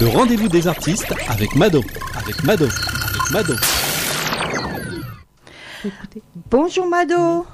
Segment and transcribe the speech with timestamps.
[0.00, 1.82] Le rendez-vous des artistes avec Mado,
[2.16, 3.54] avec Mado, avec Mado.
[6.50, 7.46] Bonjour Mado.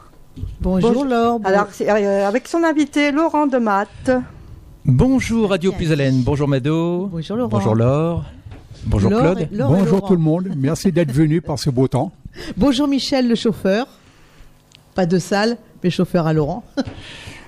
[0.60, 1.40] Bonjour, Laure.
[1.44, 4.10] Alors, euh, avec son invité Laurent de Matt.
[4.84, 7.08] Bonjour Radio Plus Haleine, bonjour Mado.
[7.12, 7.48] Bonjour Laurent.
[7.50, 8.24] Bonjour Laure.
[8.86, 9.40] Bonjour Laure Claude.
[9.40, 12.12] et- Laure et Bonjour tout le monde, merci d'être venu par ce beau temps.
[12.56, 13.86] Bonjour Michel, le chauffeur.
[14.94, 16.64] Pas de salle, mais chauffeur à Laurent.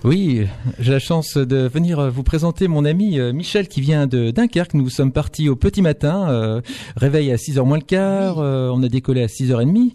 [0.05, 0.46] Oui,
[0.80, 4.32] j'ai la chance de venir euh, vous présenter mon ami euh, Michel qui vient de
[4.32, 4.75] Dunkerque.
[4.75, 6.61] Nous sommes partis au petit matin, euh,
[6.96, 9.93] réveil à 6h moins le quart, euh, on a décollé à 6h30.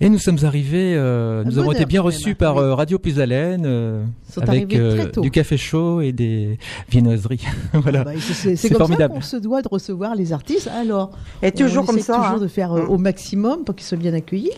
[0.00, 2.62] Et nous sommes arrivés, euh, nous avons été bien reçus par Oui.
[2.62, 4.04] euh, Radio Plus Haleine, euh,
[4.36, 7.44] avec du café chaud et des viennoiseries.
[7.72, 8.04] voilà.
[8.04, 9.14] Bah, c'est- comme formidable.
[9.14, 10.68] ça qu'on se doit de recevoir les artistes.
[10.68, 12.14] Alors, Et toujours on comme ça.
[12.16, 12.38] toujours hein.
[12.38, 14.50] de faire euh, au maximum pour qu'ils soient bien accueillis.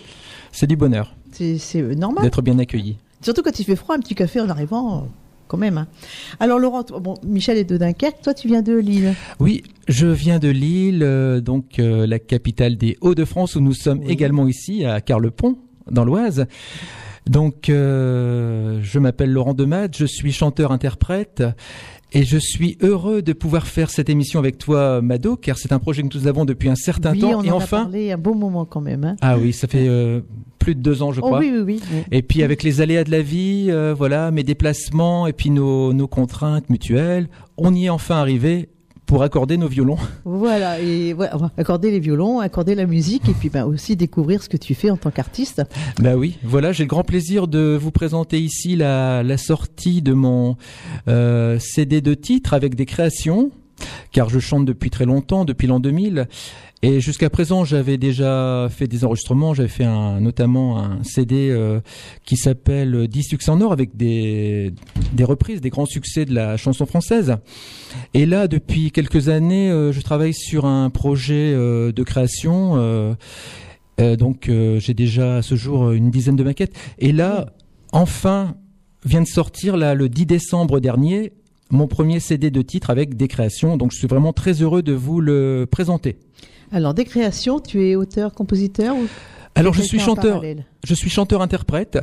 [0.53, 1.59] C'est du bonheur C'est
[1.97, 2.23] normal.
[2.25, 2.97] d'être bien accueilli.
[3.25, 5.09] Surtout quand il fait froid, un petit café en arrivant,
[5.49, 5.79] quand même.
[5.79, 5.87] hein.
[6.41, 9.15] Alors Laurent, bon, Michel est de Dunkerque, toi tu viens de Lille.
[9.41, 14.01] Oui, je viens de Lille, euh, donc euh, la capitale des Hauts-de-France, où nous sommes
[14.01, 14.11] Oui.
[14.13, 15.57] également ici, à Carlepont,
[15.91, 16.47] dans l'Oise.
[17.27, 21.43] Donc, euh, je m'appelle Laurent Demat, je suis chanteur-interprète.
[22.17, 25.81] Et je suis heureux de pouvoir faire cette émission avec toi, Mado, car c'est un
[25.81, 27.41] projet que nous avons depuis un certain oui, temps.
[27.41, 29.03] on et en a enfin, parlé un bon moment quand même.
[29.05, 29.17] hein.
[29.21, 30.21] ah oui, ça fait euh,
[30.61, 31.41] plus de deux ans, je Oh crois.
[31.41, 31.81] oui, oui, oui.
[31.93, 31.99] oui.
[32.13, 35.93] Et puis avec les aléas de la vie, euh, voilà, mes déplacements et puis nos,
[35.93, 38.69] nos contraintes mutuelles, on y est enfin arrivé
[39.07, 39.99] pour accorder nos violons.
[40.25, 44.49] Voilà, et voilà, accorder les violons, accorder la musique, et puis ben, aussi découvrir ce
[44.49, 45.63] que tu fais en tant qu'artiste.
[45.99, 50.13] Bah oui, voilà, j'ai le grand plaisir de vous présenter ici la, la sortie de
[50.13, 50.57] mon
[51.09, 53.51] euh, CD de titres avec des créations,
[54.13, 56.29] car je chante depuis très longtemps, depuis l'an 2000.
[56.87, 59.55] Et jusqu'à présent, j'avais déjà fait des enregistrements.
[59.55, 61.81] J'avais fait un, notamment un CD euh,
[62.27, 64.71] qui s'appelle 10 succès en or avec des,
[65.15, 67.37] des reprises, des grands succès de la chanson française.
[68.13, 72.75] Et là, depuis quelques années, euh, je travaille sur un projet euh, de création.
[72.77, 73.15] euh,
[73.99, 76.77] euh, donc, euh, j'ai déjà à ce jour une dizaine de maquettes.
[76.99, 77.47] Et là,
[77.93, 78.57] enfin,
[79.07, 81.33] vient de sortir là le 10 décembre dernier
[81.71, 83.79] mon premier CD de titre avec des créations.
[83.79, 86.19] Donc, je suis vraiment très heureux de vous le présenter.
[86.75, 89.07] Alors, des créations, tu es auteur, compositeur ou
[89.55, 90.43] Alors, je suis chanteur.
[90.85, 92.01] Je suis chanteur-interprète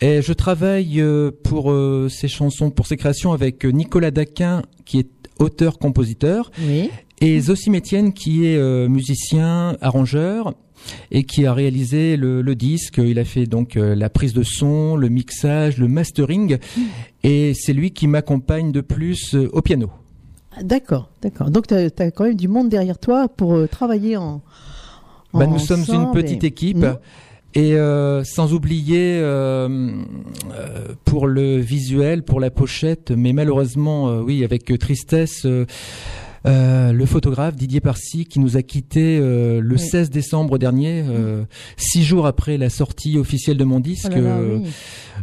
[0.00, 4.62] et je travaille euh, pour euh, ces chansons, pour ces créations avec euh, Nicolas Daquin
[4.84, 6.90] qui est auteur-compositeur Oui.
[7.20, 10.54] et Zossim Etienne qui est musicien, arrangeur
[11.12, 12.98] et qui a réalisé le, le disque.
[12.98, 16.58] Il a fait donc la prise de son, le mixage, le mastering
[17.22, 19.88] et c'est lui qui m'accompagne de plus au piano.
[20.62, 21.50] D'accord, d'accord.
[21.50, 24.42] Donc, tu as, quand même du monde derrière toi pour euh, travailler en.
[25.32, 26.78] Bah, nous sommes une petite et- équipe.
[26.78, 26.98] Mhm.
[27.54, 29.68] Et euh, sans oublier euh,
[30.52, 35.44] euh, pour le visuel, pour la pochette, mais malheureusement, euh, oui, avec tristesse,
[36.46, 39.78] euh, le photographe Didier Parcy qui nous a quittés euh, le Oui.
[39.80, 41.44] 16 décembre dernier, euh,
[41.76, 44.12] six jours après la sortie officielle de mon Oh disque.
[44.14, 44.62] là là, oui.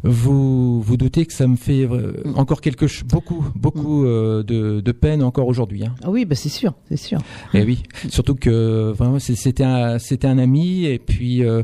[0.04, 2.34] Vous vous doutez que ça me fait Mm.
[2.36, 5.86] encore quelque beaucoup, beaucoup euh, de, de peine encore aujourd'hui.
[5.86, 5.96] Hein.
[6.04, 7.20] Ah oui, bah, c'est sûr, c'est sûr.
[7.54, 11.64] Et oui, surtout que vraiment c'est- c'était un c'était un ami et puis euh,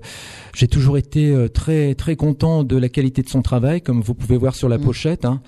[0.55, 4.37] j'ai toujours été très très content de la qualité de son travail comme vous pouvez
[4.37, 4.81] voir sur la Mm.
[4.81, 5.25] pochette.
[5.25, 5.41] Hein.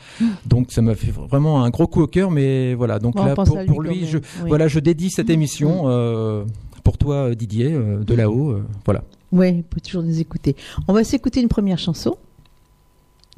[0.46, 2.30] Donc ça m'a fait vraiment un gros coup au cœur.
[2.30, 4.24] Mais voilà, donc Bon, là pour, lui je oui.
[4.48, 5.32] voilà, je dédie cette Mm.
[5.32, 6.44] émission euh,
[6.84, 8.52] pour toi Didier euh, de là-haut.
[8.52, 9.04] euh, voilà.
[9.32, 10.56] Oui, peut toujours nous écouter.
[10.88, 12.18] On va s'écouter une première chanson.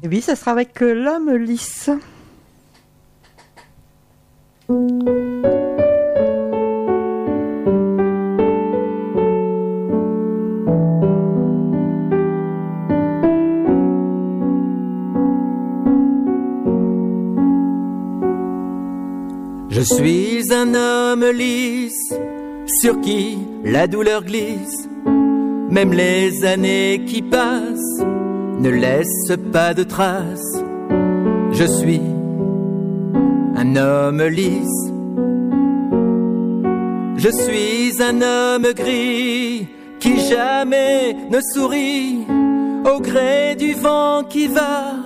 [0.02, 1.90] Et oui, ça sera avec euh, l'homme lisse.
[19.78, 22.12] Je suis un homme lisse,
[22.80, 24.88] sur qui la douleur glisse.
[25.70, 28.02] Même les années qui passent
[28.58, 30.64] ne laissent pas de traces.
[31.52, 32.00] Je suis
[33.54, 34.90] un homme lisse.
[37.16, 39.68] Je suis un homme gris
[40.00, 42.26] qui jamais ne sourit
[42.84, 44.96] au gré du vent qui va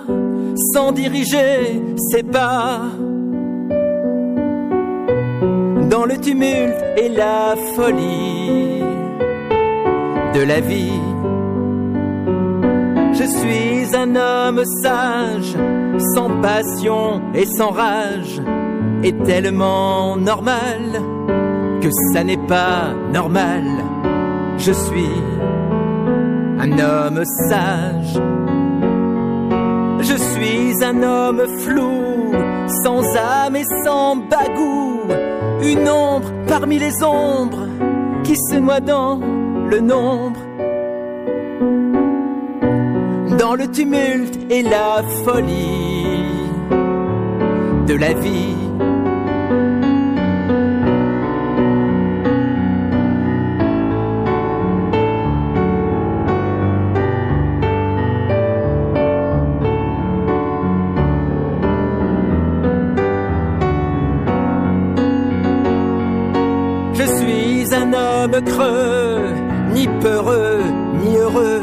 [0.73, 2.81] sans diriger ses pas
[5.93, 8.81] dans le tumulte et la folie
[10.33, 10.99] de la vie.
[13.13, 15.55] Je suis un homme sage,
[16.15, 18.41] sans passion et sans rage,
[19.03, 20.81] et tellement normal
[21.79, 23.63] que ça n'est pas normal.
[24.57, 25.15] Je suis
[26.57, 28.19] un homme sage.
[29.99, 32.31] Je suis un homme flou,
[32.83, 35.07] sans âme et sans bagout,
[35.63, 37.67] une ombre parmi les ombres
[38.23, 39.19] qui se noie dans
[39.69, 40.39] le nombre,
[43.37, 46.23] dans le tumulte et la folie
[47.87, 48.62] de la vie.
[67.73, 69.33] Un homme creux,
[69.73, 70.61] ni peureux,
[71.01, 71.61] ni heureux,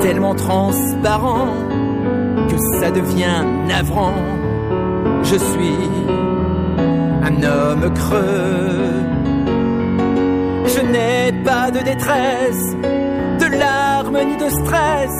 [0.00, 1.54] tellement transparent
[2.48, 4.14] que ça devient navrant.
[5.22, 5.88] Je suis
[7.22, 8.98] un homme creux.
[10.66, 12.76] Je n'ai pas de détresse,
[13.40, 15.12] de larmes ni de stress,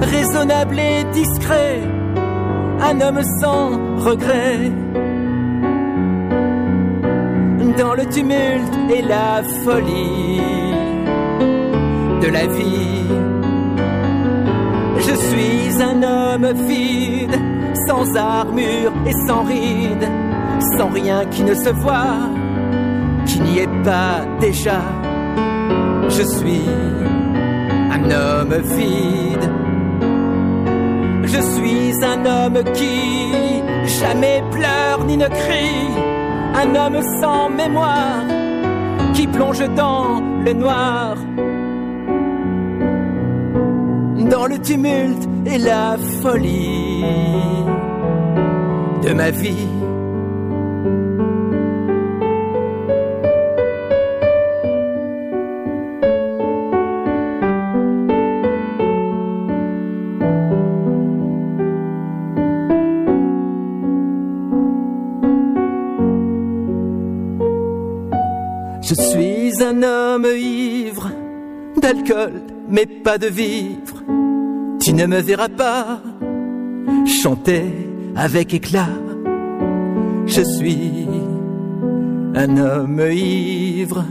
[0.00, 1.80] raisonnable et discret,
[2.80, 4.72] un homme sans regret
[7.72, 10.40] dans le tumulte et la folie
[12.22, 13.04] de la vie.
[14.98, 17.36] Je suis un homme vide,
[17.86, 20.08] sans armure et sans rides,
[20.76, 22.28] sans rien qui ne se voit,
[23.26, 24.80] qui n'y est pas déjà.
[26.08, 26.62] Je suis
[27.90, 29.50] un homme vide.
[31.24, 33.62] Je suis un homme qui
[34.00, 36.13] jamais pleure ni ne crie
[36.54, 38.24] un homme sans mémoire
[39.14, 41.16] qui plonge dans le noir,
[44.30, 47.04] dans le tumulte et la folie
[49.02, 49.73] de ma vie.
[71.94, 74.02] D'alcool, mais pas de vivre.
[74.80, 76.00] Tu ne me verras pas
[77.06, 77.64] chanter
[78.16, 78.88] avec éclat.
[80.26, 81.06] Je suis
[82.34, 84.04] un homme ivre.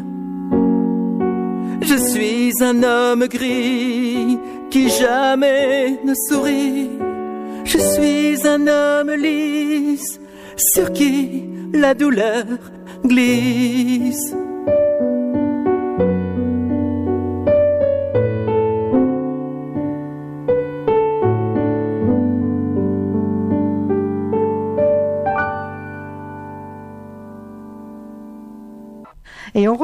[1.82, 4.40] Je suis un homme gris
[4.70, 6.90] qui jamais ne sourit.
[7.66, 10.20] Je suis un homme lisse
[10.58, 12.46] sur qui la douleur
[13.06, 14.34] glisse.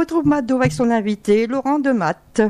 [0.10, 2.42] Retrouve Mado avec son invité, Laurent de Matt.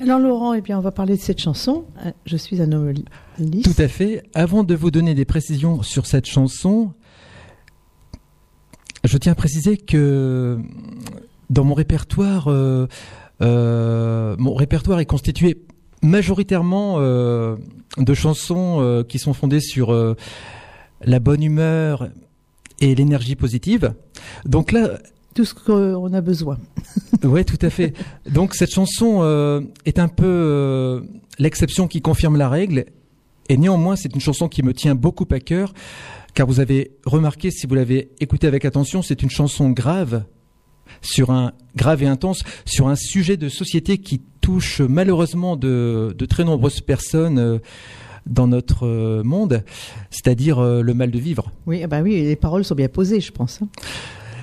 [0.00, 1.84] Alors Laurent, eh bien, on va parler de cette chanson.
[2.24, 2.94] Je suis un homme
[3.38, 3.64] lisse.
[3.64, 4.22] Tout à fait.
[4.32, 6.94] Avant de vous donner des précisions sur cette chanson,
[9.04, 10.58] je tiens à préciser que
[11.50, 12.86] dans mon répertoire, euh,
[13.42, 15.66] euh, mon répertoire est constitué
[16.00, 17.56] majoritairement euh,
[17.98, 20.16] de chansons euh, qui sont fondées sur euh,
[21.02, 22.08] la bonne humeur
[22.80, 23.92] et l'énergie positive.
[24.46, 24.98] Donc là,
[25.38, 26.58] Tout ce qu'on a besoin.
[27.22, 27.94] Ouais, tout à fait.
[28.28, 31.00] Donc cette chanson euh, est un peu euh,
[31.38, 32.86] l'exception qui confirme la règle,
[33.48, 35.74] et néanmoins c'est une chanson qui me tient beaucoup à cœur,
[36.34, 40.24] car vous avez remarqué, si vous l'avez écoutée avec attention, c'est une chanson grave
[41.02, 46.26] sur un grave et intense sur un sujet de société qui touche malheureusement de, de
[46.26, 47.58] très nombreuses personnes euh,
[48.26, 49.62] dans notre monde,
[50.10, 51.52] c'est-à-dire le mal de vivre.
[51.66, 53.60] Oui, ah bah oui, les paroles sont bien posées, je pense.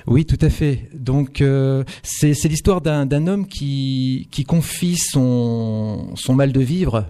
[0.06, 0.88] Oui, tout à fait.
[0.94, 7.06] Donc euh, c'est l'histoire d'un homme qui qui confie son son mal de vivre,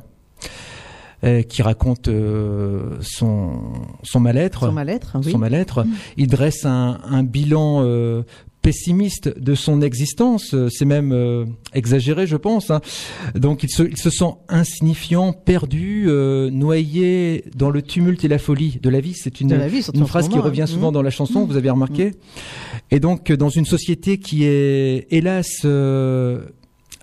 [1.24, 3.72] euh, qui raconte euh, son
[4.02, 5.32] son mal-être, Son mal-être, oui.
[5.32, 5.84] son mal-être.
[6.16, 8.22] Il dresse un un bilan euh,
[8.66, 10.52] pessimiste de son existence.
[10.52, 12.68] Euh, C'est même euh, exagéré, je pense.
[12.72, 12.80] hein.
[13.36, 18.38] Donc il se, il se sent insignifiant, perdu, euh, noyé dans le tumulte et la
[18.38, 19.14] folie de la vie.
[19.14, 20.66] C'est une, vie, phrase qui moment, revient hein.
[20.66, 20.94] souvent Mmh.
[20.94, 22.10] dans la chanson, vous avez remarqué.
[22.90, 26.40] Et donc dans une société qui est hélas euh,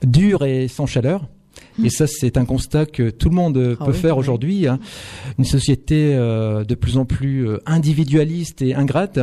[0.04, 1.30] dure et sans chaleur.
[1.84, 4.20] Et ça, c'est un constat que tout le monde Ah peut oui, faire oui.
[4.20, 4.68] aujourd'hui.
[4.68, 4.80] hein.
[5.40, 9.20] Une société de plus en plus individualiste et ingrate.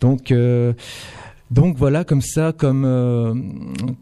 [0.00, 0.72] Donc, euh,
[1.50, 3.34] donc voilà, comme ça, comme euh,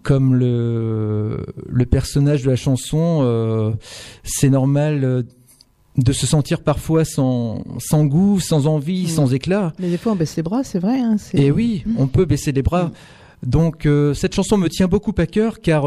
[0.03, 3.71] comme le le personnage de la chanson, euh,
[4.25, 5.23] c'est normal euh,
[5.97, 9.09] de se sentir parfois sans sans goût, sans envie, Mm.
[9.09, 9.73] sans éclat.
[9.79, 10.99] Mais des fois, on baisse les bras, c'est vrai.
[11.01, 12.91] Hein, c'est- Et oui, on peut baisser les bras.
[13.45, 15.85] Donc euh, cette chanson me tient beaucoup à cœur car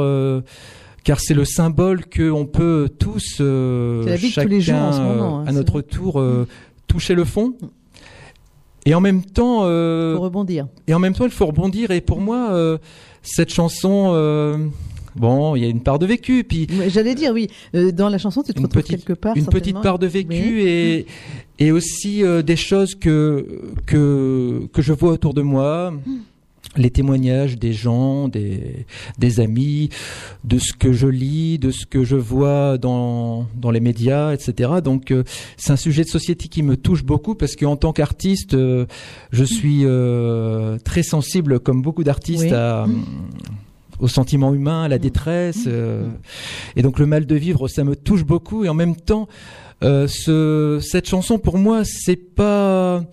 [1.03, 3.43] car c'est le symbole que on peut tous C'est
[4.09, 6.23] la vie de tous les jours en ce chacun, moment, hein, à notre tour
[6.87, 7.53] toucher le fond.
[8.89, 10.67] Et en même temps, euh, Faut rebondir.
[10.87, 11.91] et en même temps, il faut rebondir.
[11.91, 12.77] Et pour moi, euh,
[13.21, 14.57] cette chanson, euh,
[15.15, 18.17] bon, il y a une part de vécu, puis J'allais dire, oui, euh, dans la
[18.17, 19.37] chanson, tu te une retrouves petite, quelque part.
[19.37, 20.61] une petite part de vécu Oui.
[20.67, 21.05] et
[21.61, 23.45] et aussi euh, des choses que
[23.85, 25.93] que que je vois autour de moi.
[26.77, 28.85] Les témoignages des gens, des,
[29.17, 29.89] des amis,
[30.43, 34.73] de ce que je lis, de ce que je vois dans, dans les médias, etc.
[34.83, 35.23] Donc euh,
[35.57, 38.85] c'est un sujet de société qui me touche beaucoup parce qu'en tant qu'artiste, euh,
[39.31, 42.53] je suis euh, très sensible, comme beaucoup d'artistes, Oui.
[42.53, 42.85] à,
[43.99, 45.63] au sentiment humain, à la détresse.
[45.67, 46.07] euh,
[46.75, 48.63] et donc le mal de vivre, ça me touche beaucoup.
[48.63, 49.27] Et en même temps,
[49.83, 53.03] euh, ce, cette chanson, pour moi, c'est pas,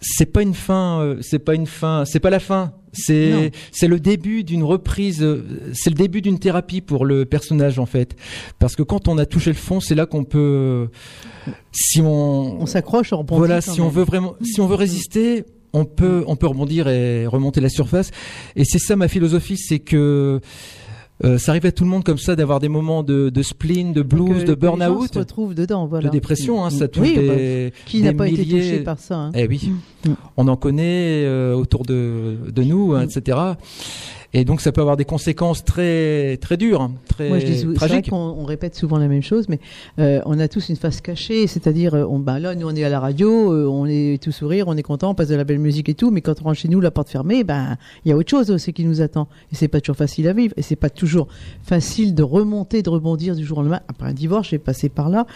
[0.00, 2.72] c'est pas une fin, euh, c'est pas une fin, c'est pas la fin.
[2.92, 7.78] C'est, c'est le début d'une reprise, euh, c'est le début d'une thérapie pour le personnage
[7.78, 8.16] en fait,
[8.58, 10.88] parce que quand on a touché le fond, c'est là qu'on peut,
[11.70, 13.92] si on, On s'accroche, on voilà, si on même.
[13.94, 18.10] veut vraiment, si on veut résister, on peut, on peut rebondir et remonter la surface.
[18.56, 20.40] Et c'est ça ma philosophie, c'est que
[21.24, 23.92] euh, ça arrive à tout le monde comme ça d'avoir des moments de, de spleen,
[23.92, 26.06] de blues, que de burn-out, se retrouvent dedans, voilà.
[26.08, 26.64] de dépression.
[26.64, 29.30] Hein, ça touche Oui, bah, des, qui n'a pas été milliers- touché par ça hein.
[29.34, 29.72] Eh oui,
[30.06, 30.10] Mm.
[30.36, 33.36] on en connaît euh, autour de, de nous, hein, etc.
[34.34, 37.74] Et donc ça peut avoir des conséquences très très dures, hein, très Moi, je dis,
[37.74, 38.10] tragiques.
[38.10, 39.58] qu'on on répète souvent la même chose, mais
[39.98, 42.84] euh, on a tous une face cachée, c'est-à-dire, euh, on, ben là, nous, on est
[42.84, 45.44] à la radio, euh, on est tout sourire, on est content, on passe de la
[45.44, 48.10] belle musique et tout, mais quand on rentre chez nous, la porte fermée, ben, il
[48.10, 49.28] y a autre chose aussi qui nous attend.
[49.50, 51.28] Et c'est pas toujours facile à vivre, et c'est pas toujours
[51.62, 53.80] facile de remonter, de rebondir du jour au lendemain.
[53.88, 55.26] Après un divorce, j'ai passé par là.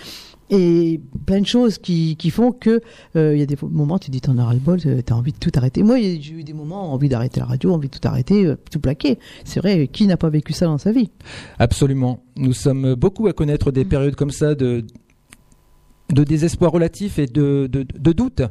[0.55, 2.83] Et plein de choses qui, qui font que
[3.17, 5.33] euh, il y a des moments tu dis t'en as ras le bol t'as envie
[5.33, 8.07] de tout arrêter moi j'ai eu des moments envie d'arrêter la radio envie de tout
[8.07, 11.11] arrêter euh, tout plaquer c'est vrai qui n'a pas vécu ça dans sa vie?
[11.59, 12.23] Absolument.
[12.37, 14.85] Nous sommes beaucoup à connaître des périodes comme ça de
[16.13, 18.43] de désespoir relatif et de, de, de doute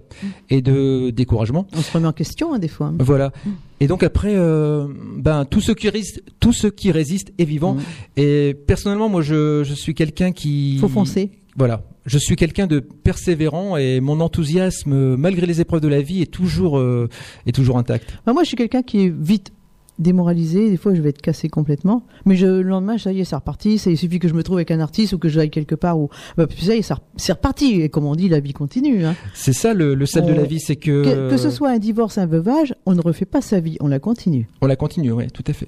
[0.50, 1.68] et de découragement.
[1.74, 2.92] On se remet en question hein, des fois.
[3.00, 3.32] Voilà.
[3.80, 7.76] Et donc après, euh, ben tout ce qui résiste, tout ce qui résiste est vivant.
[7.76, 7.82] Mm.
[8.18, 11.32] Et personnellement, moi, je, je suis quelqu'un qui Faut foncer.
[11.58, 11.84] Voilà.
[12.06, 16.32] Je suis quelqu'un de persévérant et mon enthousiasme, malgré les épreuves de la vie, est
[16.32, 17.10] toujours euh,
[17.46, 18.10] est toujours intact.
[18.26, 19.52] Bah, moi, je suis quelqu'un qui est vite
[20.00, 20.72] démoralisé.
[20.72, 22.04] Des fois, je vais être cassé complètement.
[22.26, 23.78] Mais je, le lendemain, ça y est, c'est reparti.
[23.78, 26.00] Ça, il suffit que je me trouve avec un artiste ou que j'aille quelque part
[26.00, 27.82] où, bah, ça y est, c'est reparti.
[27.82, 29.06] Et comme on dit, la vie continue.
[29.06, 29.16] Hein.
[29.36, 31.78] C'est ça le, le sel de la vie, c'est que Que, que ce soit un
[31.78, 34.48] divorce, un veuvage, on ne refait pas sa vie, on la continue.
[34.62, 35.68] on la continue, ouais, tout à fait.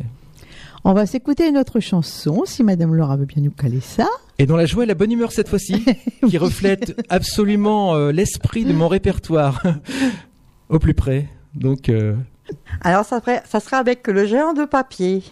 [0.86, 4.08] On va s'écouter une autre chanson, si Madame Laura veut bien nous caler ça.
[4.38, 5.86] Et dans la joie et la bonne humeur cette fois-ci,
[6.30, 9.62] qui reflète absolument euh, l'esprit de mon répertoire
[10.70, 11.28] au plus près.
[11.56, 12.16] Donc, euh,
[12.82, 15.24] Alors, ça, ferait- ça sera avec le géant de papier.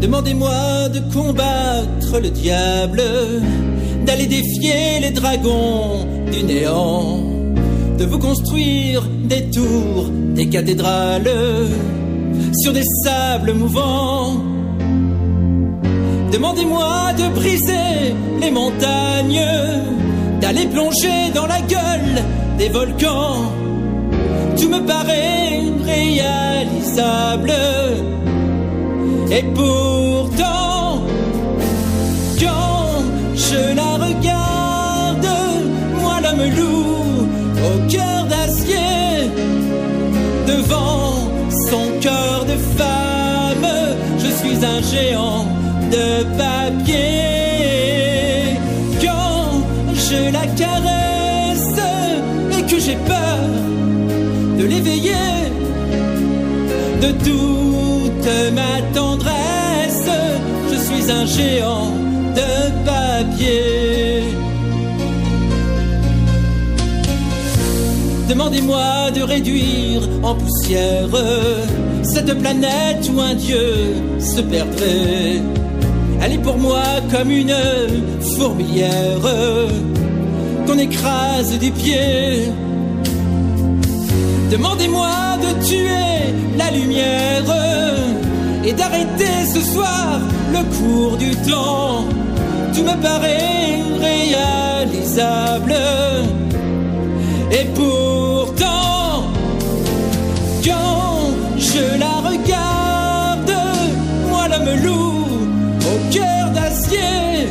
[0.00, 3.02] Demandez-moi de combattre le diable,
[4.10, 7.20] d'aller défier les dragons du néant,
[7.96, 9.02] de vous construire
[9.32, 11.30] des tours, des cathédrales
[12.60, 14.32] sur des sables mouvants.
[16.32, 17.92] Demandez-moi de briser
[18.40, 19.46] les montagnes,
[20.40, 22.16] d'aller plonger dans la gueule
[22.58, 23.44] des volcans.
[24.58, 27.52] Tout me paraît réalisable.
[29.30, 31.04] Et pourtant,
[32.40, 33.04] quand
[33.36, 33.89] je la
[44.60, 45.46] je suis un géant
[45.90, 46.98] de papier.
[49.00, 49.62] Quand
[49.94, 51.80] je la caresse
[52.58, 53.38] et que j'ai peur
[54.58, 55.50] de l'éveiller,
[57.00, 60.10] de toute ma tendresse,
[60.70, 61.92] je suis un géant
[62.34, 62.50] de
[62.84, 63.69] papier.
[68.40, 71.10] Demandez-moi de réduire en poussière
[72.02, 75.42] cette planète où un dieu se perdrait.
[76.22, 76.82] Elle est pour moi
[77.12, 77.54] comme une
[78.38, 79.20] fourmilière
[80.66, 82.48] qu'on écrase du pied.
[84.50, 87.44] Demandez-moi de tuer la lumière
[88.64, 90.18] et d'arrêter ce soir
[90.50, 92.06] le cours du temps.
[92.74, 95.74] Tout me paraît réalisable.
[97.52, 97.66] Et
[100.64, 103.54] quand je la regarde,
[104.28, 105.24] moi l'homme loup
[105.92, 107.48] au cœur d'acier,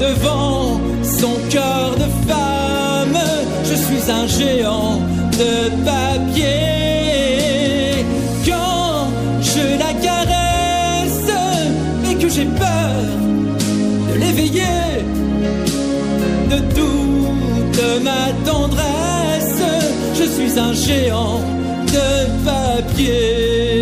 [0.00, 3.18] devant son cœur de femme,
[3.64, 4.98] je suis un géant
[5.32, 6.46] de papier.
[8.46, 9.08] Quand
[9.40, 10.34] je la caresse
[12.58, 12.94] peur
[14.08, 15.04] de l'éveiller
[16.50, 19.03] de toute ma tendresse.
[20.56, 21.40] Un géant
[21.88, 23.73] de papier.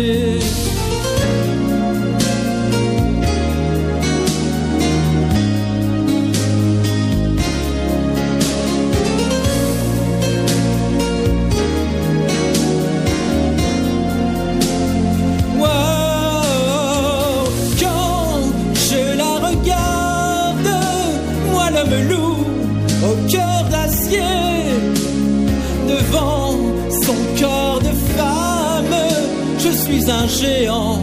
[30.27, 30.99] Géant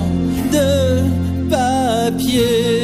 [0.53, 2.81] de papier.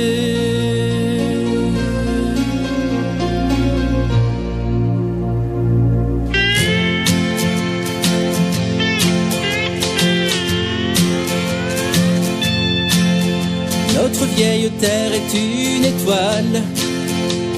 [13.95, 16.63] Notre vieille terre est une étoile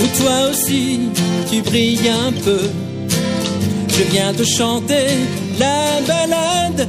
[0.00, 1.00] où toi aussi
[1.50, 2.60] tu brilles un peu.
[3.88, 5.08] Je viens te chanter
[5.58, 6.88] la balade,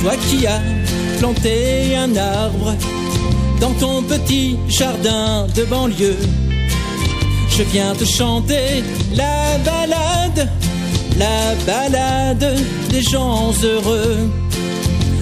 [0.00, 0.60] Toi qui as
[1.18, 2.74] planté un arbre
[3.60, 6.16] dans ton petit jardin de banlieue,
[7.50, 8.84] je viens te chanter
[9.14, 10.48] la balade,
[11.18, 12.56] la balade
[12.90, 14.30] des gens heureux.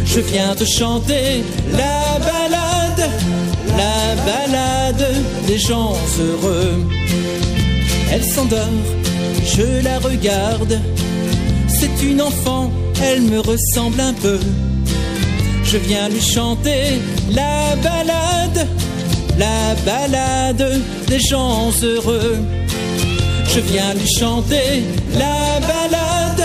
[0.05, 3.11] Je viens te chanter la balade,
[3.77, 5.07] la balade
[5.47, 6.87] des gens heureux.
[8.13, 8.59] Elle s'endort,
[9.45, 10.79] je la regarde.
[11.69, 12.71] C'est une enfant,
[13.03, 14.39] elle me ressemble un peu.
[15.77, 18.67] Je viens lui chanter la balade,
[19.37, 22.39] la balade des gens heureux.
[23.55, 24.85] Je viens lui chanter
[25.19, 26.45] la balade,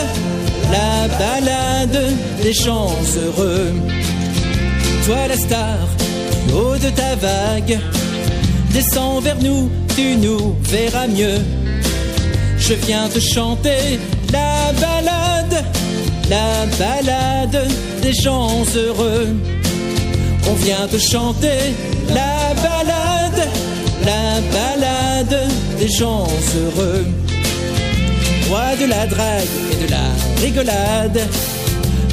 [0.70, 2.04] la balade
[2.44, 3.72] des gens heureux.
[5.06, 5.80] Toi la star,
[6.54, 7.80] haut de ta vague,
[8.74, 11.39] descends vers nous, tu nous verras mieux.
[12.60, 13.98] Je viens te chanter
[14.34, 15.63] la balade,
[16.30, 17.65] la balade
[18.02, 19.28] des gens heureux.
[20.50, 21.60] On vient te chanter
[22.10, 23.48] la balade,
[24.06, 27.06] la balade des gens heureux.
[28.50, 30.08] Roi de la drague et de la
[30.42, 31.22] rigolade,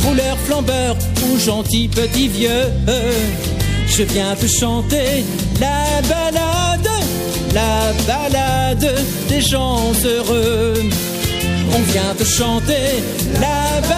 [0.04, 2.66] rouleur flambeur ou gentil petit vieux.
[3.88, 5.24] Je viens te chanter
[5.60, 6.90] la balade,
[7.54, 8.94] la balade
[9.28, 10.74] des gens heureux.
[11.74, 13.02] On vient te chanter
[13.40, 13.97] la balade,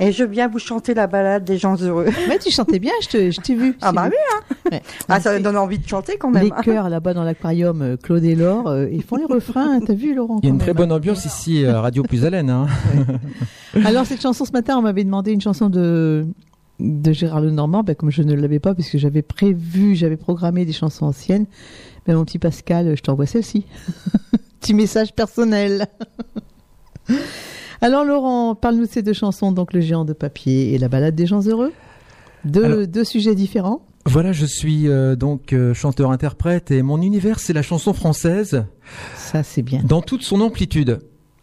[0.00, 2.06] Et je viens vous chanter la balade des gens heureux.
[2.28, 3.76] Mais tu chantais bien, je te- je t'ai vu.
[3.80, 4.68] Ah bah oui, hein.
[4.72, 4.82] Ouais.
[5.08, 6.42] Ah, ça donne envie de chanter quand même.
[6.44, 9.80] Les chœurs là-bas dans l'aquarium, euh, Claude et Laure, euh, ils font les refrains.
[9.80, 12.50] T'as vu, Laurent Il y a une très bonne ambiance ici à Radio Plus Haleine.
[12.50, 12.66] Hein.
[13.84, 16.26] Alors cette chanson ce matin, on m'avait demandé une chanson de
[16.80, 20.72] de Gérard Lenormand, ben, comme je ne l'avais pas puisque j'avais prévu, j'avais programmé des
[20.72, 21.46] chansons anciennes.
[22.06, 23.64] Ben, mon petit Pascal, je t'envoie celle-ci.
[24.60, 25.86] petit message personnel.
[27.80, 31.14] Alors Laurent, parle-nous de ces deux chansons, donc Le géant de papier et La balade
[31.14, 31.72] des gens heureux.
[32.44, 33.82] Deux, Alors- deux sujets différents.
[34.06, 38.66] Voilà, je suis euh, donc euh, chanteur-interprète et mon univers c'est la chanson française
[39.16, 39.82] Ça c'est bien.
[39.82, 40.98] dans toute son amplitude.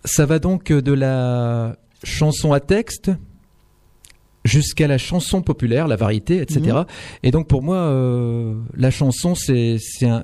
[0.06, 3.10] Ça va donc euh, de la chanson à texte
[4.46, 6.82] jusqu'à la chanson populaire, la variété, etc.
[7.24, 10.24] Et donc pour moi, euh, la chanson, c'est un,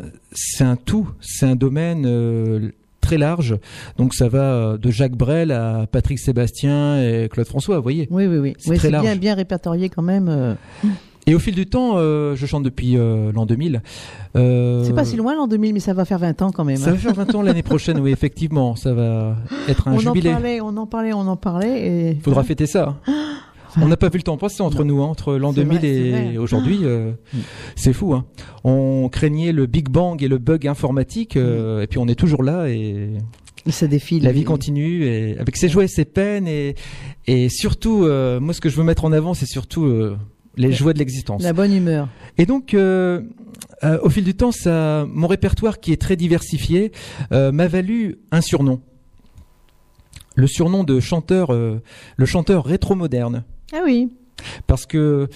[0.60, 2.72] un tout, c'est un domaine
[3.08, 3.56] très large.
[3.98, 8.08] Donc ça va euh, de Jacques Brel à Patrick Sébastien et Claude François, vous voyez.
[8.12, 8.54] Oui, oui, oui.
[8.58, 9.20] C'est Oui, très c'est bien, large.
[9.20, 10.28] bien répertorié quand même.
[10.30, 10.54] euh.
[11.30, 13.82] Et au fil du temps, euh, je chante depuis euh, l'an 2000.
[14.38, 16.78] Euh, C'est pas si loin l'an 2000, mais ça va faire 20 ans quand même.
[16.78, 18.78] Ça va faire 20 ans l'année prochaine, oui, effectivement.
[18.78, 19.36] Ça va
[19.67, 20.30] être un on jubilé.
[20.30, 21.86] en parlait, on en parlait, on en parlait.
[21.86, 22.17] Et...
[22.24, 22.96] Faudra fêter ça.
[23.82, 25.88] On n'a pas vu le temps passer entre nous, hein, entre l'an C'est 2000 vrai,
[25.88, 26.80] c'est et aujourd'hui.
[26.84, 27.12] euh,
[27.76, 28.13] c'est fou.
[28.13, 28.26] Hein.
[28.63, 32.44] On craignait le Big Bang et le bug informatique, euh, et puis on est toujours
[32.44, 33.13] là et
[33.70, 34.24] Ça défile.
[34.24, 36.76] la vie continue et avec ses joies et ses peines et
[37.28, 40.18] et surtout, euh, moi ce que je veux mettre en avant, c'est surtout euh,
[40.56, 41.44] les joies de l'existence.
[41.44, 42.08] La bonne humeur.
[42.38, 43.22] Et donc, euh,
[43.84, 46.92] euh, au fil du temps, ça, mon répertoire qui est très diversifié
[47.32, 48.82] euh, m'a valu un surnom.
[50.36, 51.82] Le surnom de chanteur, euh,
[52.16, 53.44] le chanteur rétro-moderne.
[53.73, 54.10] Ah oui.
[54.67, 55.27] Parce que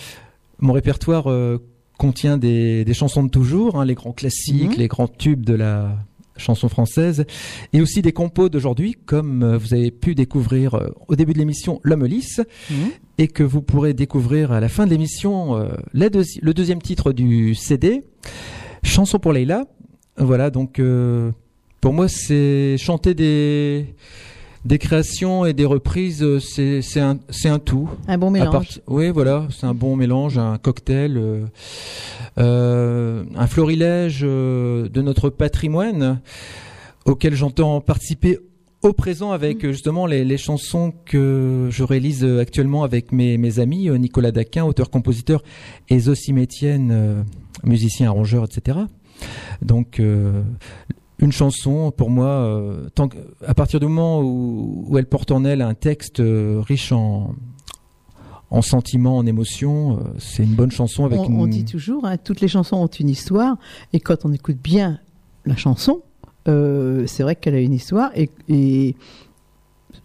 [0.60, 1.58] mon répertoire euh,
[1.98, 4.78] contient des, des chansons de toujours, hein, les grands classiques, Mhm.
[4.78, 5.98] les grands tubes de la
[6.38, 7.26] chanson française,
[7.74, 11.40] et aussi des compos d'aujourd'hui, comme euh, vous avez pu découvrir euh, au début de
[11.40, 12.76] l'émission L'homme lisse, Mhm.
[13.20, 15.56] et que vous pourrez découvrir à la fin de l'émission
[15.94, 18.02] deuxi- le deuxième titre du CD,
[18.84, 19.66] Chanson pour Leïla.
[20.18, 20.82] Voilà, donc
[21.82, 23.94] pour moi, c'est chanter des,
[24.66, 27.90] des créations et des reprises, euh, c'est c'est un, c'est un tout.
[28.08, 28.52] Un bon mélange.
[28.52, 31.46] part- Oui, voilà, c'est un bon mélange, un cocktail, euh,
[32.38, 36.22] euh, un florilège de notre patrimoine
[37.06, 38.40] auquel j'entends participer
[38.84, 43.60] au présent avec euh, justement les, les chansons que je réalise actuellement avec mes, mes
[43.60, 45.44] amis, Nicolas Daquin, auteur-compositeur,
[45.90, 46.00] et
[46.92, 47.22] euh,
[47.64, 48.80] musicien, arrangeur, etc.
[49.62, 50.42] Donc, euh,
[51.22, 55.32] une chanson, pour moi, euh, tant que- à partir du moment où, où elle porte
[55.32, 57.36] en elle un texte euh, riche en,
[58.50, 61.40] en sentiments, en émotions, euh, c'est une bonne chanson avec on, une...
[61.40, 63.58] on dit toujours, hein, toutes les chansons ont une histoire,
[63.94, 65.00] et quand on écoute bien
[65.46, 66.02] la chanson,
[66.46, 68.96] c'est vrai qu'elle a une histoire, et, et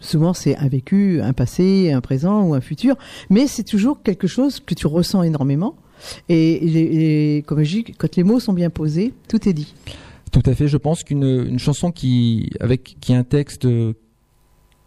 [0.01, 2.95] souvent c'est un vécu, un passé, un présent ou un futur,
[3.31, 5.77] mais c'est toujours quelque chose que tu ressens énormément.
[6.29, 9.75] Et, et comme je dis, quand les mots sont bien posés, tout est dit.
[10.33, 10.69] Tout à fait.
[10.69, 13.93] Je pense qu'une une chanson qui avec qui a un texte euh,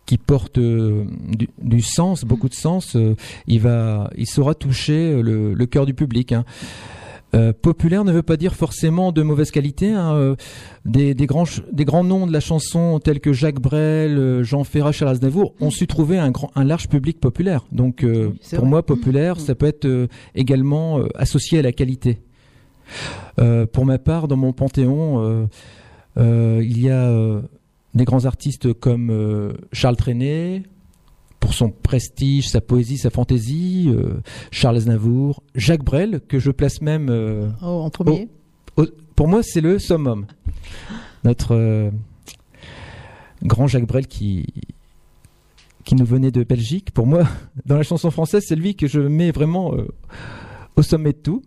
[0.06, 3.16] qui porte euh, du, du sens, beaucoup de sens, euh,
[3.48, 6.32] il va, il saura toucher le, le cœur du public.
[6.32, 6.46] hein.
[7.36, 9.92] Euh, populaire ne veut pas dire forcément de mauvaise qualité.
[9.92, 10.36] hein.
[10.86, 14.64] Des, des grands, ch- des grands noms de la chanson tels que Jacques Brel, Jean
[14.64, 17.66] Ferrat, Charles Aznavour ont su trouver un, grand, un large public populaire.
[17.72, 18.68] Donc euh, pour vrai.
[18.70, 19.40] moi, populaire, Mmh.
[19.42, 22.18] ça peut être euh, également euh, associé à la qualité.
[23.40, 25.46] Euh, pour ma part, dans mon panthéon, euh,
[26.18, 27.42] euh, il y a
[27.94, 30.64] des grands artistes comme Charles Trenet,
[31.40, 33.90] pour son prestige, sa poésie, sa fantaisie,
[34.52, 37.10] Charles Aznavour, Jacques Brel, que je place même,
[37.62, 38.28] Oh, en premier.
[38.78, 40.26] au- pour moi, c'est le summum.
[41.24, 41.90] Notre euh,
[43.44, 44.46] grand Jacques Brel qui
[45.86, 46.92] qui nous venait de Belgique.
[46.92, 47.24] Pour moi,
[47.66, 49.88] dans la chanson française, c'est lui que je mets vraiment euh,
[50.76, 51.42] au sommet de tout.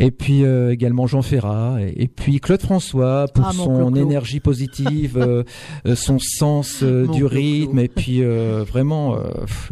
[0.00, 4.40] Et puis euh, également Jean Ferrat, et, et puis Claude François pour Ah, son énergie
[4.40, 5.44] positive, euh,
[5.86, 9.16] euh, son sens euh, du rythme, et puis vraiment,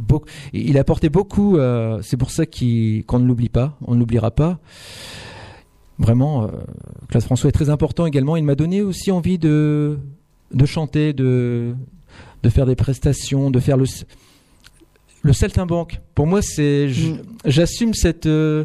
[0.00, 1.58] beaucoup, il a apporté beaucoup.
[2.02, 4.58] c'est pour ça qu'on ne l'oublie pas, on ne l'oubliera pas.
[5.98, 6.48] Vraiment, euh,
[7.08, 8.36] Claude François est très important également.
[8.36, 9.98] Il m'a donné aussi envie de
[10.52, 11.74] de chanter, de
[12.42, 13.86] de faire des prestations, de faire le
[15.22, 16.00] le saltimbanque.
[16.14, 17.22] Pour moi, c'est Mm.
[17.44, 18.64] j'assume cette euh,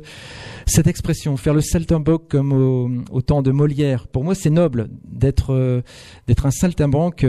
[0.65, 4.07] cette expression, faire le saltimbanque comme au, au temps de Molière.
[4.07, 5.81] Pour moi, c'est noble d'être euh,
[6.27, 7.25] d'être un saltimbanque.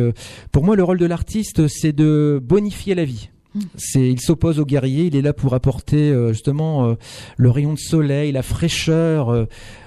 [0.52, 3.30] Pour moi, le rôle de l'artiste, c'est de bonifier la vie.
[3.54, 3.60] Mm.
[3.76, 5.06] C'est, il s'oppose au guerrier.
[5.06, 6.94] Il est là pour apporter euh, justement euh,
[7.37, 9.46] le rayon de soleil, la fraîcheur, euh,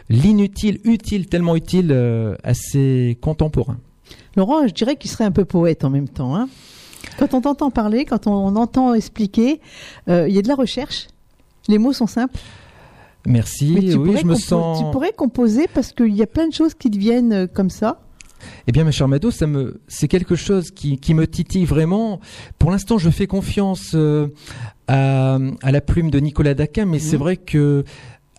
[0.10, 1.92] l'inutile, utile, tellement utile
[2.44, 3.80] à ses contemporains.
[4.36, 6.36] Laurent, je dirais qu'il serait un peu poète en même temps.
[6.36, 6.48] Hein.
[7.20, 9.60] Quand on t'entend parler, quand on entend expliquer,
[10.10, 11.08] euh, il y a de la recherche.
[11.68, 12.38] Les mots sont simples.
[13.26, 13.72] Merci.
[13.76, 14.80] Mais tu, oui, pourrais je me sens.
[14.80, 17.70] tu pourrais composer parce qu'il y a plein de choses qui te viennent euh, comme
[17.70, 18.00] ça.
[18.68, 22.20] Eh bien, ma chère Mado, ça me, c'est quelque chose qui, qui me titille vraiment.
[22.60, 24.28] Pour l'instant, je fais confiance euh,
[24.88, 27.22] à, à la plume de Nicolas Daquin, mais c'est Mhm.
[27.24, 27.84] vrai que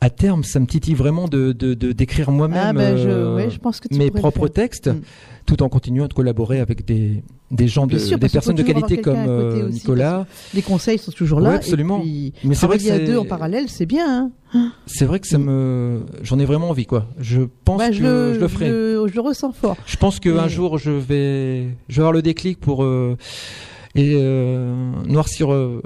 [0.00, 3.34] à terme, ça me titille vraiment de, de, de- d'écrire moi-même ah ben je, euh,
[3.36, 5.00] ouais, je pense que tu mes propres textes, Mhm.
[5.44, 8.98] tout en continuant de collaborer avec des, des gens, de, sûr, des personnes de qualité
[9.00, 10.26] comme euh, aussi, Nicolas.
[10.54, 11.50] Les conseils sont toujours là.
[11.50, 11.98] Ouais, absolument.
[11.98, 14.30] Et puis, Mais c'est vrai que à deux en parallèle, c'est bien.
[14.54, 17.06] Hein C'est vrai que ça me, j'en ai vraiment envie, quoi.
[17.18, 18.66] Je pense Bah, que je, le, je le ferai.
[18.68, 19.76] je, je le ressens fort.
[19.86, 23.16] Je pense qu'un jour je vais, je vais avoir le déclic pour euh,
[23.96, 25.82] et euh, noircir, euh,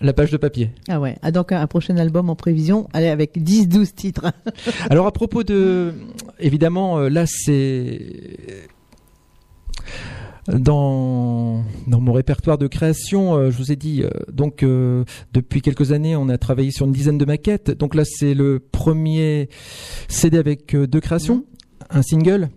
[0.00, 0.70] la page de papier.
[0.88, 1.16] Ah ouais.
[1.22, 4.32] Ah donc un prochain album en prévision, allez avec 10-12 titres.
[4.90, 5.92] Alors à propos de,
[6.38, 8.68] évidemment, euh, là c'est
[10.48, 15.60] dans dans mon répertoire de création, euh, je vous ai dit euh, donc euh, depuis
[15.60, 17.70] quelques années, on a travaillé sur une dizaine de maquettes.
[17.70, 19.48] Donc là, c'est le premier
[20.08, 21.44] CD avec deux créations,
[21.90, 22.48] un single.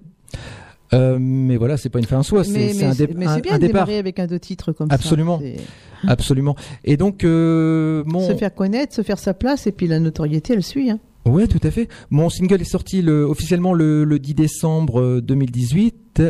[0.94, 3.10] Euh, mais voilà, c'est pas une fin en soi, c'est mais c'est mais un, dé-
[3.16, 3.86] mais un- c'est bien un de départ.
[3.86, 5.40] démarrer avec un deux titres comme Absolument.
[5.40, 5.46] ça.
[6.08, 6.56] Absolument.
[6.84, 10.54] Et donc euh, mon Se faire connaître, se faire sa place, et puis la notoriété,
[10.54, 10.90] elle suit.
[10.92, 11.00] Hein.
[11.26, 11.88] Ouais, tout à fait.
[12.10, 16.22] Mon single est sorti le, officiellement le, le 10 décembre euh, 2018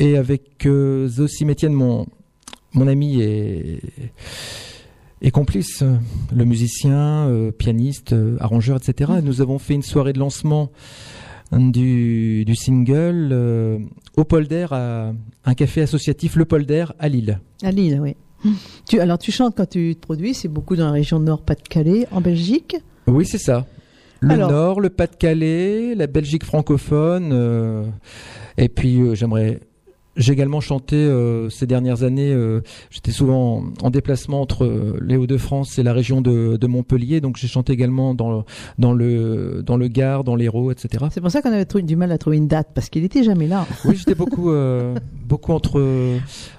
[0.00, 2.06] et avec euh, Zossim Etienne, mon,
[2.72, 3.78] mon ami et,
[5.22, 5.94] et complice, euh,
[6.34, 9.12] le musicien, euh, pianiste, euh, arrangeur, etc.
[9.22, 10.70] Nous avons fait une soirée de lancement
[11.58, 13.78] du, du single euh,
[14.16, 15.12] au Polder, à
[15.44, 17.40] un café associatif Le Polder à Lille.
[17.62, 18.16] À Lille, oui.
[18.88, 22.20] Tu, alors tu chantes quand tu te produis, c'est beaucoup dans la région Nord-Pas-de-Calais, en
[22.20, 22.76] Belgique.
[23.06, 23.66] Oui, c'est ça.
[24.20, 27.30] Le Alors- Nord, le Pas-de-Calais, la Belgique francophone.
[27.32, 27.84] euh,
[28.58, 29.60] et puis euh, j'aimerais.
[30.16, 32.32] J'ai également chanté euh, ces dernières années.
[32.32, 36.66] euh, J'étais souvent en, en déplacement entre euh, les Hauts-de-France et la région de, de
[36.68, 38.42] Montpellier, donc j'ai chanté également dans le,
[38.78, 41.06] dans le dans le Gard, dans l'Hérault, etc.
[41.10, 43.24] C'est pour ça qu'on avait trouvé du mal à trouver une date, parce qu'il était
[43.24, 43.66] jamais là.
[43.84, 44.94] Oui, j'étais beaucoup euh,
[45.28, 45.80] beaucoup entre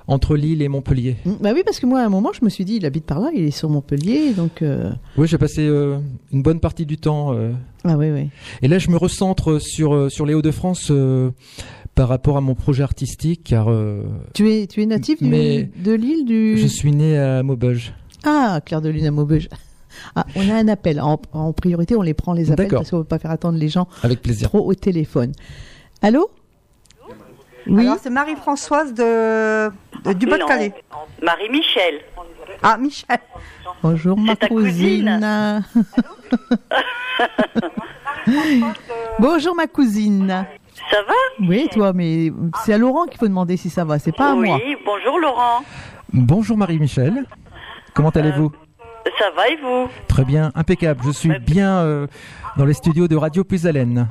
[0.07, 1.15] entre Lille et Montpellier.
[1.25, 3.05] Mm, Bah oui, parce que moi, à un moment, je me suis dit, il habite
[3.05, 4.61] par là, il est sur Montpellier, donc...
[4.61, 7.33] euh, Oui, j'ai passé une bonne partie du temps.
[7.33, 7.53] euh,
[7.85, 8.29] Ah oui, oui.
[8.61, 11.31] Et là, je me recentre sur sur les Hauts-de-France euh,
[11.95, 14.03] par rapport à mon projet artistique, car euh,
[14.33, 16.57] Tu es, tu es natif du- de l'île du...
[16.57, 17.93] je suis né à Maubeuge.
[18.25, 19.47] Ah, Claire de Lune à Maubeuge.
[20.15, 20.99] Ah, on a un appel.
[20.99, 22.79] En, en priorité, on les prend les appels D'accord.
[22.79, 24.49] parce qu'on ne veut pas faire attendre les gens Avec plaisir.
[24.49, 25.31] trop au téléphone.
[26.01, 26.29] Allô?
[27.67, 29.69] Oui, Alors, c'est Marie-Françoise de,
[30.03, 30.73] de- du Pas-de-Calais.
[31.23, 31.95] Marie-Michel.
[32.61, 33.17] Ah, Michel.
[33.81, 35.63] bonjour ma cousine.
[39.19, 40.45] bonjour ma cousine.
[40.91, 41.13] Ça va
[41.47, 42.31] Oui, toi, mais
[42.63, 44.59] c'est à Laurent qu'il faut demander si ça va, c'est pas à Oui, moi.
[44.85, 45.63] bonjour Laurent.
[46.13, 47.25] Bonjour Marie-Michel.
[47.93, 48.51] Comment allez-vous
[49.17, 51.01] Ça va et vous Très bien, impeccable.
[51.05, 52.07] Je suis bien euh,
[52.57, 54.07] dans les studios de Radio Plus Haleine.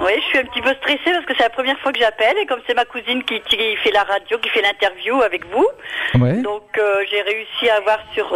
[0.00, 2.36] Oui, je suis un petit peu stressée parce que c'est la première fois que j'appelle
[2.42, 5.66] et comme c'est ma cousine qui, qui fait la radio, qui fait l'interview avec vous,
[6.20, 6.42] Ouais.
[6.42, 8.26] donc euh, j'ai réussi à avoir sur...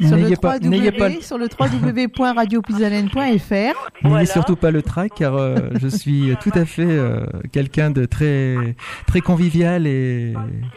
[0.00, 3.18] N'ayez pas, 3W, n'ayez pas, sur le www.radiopuisalène.fr.
[3.52, 4.26] n'ayez Voilà.
[4.26, 8.76] surtout pas le trac, car euh, je suis tout à fait euh, quelqu'un de très
[9.06, 10.34] très convivial et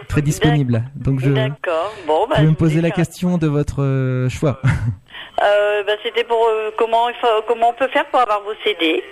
[0.08, 0.84] très disponible.
[0.96, 4.60] Donc je, bon, bah, pouvez me poser la question de votre euh, choix.
[5.41, 7.08] Euh, bah, C'était pour euh, comment,
[7.48, 9.04] comment on peut faire pour avoir vos CD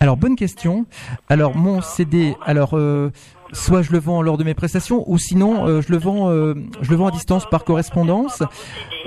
[0.00, 0.84] Alors bonne question.
[1.28, 3.10] Alors mon CD, alors euh,
[3.52, 6.54] soit je le vends lors de mes prestations, ou sinon euh, je le vends, euh,
[6.80, 8.42] je le vends à distance par correspondance.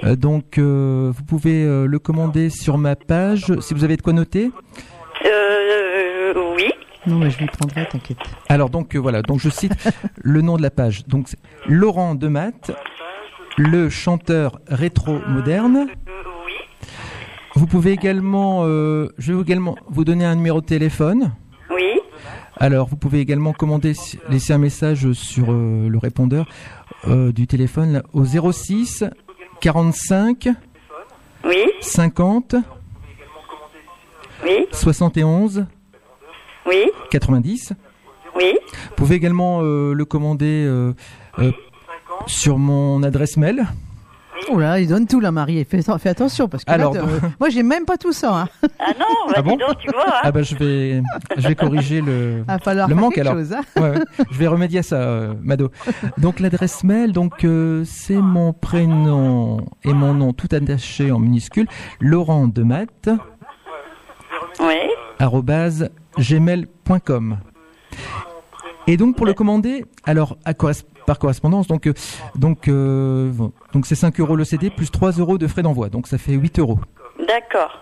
[0.04, 4.02] Euh, donc euh, vous pouvez euh, le commander sur ma page si vous avez de
[4.02, 4.52] quoi noter.
[5.26, 6.70] euh, Oui,
[7.06, 8.20] Non, mais je lui prendrai, t'inquiète.
[8.50, 9.74] Alors donc euh, voilà, donc je cite
[10.22, 11.06] le nom de la page.
[11.08, 12.72] Donc c'est Laurent Demat,
[13.58, 15.88] le chanteur rétro moderne.
[17.56, 21.32] Vous pouvez également, euh, je vais également vous donner un numéro de téléphone.
[22.60, 23.94] Alors, vous pouvez également commander,
[24.30, 26.48] laisser un message sur euh, le répondeur
[27.08, 29.04] euh, du téléphone là, au 06
[29.62, 30.50] 45
[31.46, 32.56] oui, 50
[34.44, 35.66] oui, 71
[36.66, 37.74] oui, 90.
[38.36, 38.58] oui.
[38.90, 40.68] Vous pouvez également euh, le commander
[42.26, 43.68] sur mon adresse mail.
[44.50, 45.66] Oh là, il donne tout là, Marie.
[45.66, 48.42] Fais, fais attention parce que Alors, là, t'as- moi, j'ai même pas tout ça.
[48.42, 48.50] Hein.
[48.80, 50.08] Ah non, bah Ah bon dis donc, tu vois.
[50.08, 50.20] hein.
[50.24, 51.02] Ah bah je vais,
[51.38, 52.44] je vais corriger le.
[52.64, 53.34] Falloir Le manque, quelque alors.
[53.40, 53.54] chose.
[53.54, 53.62] Hein.
[53.76, 54.00] Ouais, ouais.
[54.32, 55.70] Je vais remédier à ça, euh, Mado.
[56.18, 61.68] Donc l'adresse mail, donc euh, c'est mon prénom et mon nom tout attaché en minuscule,
[62.00, 62.86] Laurent Demat.
[64.60, 64.76] Oui,
[66.18, 67.38] gmail.com.
[68.88, 71.94] Et donc pour le commander, alors à corres- par correspondance, donc euh,
[72.36, 73.32] donc euh,
[73.74, 76.34] donc c'est 5 euros le CD plus 3 euros de frais d'envoi, donc ça fait
[76.34, 76.80] 8 euros.
[77.28, 77.80] d'accord.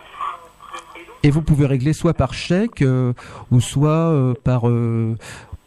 [1.24, 3.14] Et vous pouvez régler soit par chèque euh,
[3.52, 4.62] ou soit euh, par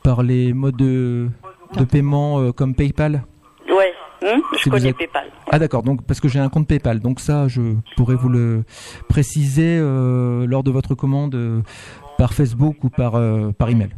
[0.04, 1.28] par les modes de,
[1.76, 3.24] de paiement comme PayPal.
[3.68, 3.92] Ouais,
[4.22, 5.26] hum, je Si connais PayPal.
[5.50, 8.62] Ah d'accord, donc parce que j'ai un compte PayPal, donc ça je pourrais vous le
[9.08, 11.36] préciser lors de votre commande
[12.18, 13.14] par Facebook ou par
[13.58, 13.90] par email.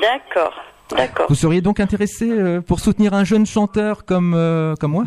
[0.00, 0.52] D'accord,
[0.96, 1.26] d'accord.
[1.28, 5.04] Vous seriez donc intéressé euh, pour soutenir un jeune chanteur comme euh, comme moi?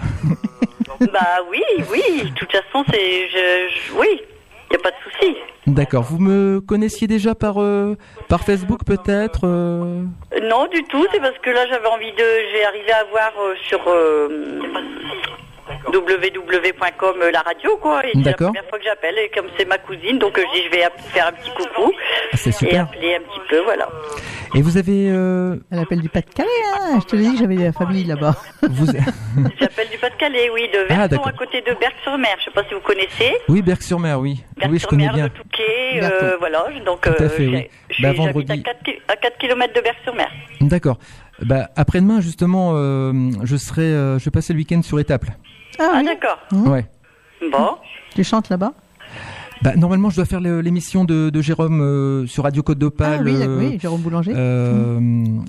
[1.00, 2.30] Bah oui, oui.
[2.30, 4.22] De toute façon, c'est, je, je- oui.
[4.72, 5.36] Il n'y a pas de souci.
[5.68, 6.04] D'accord.
[6.04, 7.96] Vous me connaissiez déjà par euh,
[8.28, 10.04] par Facebook peut-être euh?
[10.44, 11.06] Non, du tout.
[11.12, 12.24] C'est parce que là, j'avais envie de.
[12.52, 13.32] J'ai arrivé à voir
[13.68, 13.80] sur
[15.88, 18.06] www.com euh, la radio, quoi.
[18.06, 19.16] Et c'est la première fois que j'appelle.
[19.20, 21.92] Et comme c'est ma cousine, donc euh, je dis, je vais faire un petit coucou
[22.34, 22.84] Ah, C'est et super.
[22.84, 23.90] appeler un petit peu, voilà.
[24.56, 26.48] Et vous avez euh, Elle appelle du Pas-de-Calais,
[26.80, 28.36] hein Je te l'ai dit que j'avais de la famille là-bas.
[28.62, 28.86] vous
[29.60, 31.28] J'appelle du Pas-de-Calais, oui, de Ah, Verson d'accord.
[31.28, 32.36] à côté de Berck-sur-Mer.
[32.40, 33.34] Je sais pas si vous connaissez.
[33.50, 34.44] oui Berck-sur-Mer, oui.
[34.70, 35.24] Oui, je connais Berck-sur-Mer, bien.
[35.26, 36.66] de Touquet, euh, voilà.
[36.86, 37.68] Donc, Tout à euh, fait, oui.
[37.90, 40.30] je suis- Bah, j'habite vendredi- à 4, à 4 km de Berck-sur-Mer.
[40.62, 40.98] D'accord.
[41.42, 43.12] Bah, après-demain, justement, euh,
[43.44, 45.30] je serai, euh, je vais passer le week-end sur Étaples.
[45.80, 46.06] Ah, oui.
[46.06, 46.38] d'accord.
[46.52, 46.68] Mhm.
[46.68, 46.86] Ouais.
[47.52, 47.76] Bon.
[48.16, 48.74] Tu chantes là-bas?
[49.62, 53.20] Bah, normalement, je dois faire l'émission de, de Jérôme euh, sur Radio Côte d'Opale.
[53.20, 54.34] Ah oui, euh, d'accord, oui, Jérôme Boulanger.
[54.36, 55.00] euh,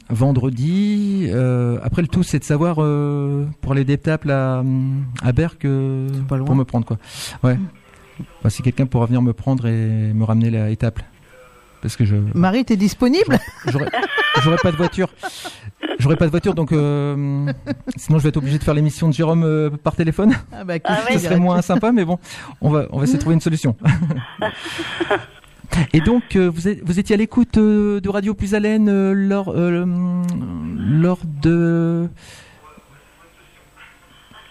[0.09, 1.27] vendredi.
[1.31, 4.63] Euh, après, le tout, c'est de savoir euh, pour aller d'Étaples à,
[5.23, 6.47] à Berck euh, pas loin.
[6.47, 6.97] pour me prendre quoi.
[7.43, 7.59] Ouais.
[8.45, 11.05] Bah, si quelqu'un pourra venir me prendre et me ramener la Étaples.
[11.85, 13.39] Parce que je Marie, t'es disponible?
[13.67, 15.11] J'aurais pas de voiture.
[15.99, 17.53] J'aurais pas de voiture, donc euh,
[17.97, 20.33] sinon je vais être obligé de faire l'émission de Jérôme euh, par téléphone.
[20.51, 21.01] Ah bah, Ah.
[21.13, 22.19] Ce serait moins sympa, mais bon,
[22.63, 23.77] on va, on va essayer de trouver une solution.
[25.93, 29.13] Et donc, euh, vous, êtes- vous étiez à l'écoute euh, de Radio Plus Haleine euh,
[29.13, 29.85] lors, euh,
[30.79, 32.09] lors de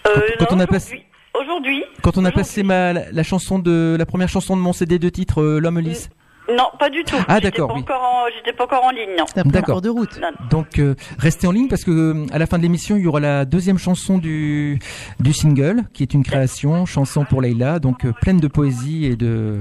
[0.06, 1.02] Euh, Quand non, on a passé-
[1.40, 4.72] aujourd'hui- quand on a passé ma, la, la chanson de la première chanson de mon
[4.72, 6.10] CD de titre euh, L'homme lisse.
[6.48, 7.16] Non, pas du tout.
[7.26, 8.32] Ah, J'étais d'accord, pas oui.
[8.36, 9.24] J'étais pas encore en ligne, non.
[9.46, 9.76] D'accord.
[9.76, 10.20] cours de route.
[10.20, 10.28] Non.
[10.50, 13.06] Donc euh, restez en ligne parce que euh, à la fin de l'émission il y
[13.06, 14.78] aura la deuxième chanson du
[15.20, 19.16] du single qui est une création chanson pour Leïla donc euh, pleine de poésie et
[19.16, 19.60] de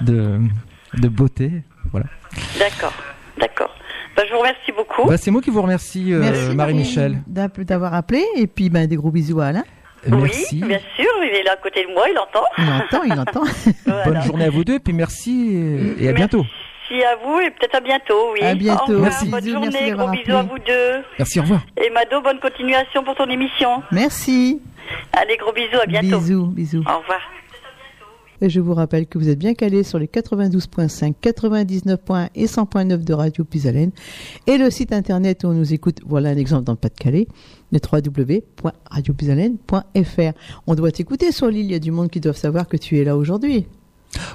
[0.00, 0.40] de
[0.94, 1.62] de beauté.
[1.90, 2.06] Voilà.
[2.58, 2.94] D'accord,
[3.38, 3.70] d'accord.
[4.16, 5.06] Bah, je vous remercie beaucoup.
[5.08, 7.18] Bah, c'est moi qui vous remercie euh, Merci Marie-Michel.
[7.26, 9.64] d'avoir appelé et puis ben, des gros bisous à Alain.
[10.06, 10.60] Merci.
[10.62, 12.44] Oui, bien sûr, il est là à côté de moi, il entend.
[12.58, 13.44] Il entend, il entend.
[13.86, 14.04] Voilà.
[14.04, 16.44] Bonne journée à vous deux et puis merci et, à bientôt.
[16.90, 18.40] Merci à vous et peut-être à bientôt, oui.
[18.42, 18.82] À bientôt.
[18.82, 19.28] Au revoir, Merci.
[19.28, 21.02] Bonne Bisous, merci journée, gros bisous à vous deux.
[21.18, 21.60] Merci, au revoir.
[21.82, 23.82] Et Mado, bonne continuation pour ton émission.
[23.92, 24.60] Merci.
[25.12, 26.18] Allez, gros bisous, à bientôt.
[26.18, 26.84] Bisous, bisous.
[26.86, 27.20] Au revoir.
[28.40, 33.04] Et je vous rappelle que vous êtes bien calés sur les 92.5, 99.1 et 100.9
[33.04, 33.90] de Radio Puisalène
[34.46, 35.98] et le site internet où on nous écoute.
[36.06, 37.26] Voilà un exemple dans le Pas-de-Calais,
[37.72, 40.32] le www.radiopuisalène.fr.
[40.66, 41.66] On doit t'écouter sur l'île.
[41.66, 43.66] Il y a du monde qui doivent savoir que tu es là aujourd'hui.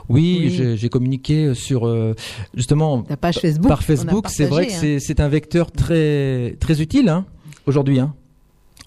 [0.10, 0.76] Oui, Oui.
[0.78, 2.14] j'ai- communiqué sur euh,
[2.54, 3.68] justement page Facebook.
[3.70, 4.26] par Facebook.
[4.30, 4.78] C'est vrai que hein.
[4.80, 7.26] c'est c'est un vecteur très très utile hein,
[7.66, 8.00] aujourd'hui.
[8.00, 8.14] Hein.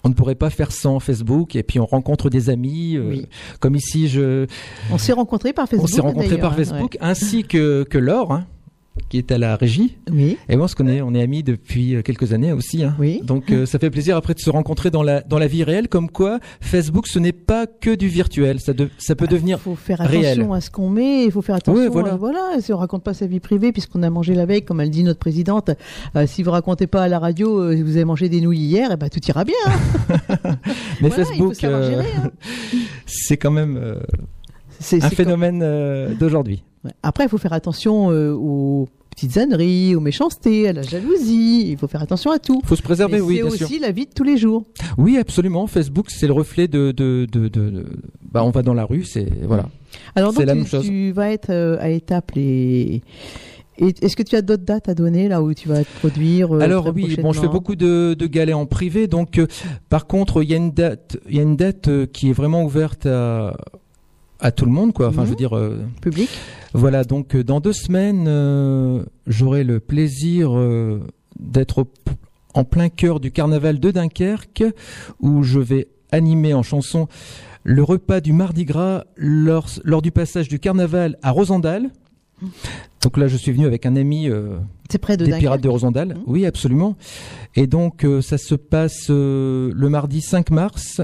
[0.03, 2.95] On ne pourrait pas faire sans Facebook et puis on rencontre des amis.
[2.97, 3.27] euh, Oui.
[3.59, 4.47] Comme ici, je
[4.91, 5.89] On s'est rencontrés par Facebook.
[5.89, 8.45] on s'est rencontrés par hein, Facebook ainsi que que Laure hein,
[9.09, 9.97] qui est à la régie.
[10.11, 10.37] Oui.
[10.49, 12.83] Et moi, on se connaît, on est amis depuis euh, quelques années aussi.
[12.83, 12.95] Hein.
[12.99, 13.21] Oui.
[13.23, 15.87] Donc euh, ça fait plaisir après de se rencontrer dans la dans la vie réelle.
[15.87, 18.59] Comme quoi, Facebook, ce n'est pas que du virtuel.
[18.59, 20.25] Ça de- ça peut devenir Il faut faire réel.
[20.39, 21.81] attention à ce qu'on met, il faut faire attention.
[21.81, 22.13] Ouais, voilà.
[22.13, 24.79] à- voilà, si on raconte pas sa vie privée, puisqu'on a mangé la veille, comme
[24.81, 25.71] elle dit notre présidente,
[26.15, 28.91] euh, si vous racontez pas à la radio, euh, vous avez mangé des nouilles hier,
[28.91, 29.55] et ben tout ira bien.
[29.65, 30.19] hein.
[31.01, 32.29] Mais Voilà, Facebook, euh, hein.
[33.05, 33.95] c'est quand même euh,
[35.01, 36.63] un phénomène euh, d'aujourd'hui.
[37.01, 41.69] Après, il faut faire attention euh, aux petites âneries, aux méchancetés, à la jalousie.
[41.71, 42.59] Il faut faire attention à tout.
[42.63, 43.65] Il faut se préserver, Mais oui, c'est bien sûr.
[43.67, 44.63] aussi la vie de tous les jours.
[44.97, 45.67] Oui, absolument.
[45.67, 47.85] Facebook, c'est le reflet de, de, de, de,
[48.31, 49.69] Bah, on va dans la rue, c'est voilà.
[50.15, 50.85] Alors C'est donc, la tu, même chose.
[50.85, 53.03] tu vas être euh, à Étaples et,
[53.77, 56.51] et est-ce que tu as d'autres dates à donner là où tu vas te produire
[56.51, 59.47] euh, Alors oui, bon, je fais beaucoup de, de galets en privé, donc euh,
[59.89, 62.33] par contre, il y a une date, il y a une date euh, qui est
[62.33, 63.55] vraiment ouverte à
[64.43, 65.07] à tout le monde, quoi.
[65.07, 65.25] Enfin, Mhm.
[65.25, 66.29] je veux dire, euh, public
[66.75, 67.03] voilà.
[67.03, 70.99] Donc euh, dans deux semaines, euh, j'aurai le plaisir euh,
[71.39, 71.85] d'être
[72.55, 74.63] en plein cœur du carnaval de Dunkerque,
[75.19, 77.07] où je vais animer en chanson
[77.63, 81.89] le repas du Mardi Gras lors, lors du passage du carnaval à Rosendal.
[83.01, 84.29] Donc là, je suis venu avec un ami
[84.89, 85.41] C'est près de des Dunkerque.
[85.41, 86.07] Pirates de Rosendal.
[86.09, 86.23] Mhm.
[86.27, 86.95] Oui, absolument.
[87.55, 91.01] Et donc, ça se passe le mardi 5 mars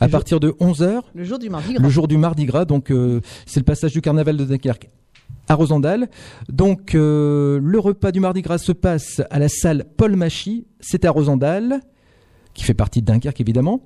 [0.00, 1.82] à Le jour- partir de 11h, Le jour du Mardi Gras.
[1.82, 2.64] le jour du Mardi Gras.
[2.64, 4.88] Donc, euh, c'est le passage du carnaval de Dunkerque
[5.48, 6.08] à Rosendal.
[6.48, 10.66] Donc, euh, le repas du Mardi Gras se passe à la salle Paul Machy.
[10.80, 11.80] C'est à Rosendal
[12.54, 13.82] qui fait partie de Dunkerque évidemment.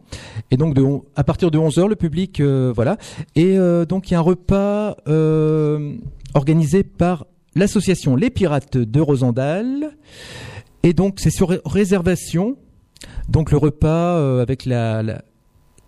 [0.50, 0.82] Et donc de,
[1.14, 2.96] à partir de 11h, le public, euh, voilà.
[3.36, 5.94] Et euh, donc il y a un repas euh,
[6.32, 9.90] organisé par l'association Les Pirates de Rosendal.
[10.84, 12.56] Et donc c'est sur ré- réservation.
[13.28, 15.22] Donc le repas euh, avec la, la,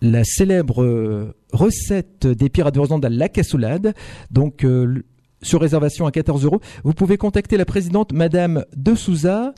[0.01, 3.93] la célèbre euh, recette des Pirates de Rosendal, la cassoulade.
[4.31, 5.03] Donc euh,
[5.41, 6.61] sur réservation à 14 euros.
[6.83, 9.53] Vous pouvez contacter la présidente Madame De Souza.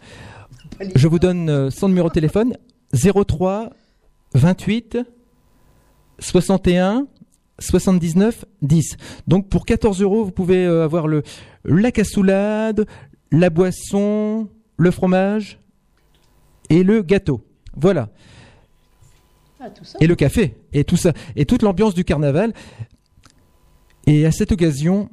[0.96, 2.54] Je vous donne euh, son numéro de téléphone
[2.94, 3.70] 03
[4.34, 4.98] 28
[6.20, 7.08] 61
[7.60, 8.98] 79 10.
[9.28, 11.24] Donc pour 14 euros, vous pouvez avoir le
[11.66, 12.86] la cassoulade,
[13.32, 15.60] la boisson, le fromage
[16.70, 17.42] et le gâteau.
[17.76, 18.10] Voilà.
[19.68, 19.98] Ah, tout ça.
[20.02, 22.54] Et le café et tout ça et toute l'ambiance du carnaval.
[24.06, 25.10] Et à cette occasion,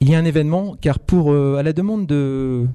[0.00, 2.66] il y a un événement car pour euh, à la demande de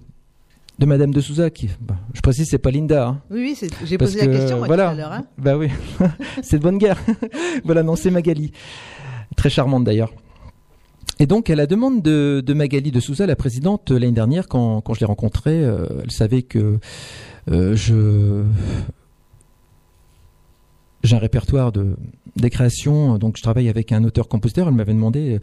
[0.79, 3.05] de Madame de Souza, qui, bah, je précise, c'est pas Linda.
[3.09, 3.21] hein.
[3.29, 4.85] Oui, oui, j'ai posé la que, question moi, voilà.
[4.85, 5.11] tout à l'heure.
[5.11, 5.25] hein.
[5.37, 5.67] Bah oui,
[6.41, 6.97] c'est de bonne guerre.
[7.65, 8.53] voilà, non, c'est Magali.
[9.35, 10.13] Très charmante d'ailleurs.
[11.19, 14.47] Et donc, à la demande de, de Magali de Souza, la présidente, euh, l'année dernière,
[14.47, 16.79] quand, quand je l'ai rencontrée, euh, elle savait que
[17.51, 18.43] euh, je
[21.03, 21.95] j'ai un répertoire de
[22.35, 24.67] des créations, donc je travaille avec un auteur-compositeur.
[24.67, 25.39] Elle m'avait demandé, euh,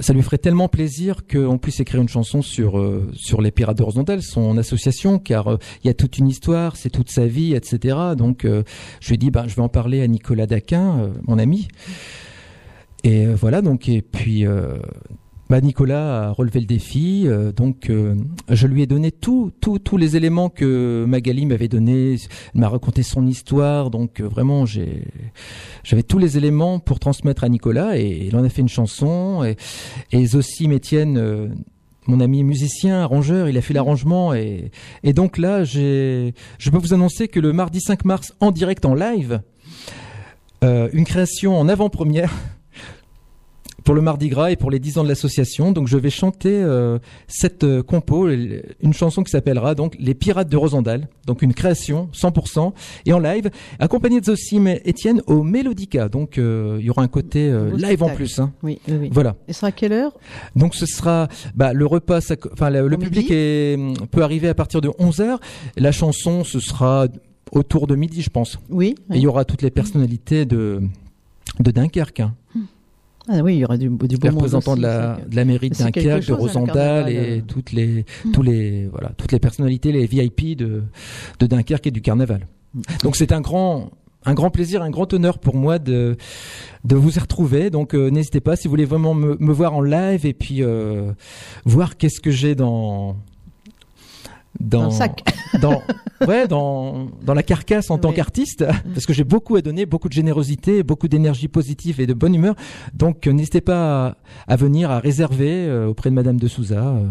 [0.00, 3.78] ça lui ferait tellement plaisir qu'on puisse écrire une chanson sur euh, sur les Pirates
[3.78, 7.54] de son association, car euh, il y a toute une histoire, c'est toute sa vie,
[7.54, 7.96] etc.
[8.16, 8.62] Donc, euh,
[9.00, 11.68] je lui ai dit, ben, je vais en parler à Nicolas Daquin, euh, mon ami.
[13.04, 14.44] Et voilà, donc, et puis,
[15.48, 18.14] bah, Nicolas a relevé le défi, euh, donc euh,
[18.50, 22.16] je lui ai donné tout, tout, tous les éléments que Magali m'avait donné.
[22.54, 25.04] M'a raconté son histoire, donc euh, vraiment j'ai,
[25.84, 29.44] j'avais tous les éléments pour transmettre à Nicolas, et il en a fait une chanson.
[29.44, 29.56] Et,
[30.12, 31.48] et Zossim Etienne, euh,
[32.06, 34.70] mon ami musicien, arrangeur, il a fait l'arrangement, et,
[35.02, 38.84] et donc là, j'ai, je peux vous annoncer que le mardi 5 mars, en direct,
[38.84, 39.40] en live,
[40.64, 42.32] euh, une création en avant-première
[43.88, 45.72] pour le Mardi Gras et pour les 10 ans de l'association.
[45.72, 50.50] Donc je vais chanter euh, cette euh, compo, une chanson qui s'appellera donc Les Pirates
[50.50, 52.74] de Rosendal, donc une création 100%
[53.06, 56.10] et en live, accompagné de Zosim Etienne au Mélodica.
[56.10, 58.38] Donc euh, il y aura un côté live en plus.
[58.38, 58.52] hein.
[58.62, 59.08] Oui, oui, oui.
[59.10, 59.36] Voilà.
[59.48, 60.12] Et ce sera à quelle heure?
[60.54, 62.18] Donc ce sera bah, le repas,
[62.52, 63.78] enfin le, public est,
[64.10, 65.38] peut arriver à partir de 11h.
[65.78, 67.06] La chanson, ce sera
[67.52, 68.58] autour de midi, je pense.
[68.68, 68.96] Oui.
[69.10, 70.82] Et il y aura toutes les personnalités de
[71.58, 72.20] de Dunkerque.
[72.20, 72.34] hein.
[73.28, 75.76] Ah oui, il y aura du, du les représentants de la, de la mairie de
[75.76, 77.40] Dunkerque, de chose, Rosendal et euh.
[77.46, 80.84] toutes les, tous les, voilà, toutes les personnalités, les VIP de,
[81.38, 82.46] de Dunkerque et du carnaval.
[83.02, 83.90] Donc c'est un grand,
[84.24, 86.16] un grand plaisir, un grand honneur pour moi de,
[86.84, 87.70] de vous y retrouver.
[87.70, 90.62] Donc euh, n'hésitez pas si vous voulez vraiment me, me voir en live et puis
[90.62, 91.12] euh,
[91.64, 93.16] voir qu'est-ce que j'ai dans
[94.60, 95.22] dans, Dans le sac.
[95.60, 95.82] dans
[96.26, 100.08] ouais dans dans la carcasse en tant qu'artiste parce que j'ai beaucoup à donner beaucoup
[100.08, 102.54] de générosité beaucoup d'énergie positive et de bonne humeur
[102.92, 106.88] donc euh, n'hésitez pas à, à venir à réserver euh, auprès de Madame de Souza
[106.88, 107.06] euh.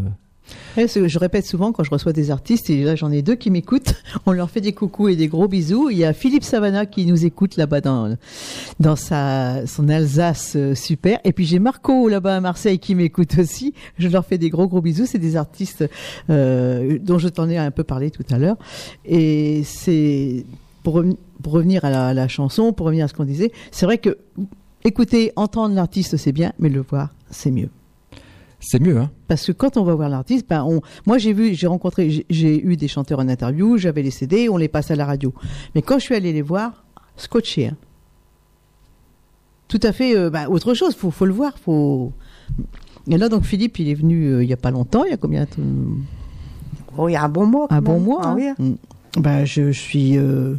[0.78, 3.95] Je répète souvent quand je reçois des artistes, et là j'en ai deux qui m'écoutent,
[4.26, 5.89] on leur fait des coucous et des gros bisous.
[5.89, 8.16] Il y a Philippe Savana qui nous écoute là-bas dans,
[8.95, 11.20] son Alsace euh, super.
[11.24, 13.74] Et puis j'ai Marco là-bas à Marseille qui m'écoute aussi.
[13.98, 15.06] Je leur fais des gros gros bisous.
[15.06, 15.86] C'est des artistes
[16.30, 18.58] euh, dont je t'en ai un peu parlé tout à l'heure.
[19.06, 20.45] Et c'est
[20.84, 23.98] pour, reven- pour revenir à la chanson, pour revenir à ce qu'on disait, c'est vrai
[23.98, 24.18] que
[24.84, 27.70] écouter, entendre l'artiste c'est bien, mais le voir c'est mieux.
[28.60, 31.53] C'est mieux hein Parce que quand on va voir l'artiste, ben on, moi j'ai vu,
[31.53, 34.95] j'ai rencontré, j'ai- eu des chanteurs en interview, j'avais les CD, on les passe à
[34.95, 35.34] la radio.
[35.76, 36.84] Mais quand je suis allé les voir,
[37.16, 37.68] scotché.
[37.68, 37.78] Hein.
[39.68, 40.95] Tout à fait, euh, ben, autre chose.
[40.95, 41.58] Faut, faut le voir.
[41.60, 42.14] Faut.
[43.10, 45.03] Et là donc Philippe, il est venu euh, il y a pas longtemps.
[45.03, 45.88] Il y a combien de-
[46.97, 47.68] Oh, il y a un bon mois.
[47.70, 48.22] Un bon mois.
[48.24, 48.55] Ah hein.
[48.60, 48.66] oui.
[48.70, 49.22] Mm.
[49.22, 50.18] Ben, je, je suis.
[50.18, 50.55] euh,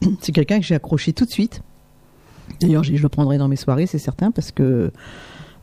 [0.20, 1.62] c'est quelqu'un que j'ai accroché tout de suite.
[2.60, 4.92] D'ailleurs, je le prendrai dans mes soirées, c'est certain, parce que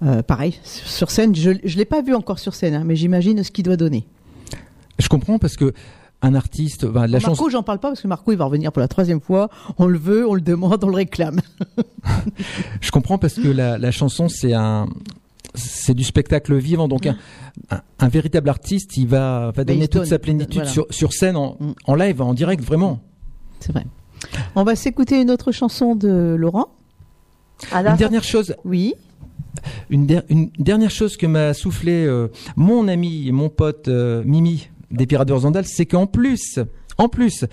[0.03, 3.43] euh, pareil, sur scène, je ne l'ai pas vu encore sur scène, hein, mais j'imagine
[3.43, 4.05] ce qu'il doit donner.
[4.99, 5.73] je comprends parce que
[6.23, 8.71] un artiste ben, la Marco, chanson j'en parle pas parce que Marco, il va revenir
[8.71, 9.49] pour la troisième fois.
[9.79, 11.41] On le veut, on le demande, on le réclame.
[12.81, 14.87] je comprends parce que la, la chanson c'est un
[15.53, 17.17] c'est du spectacle vivant donc un,
[17.71, 20.69] un, un véritable artiste il va il donner toute donne, sa plénitude voilà.
[20.69, 21.73] sur, sur scène en, Mm.
[21.87, 22.99] en live en direct vraiment
[23.59, 23.85] C'est vrai.
[24.55, 26.67] On va s'écouter une autre chanson de Laurent.
[27.71, 28.93] Ah, une dernière chose Oui.
[29.89, 34.69] Une, der- une dernière chose que m'a soufflé euh, mon ami, mon pote euh, Mimi
[34.91, 36.59] des Pirates de Rosendal, c'est qu'en plus,
[36.97, 37.45] en plus,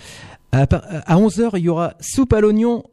[0.52, 2.84] à, à 11h, il y aura soupe à l'oignon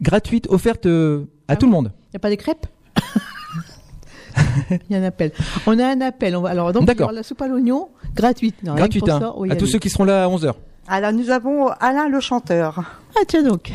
[0.00, 1.70] gratuite offerte euh, à Ah tout oui.
[1.72, 1.92] le monde.
[2.06, 2.66] Il n'y a pas des crêpes
[4.70, 5.32] Il y a un appel.
[5.66, 6.34] On a un appel.
[6.36, 7.04] On va, alors, donc, il y D'accord.
[7.06, 8.56] aura la soupe à l'oignon gratuite.
[8.64, 10.54] Non, gratuite, hein, à tous ceux qui seront là à 11h.
[10.86, 12.80] Alors, nous avons Alain le chanteur.
[13.16, 13.70] Ah, tiens donc.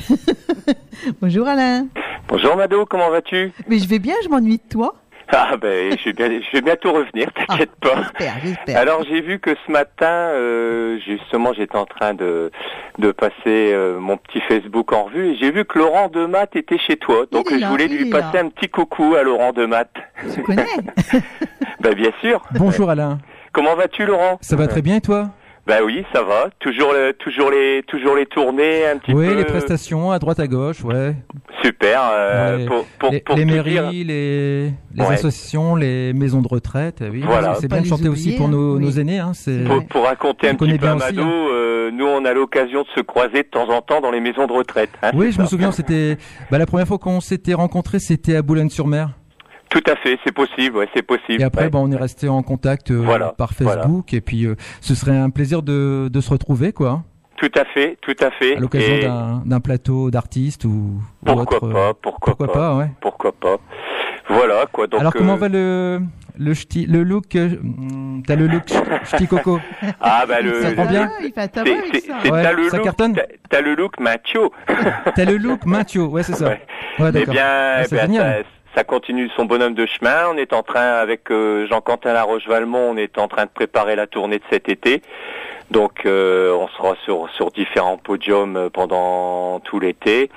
[1.21, 1.87] Bonjour Alain.
[2.27, 3.51] Bonjour Mado, comment vas-tu?
[3.67, 4.93] Mais je vais bien, je m'ennuie de toi.
[5.31, 7.97] Ah ben, je vais, bien, je vais bientôt revenir, t'inquiète pas.
[7.97, 8.77] J'espère, j'espère.
[8.77, 12.51] Alors j'ai vu que ce matin, euh, justement, j'étais en train de
[12.97, 16.79] de passer euh, mon petit Facebook en revue et j'ai vu que Laurent Demat était
[16.79, 17.25] chez toi.
[17.31, 18.43] Donc je voulais lui passer là.
[18.43, 19.85] un petit coucou à Laurent Demat.
[20.33, 20.65] Tu connais
[21.79, 22.43] Ben bien sûr.
[22.55, 23.19] Bonjour Alain,
[23.51, 24.37] Comment vas-tu Laurent?
[24.41, 25.29] Ça va très bien et toi?
[25.67, 26.49] Ben oui, ça va.
[26.59, 29.35] Toujours le, toujours les toujours les tournées un petit Oui, peu.
[29.35, 31.15] les prestations à droite à gauche, ouais.
[31.63, 32.01] Super.
[32.11, 32.65] euh, Ouais.
[32.65, 35.13] pour pour, les, pour les mairies, dire, les, les Ouais.
[35.13, 37.03] associations, les maisons de retraite.
[37.11, 37.55] Oui, Voilà.
[37.61, 38.79] c'est bien de chanter aussi pour nos, hein.
[38.79, 38.99] nos Oui.
[38.99, 39.19] aînés.
[39.19, 41.47] Hein, c'est pour, pour raconter On un petit peu bien à aussi, Mado, hein.
[41.53, 44.47] euh, nous on a l'occasion de se croiser de temps en temps dans les maisons
[44.47, 44.89] de retraite.
[45.03, 46.17] hein, Oui, je me souviens, c'était
[46.49, 49.11] bah, la première fois qu'on s'était rencontrés, c'était à Boulogne-sur-Mer.
[49.69, 51.41] Tout à fait, c'est possible, ouais, c'est possible.
[51.41, 51.69] Et après, ouais.
[51.69, 53.83] bah, on est resté en contact euh, Voilà, par voilà.
[53.83, 54.13] Facebook.
[54.13, 57.03] Et puis, euh, ce serait un plaisir de, de se retrouver, quoi,
[57.37, 58.55] Tout à fait, tout à fait.
[58.57, 62.51] à l'occasion Et d'un d'un plateau d'artistes ou, ou Pourquoi autre, euh, pas, pourquoi, pourquoi
[62.53, 62.89] pas, ouais.
[62.99, 63.57] Pourquoi pas.
[64.27, 64.85] Voilà quoi.
[64.87, 66.01] Donc, Alors, comment euh, va le
[66.37, 69.59] le ch'ti- le look euh, hmm, T'as le look ch- ch'ti coco?
[70.01, 70.61] Ah bah le.
[70.61, 71.09] Ça prend bien?
[71.23, 72.13] Il fait un C'est c'est- ça.
[72.23, 73.13] c'est- Ouais, t'as le ça look, cartonne?
[73.15, 74.51] t'as- t'as le look macho.
[75.15, 76.45] T'as le look macho, ouais, c'est ça.
[76.49, 76.61] Ouais.
[76.99, 77.33] Ouais, Eh d'accord.
[77.33, 78.43] bien, Ah, eh c'est bien, génial.
[78.43, 80.29] ça, ça continue son bonhomme de chemin.
[80.33, 84.07] On est en train, avec euh, Jean-Quentin Laroche-Valmont, on est en train de préparer la
[84.07, 85.01] tournée de cet été.
[85.71, 90.29] Donc, euh, on sera sur, sur différents podiums euh, pendant tout l'été.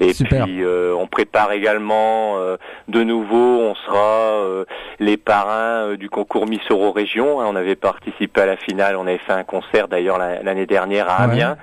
[0.00, 0.44] Et Super.
[0.44, 2.56] puis, euh, on prépare également euh,
[2.88, 3.98] de nouveau, on sera
[4.42, 4.64] euh,
[4.98, 7.40] les parrains euh, du concours Miss Euro Région.
[7.40, 7.46] hein.
[7.48, 11.08] On avait participé à la finale, on avait fait un concert d'ailleurs la- l'année dernière
[11.08, 11.22] à.
[11.22, 11.56] Amiens.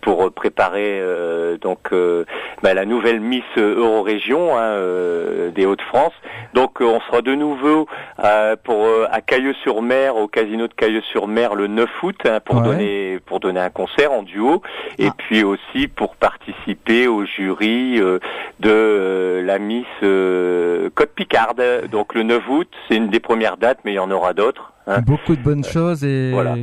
[0.00, 2.24] Pour préparer euh, donc euh,
[2.62, 6.12] bah, la nouvelle Miss Eurorégion hein, euh, des Hauts-de-France.
[6.54, 7.86] Donc euh, on sera de nouveau
[8.24, 12.62] euh, pour euh, à Cailleux-sur-Mer au casino de Cailleux-sur-Mer le 9 août hein, pour Ouais.
[12.62, 14.62] donner pour donner un concert en duo
[14.98, 15.14] et Ah.
[15.16, 18.18] puis aussi pour participer au jury euh,
[18.60, 21.62] de euh, la Miss euh, Côte Picarde.
[21.90, 24.72] Donc le 9 août, c'est une des premières dates mais il y en aura d'autres.
[24.86, 25.00] hein.
[25.06, 26.54] Beaucoup de bonnes choses et voilà.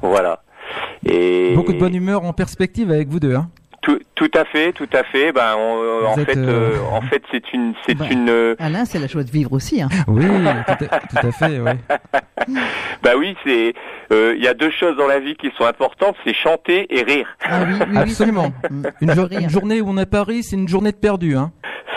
[0.00, 0.40] Voilà.
[1.04, 3.34] Et beaucoup de bonne humeur en perspective avec vous deux.
[3.34, 3.48] Hein.
[3.82, 5.32] Tout, tout à fait, tout à fait.
[5.32, 8.04] Ben, on- en fait, euh, euh, en fait, c'est une, c'est Bah.
[8.08, 8.28] une.
[8.28, 9.82] euh, Alain, c'est la joie de vivre aussi.
[9.82, 9.88] Hein.
[10.06, 11.76] Oui, tout à, tout à fait, ouais.
[13.02, 13.74] bah oui, c'est.
[14.12, 17.02] euh, Il y a deux choses dans la vie qui sont importantes, c'est chanter et
[17.02, 17.26] rire.
[17.44, 18.52] Ah oui, oui, oui, Absolument.
[18.70, 18.82] Mm.
[19.00, 19.10] Une,
[19.42, 21.36] une journée où on est à Paris, c'est une journée de perdu.
[21.36, 21.50] Hein.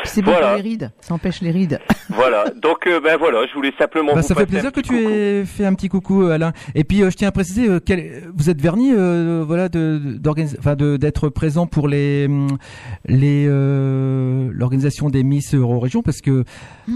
[0.06, 0.48] C'est bon Voilà.
[0.54, 0.92] pour les rides.
[1.02, 1.80] Ça empêche les rides.
[2.10, 2.46] voilà.
[2.62, 4.14] Donc, euh, ben voilà, je voulais simplement.
[4.16, 5.10] Vous ça fait plaisir que tu coucou.
[5.10, 6.54] aies fait un petit coucou, euh, Alain.
[6.76, 10.00] Et puis, euh, je tiens à préciser, euh, quel- vous êtes verni, euh, voilà, de,
[10.20, 12.48] de, d'être présent pour les, hum,
[13.08, 16.44] les, euh, l'organisation des Miss Eurorégion, parce que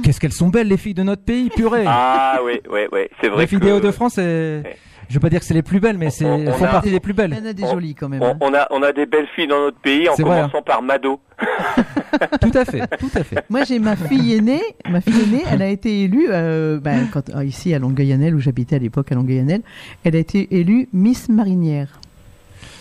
[0.03, 1.86] qu'est-ce qu'elles sont belles, les filles de notre pays, purée.
[1.88, 3.01] Ah oui, oui, oui.
[3.22, 4.78] C'est vrai les filles que des Hauts-de-France, c'est- Ouais.
[5.10, 6.66] Je veux pas dire que c'est les plus belles, mais c'est, On- elles on font
[6.66, 7.34] a- partie des plus Il belles.
[7.34, 8.22] y en a des On- jolies quand même.
[8.22, 8.38] on, hein.
[8.39, 10.47] on a, on a des belles filles dans notre pays, en vrai, hein.
[10.47, 11.20] commençant par Mado.
[12.41, 13.43] tout à fait, tout à fait.
[13.49, 14.62] Moi, j'ai ma fille aînée.
[14.89, 18.39] Ma fille aînée, elle a été élue euh, ben, quand, ah, ici à Longueuil-Annel, où
[18.39, 19.62] j'habitais à l'époque à Longueuil-Annel.
[20.03, 21.99] Elle a été élue Miss Marinière.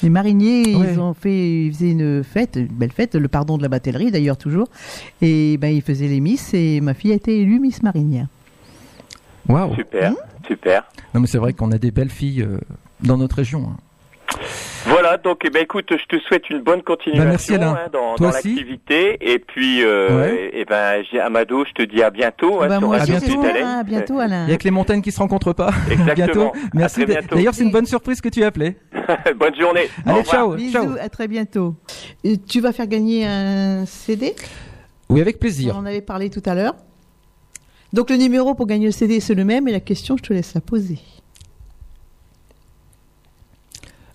[0.02, 0.86] Les mariniers, Ouais.
[0.92, 4.12] ils ont fait, ils faisaient une fête, une belle fête, le pardon de la batellerie
[4.12, 4.68] d'ailleurs toujours.
[5.22, 8.26] Et ben ils faisaient les Miss et ma fille a été élue Miss Marinière.
[9.48, 9.74] Waouh.
[9.74, 10.14] Super, Mmh.
[10.48, 10.84] Super.
[11.14, 12.58] Non, mais c'est vrai qu'on a des belles filles euh,
[13.00, 13.66] dans notre région.
[13.70, 13.76] hein.
[14.86, 17.72] Voilà, donc eh ben écoute, je te souhaite une bonne continuation Bah, merci, Alain.
[17.74, 19.16] hein, dans, dans l'activité.
[19.20, 20.50] Et puis, euh, Ouais.
[20.54, 22.62] eh ben, Amado, je te dis à bientôt.
[22.62, 23.42] hein, Ben, sur moi à bientôt.
[23.42, 24.44] hein, à bientôt Alain.
[24.46, 25.70] Il y a que les montagnes qui se rencontrent pas.
[25.90, 26.14] Exactement.
[26.52, 26.52] bientôt.
[26.74, 27.04] Merci.
[27.30, 28.76] D'ailleurs, c'est une bonne surprise que tu as appelé.
[29.38, 29.88] bonne journée.
[30.06, 30.96] Allez, ciao, Bisous, ciao.
[31.00, 31.74] à très bientôt.
[32.24, 34.34] Et tu vas faire gagner un CD
[35.08, 35.76] Oui, avec On plaisir.
[35.76, 36.74] en avait parlé tout à l'heure.
[37.92, 40.32] Donc le numéro pour gagner le CD c'est le même et la question je te
[40.32, 40.98] laisse la poser.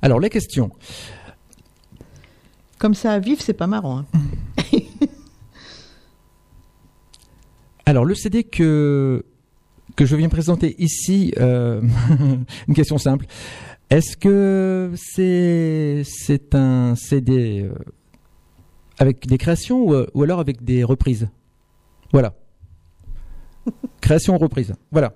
[0.02, 0.70] Alors, les questions.
[2.78, 4.00] Comme ça à vif c'est pas marrant.
[4.00, 4.06] hein.
[7.86, 9.26] Alors, le CD que,
[9.96, 11.82] que je viens présenter ici, euh,
[12.68, 13.26] une question simple.
[13.90, 17.74] Est-ce que c'est, c'est un CD euh,
[18.98, 21.28] avec des créations ou, euh, ou alors avec des reprises?
[22.12, 22.34] Voilà.
[24.02, 24.74] Création, reprise.
[24.92, 25.14] Voilà.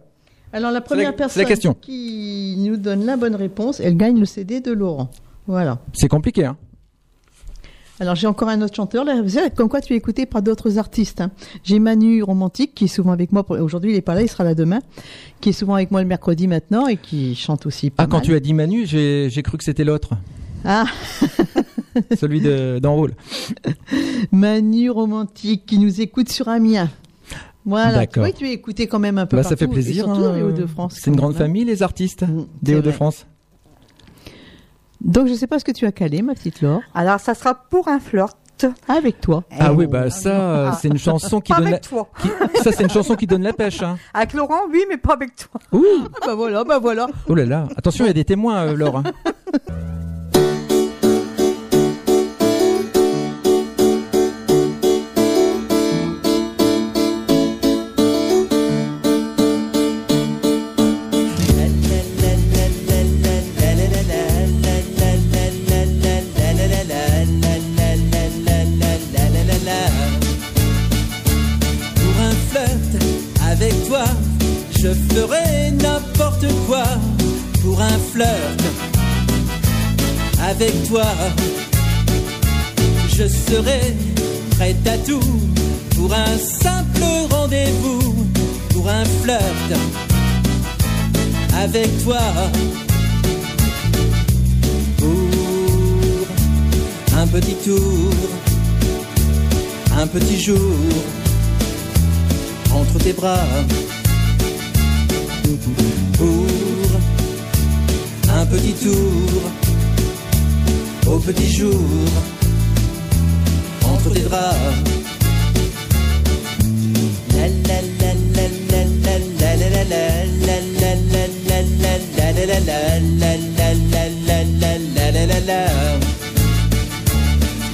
[0.54, 1.74] Alors la première la- c'est la personne question.
[1.82, 5.10] qui nous donne la bonne réponse, elle gagne le CD de Laurent.
[5.45, 5.80] Voilà.
[5.93, 6.56] C'est compliqué, hein
[8.00, 9.16] Alors j'ai encore un autre chanteur, là,
[9.56, 11.20] comme quoi tu es écouté par d'autres artistes.
[11.20, 11.32] hein.
[11.64, 14.30] J'ai Manu Romantique qui est souvent avec moi, pour- aujourd'hui il est pas là, il
[14.30, 14.80] sera là demain,
[15.41, 18.18] qui est souvent avec moi le mercredi maintenant et qui chante aussi pas Ah, quand
[18.18, 18.26] mal.
[18.26, 20.12] tu as dit Manu, j'ai, cru que c'était l'autre.
[20.64, 20.86] Ah,
[22.18, 23.14] Celui de, d'Enroule.
[24.32, 26.89] Manu Romantique qui nous écoute sur Amiens.
[27.68, 28.24] Voilà, D'accord.
[28.24, 29.55] oui, tu es écouté quand même un peu Bah, partout.
[29.57, 30.05] ça fait plaisir.
[30.05, 30.30] Surtout hein.
[30.30, 30.95] dans les Hauts-de-France.
[30.99, 31.45] C'est une grande même, hein.
[31.45, 32.76] famille, les artistes Mm, des.
[32.78, 33.28] Hauts-de-France.
[35.01, 36.82] Donc je sais pas ce que tu as calé, ma petite Laure.
[36.95, 38.36] Alors, ça sera pour un flirt.
[38.88, 39.43] Avec toi.
[39.51, 39.91] Ah Eh oui, oh.
[39.91, 41.72] bah ça, euh, c'est une chanson qui Pas donne la...
[41.74, 42.09] avec toi.
[42.20, 42.30] qui-
[42.63, 43.84] Ça, c'est une chanson qui donne la pêche.
[43.84, 43.97] Hein.
[44.15, 45.61] Avec Laurent, oui, mais pas avec toi.
[45.74, 45.84] Ouh,
[46.26, 47.05] bah voilà, bah voilà.
[47.30, 47.68] oh là là.
[47.78, 49.03] Attention, il y a des témoins, euh, Laure.
[80.60, 81.05] avec toi.
[83.16, 83.95] Je serai
[84.55, 85.20] prête à tout
[85.95, 88.26] pour un simple rendez-vous,
[88.70, 89.80] pour un flirt
[91.53, 92.22] avec toi.
[94.97, 95.10] Pour
[97.20, 98.14] un petit tour,
[99.95, 100.76] un petit jour
[102.74, 103.45] entre tes bras.
[106.18, 106.47] Pour
[108.36, 109.66] un petit tour
[111.08, 111.80] au petit jour
[113.84, 114.58] entre tes draps.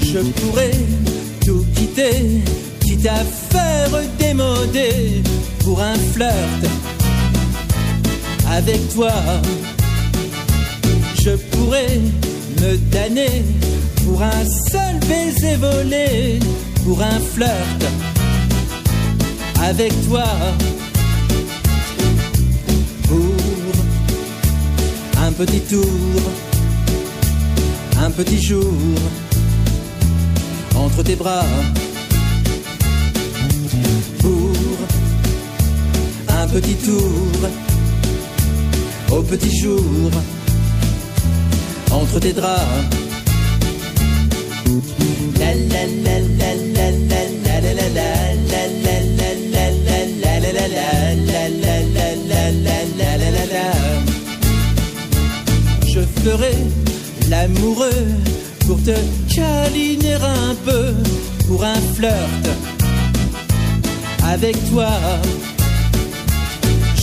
[0.01, 0.71] Je pourrais
[1.43, 2.43] tout quitter,
[2.81, 5.23] quitte à faire démoder
[5.63, 6.63] pour un flirt
[8.47, 9.11] avec toi.
[11.23, 11.99] Je pourrais
[14.05, 16.39] pour un seul baiser volé,
[16.83, 17.83] pour un flirt
[19.61, 20.25] avec toi.
[23.07, 23.19] Pour
[25.21, 26.21] un petit tour,
[28.01, 28.73] un petit jour
[30.75, 31.45] entre tes bras.
[34.19, 34.53] Pour
[36.29, 37.49] un petit tour
[39.11, 40.11] au petit jour
[41.93, 42.61] entre tes draps.
[45.39, 46.13] La la
[55.93, 56.55] Je ferai
[57.29, 58.05] l'amoureux
[58.65, 58.95] pour te
[59.33, 60.93] câliner un peu
[61.47, 62.45] pour un flirt
[64.23, 64.89] avec toi.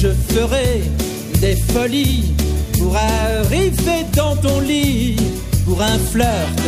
[0.00, 0.82] Je ferai
[1.40, 2.39] des folies
[2.80, 5.16] pour arriver dans ton lit
[5.66, 6.60] pour un flirt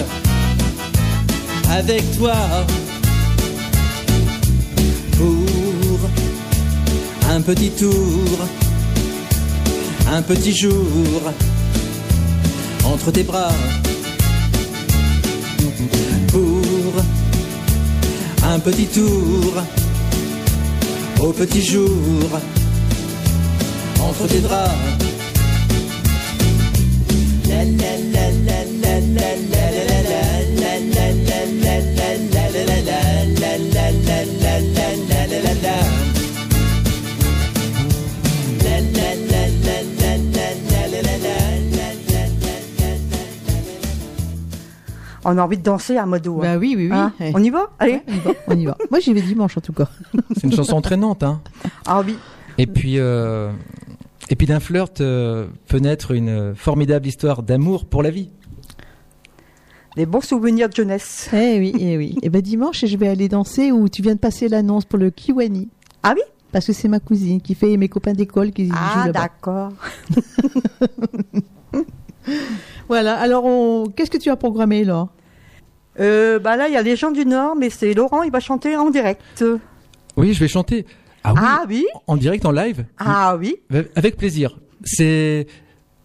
[1.71, 2.37] avec toi.
[5.17, 6.01] Pour
[7.31, 8.39] un petit tour,
[10.13, 11.23] un petit jour
[12.85, 13.53] entre tes bras.
[16.29, 16.95] Pour
[18.53, 19.55] un petit tour
[21.21, 22.29] au petit jour
[24.01, 25.12] entre tes draps.
[45.25, 46.37] On a envie de danser à modo.
[46.37, 46.97] Bah oui, oui, oui.
[46.97, 47.31] Hein Eh.
[47.35, 47.93] On y va Allez.
[47.93, 48.77] Ouais, on y va, on y va.
[48.91, 49.89] Moi, j'y vais dimanche en tout cas.
[50.35, 51.41] C'est une chanson entraînante, hein.
[51.87, 52.17] Ah oui.
[52.59, 53.53] Et puis, euh,
[54.29, 58.31] et puis d'un flirt euh, peut naître une formidable histoire d'amour pour la vie.
[59.97, 61.29] Des bons souvenirs de jeunesse.
[61.33, 62.19] Eh oui, eh oui.
[62.23, 65.11] Et ben dimanche, je vais aller danser où tu viens de passer l'annonce pour le
[65.11, 65.69] Kiwani.
[66.03, 66.23] Ah oui?
[66.51, 69.73] Parce que c'est ma cousine qui fait mes copains d'école qui jouent Ah d'accord.
[72.89, 73.17] Voilà.
[73.19, 73.87] Alors, on...
[73.87, 75.09] qu'est-ce que tu as programmé là
[76.01, 78.41] Euh, bah là, il y a les gens du Nord, mais c'est Laurent, il va
[78.41, 79.45] chanter en direct.
[80.17, 80.87] Oui, je vais chanter.
[81.25, 81.87] Ah oui, Ah oui?
[82.07, 83.57] en direct, en live, Ah oui
[83.95, 84.59] avec plaisir.
[84.85, 85.47] C'est,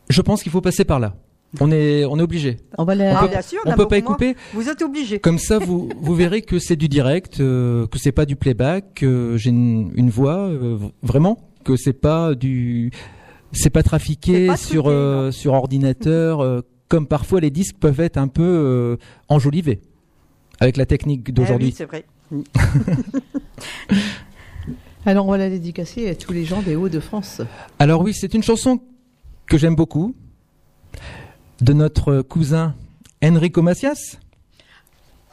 [0.09, 1.15] je pense qu'il faut passer par là.
[1.59, 2.57] On est, on est obligé.
[2.78, 3.17] On va la...
[3.17, 4.36] Ah, peut- bien sûr, On peut pas y couper.
[4.53, 5.17] Vous êtes obligés.
[5.19, 8.93] Comme ça, vous, vous verrez que c'est du direct, euh, que c'est pas du playback,
[8.95, 12.91] que j'ai une, une voix, euh, vraiment, que c'est pas du,
[13.52, 18.00] c'est pas trafiqué pas sur truqué, euh, sur ordinateur, euh, comme parfois les disques peuvent
[18.00, 18.98] être un peu euh,
[19.30, 19.82] enjolivés
[20.60, 21.68] avec la technique Eh d'aujourd'hui.
[21.68, 22.06] oui, c'est vrai.
[25.06, 27.41] Alors, on va la dédicacer à tous les gens des Hauts-de-France.
[27.80, 28.82] Alors oui, c'est une chanson
[29.45, 30.14] que j'aime beaucoup
[31.62, 32.76] de notre cousin
[33.24, 34.18] Enrico Macias.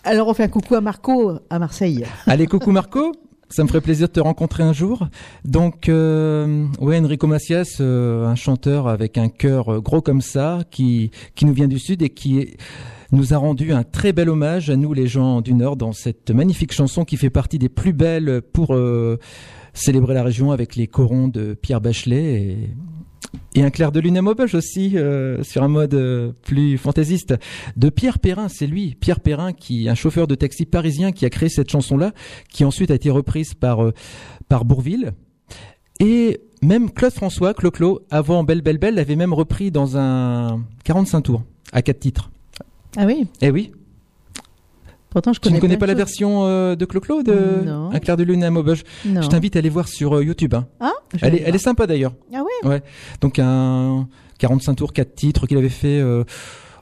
[0.05, 2.05] Alors, on fait un coucou à Marco à Marseille.
[2.27, 3.13] Allez, coucou Marco.
[3.49, 5.09] Ça me ferait plaisir de te rencontrer un jour.
[5.45, 10.61] Donc, euh, ouais, Enrico Macias, euh, un chanteur avec un cœur euh, gros comme ça,
[10.71, 12.57] qui qui nous vient du sud et qui
[13.13, 16.31] nous a rendu un très bel hommage à nous, les gens du Nord, dans cette
[16.31, 19.19] magnifique chanson qui fait partie des plus belles pour euh,
[19.73, 22.71] célébrer la région avec les corons de Pierre Bachelet et,
[23.55, 27.35] et un clair de lune à Maubeuge aussi, euh, sur un mode euh, plus fantaisiste.
[27.77, 31.31] De Pierre Perrin, c'est lui, Pierre Perrin, qui un chauffeur de taxi parisien qui a
[31.31, 32.13] créé cette chanson-là,
[32.49, 33.93] qui ensuite a été reprise par euh,
[34.49, 35.13] par Bourville.
[36.01, 41.21] Et même Claude François, Clo-Clo, avant Belle Belle Belle, l'avait même repris dans un 45
[41.23, 42.31] tours, à quatre titres.
[42.97, 43.27] Ah oui?
[43.41, 43.73] Eh oui.
[45.15, 47.91] Pourtant, je Tu ne connais pas la version euh, de Clo-Clo de Non.
[47.93, 49.23] Un clair de lune et un maubeuge Non.
[49.23, 50.55] Je t'invite à aller voir sur euh, YouTube.
[50.55, 50.67] hein.
[50.81, 50.91] Ah,
[51.23, 51.61] Elle est, elle est voir.
[51.61, 52.13] sympa d'ailleurs.
[52.35, 52.83] Ah ouais.
[53.23, 54.07] Donc un
[54.39, 56.25] 45 tours, 4 titres qu'il avait fait euh,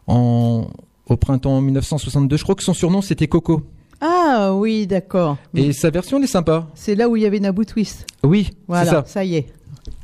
[0.08, 0.66] en
[1.06, 2.36] au printemps 1962.
[2.38, 3.62] Je crois que son surnom c'était Coco.
[4.00, 5.36] Ah oui, d'accord.
[5.54, 6.66] Et sa version elle est sympa.
[6.74, 8.06] C'est là où il y avait Naboo Twist.
[8.24, 9.04] Oui, Voilà, ça.
[9.06, 9.24] ça.
[9.24, 9.46] y est.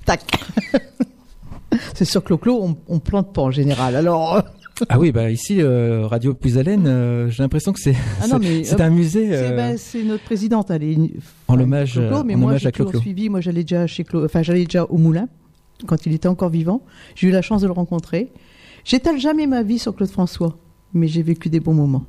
[0.05, 0.21] Tac.
[1.95, 3.97] c'est sur Clo-Clo, on, on plante pas en général.
[3.97, 4.41] Alors, euh,
[4.89, 8.27] Ah oui, bah ici euh, Radio Puisalène, euh, j'ai l'impression que c'est Ah
[8.65, 10.71] c'est un musée c'est euh, ben, c'est notre présidente.
[10.71, 10.97] Elle est
[11.49, 13.01] en hommage, Clo-Clo, mais en moi hommage j'ai à Clo-Clo.
[13.01, 13.29] suivi.
[13.29, 15.29] Moi, j'allais déjà chez Clo, enfin, j'allais déjà au Moulin
[15.87, 16.83] quand il était encore vivant.
[17.15, 18.33] J'ai eu la chance de le rencontrer.
[18.85, 20.57] J'étale jamais ma vie sur Claude François,
[20.95, 22.05] mais j'ai vécu des bons moments.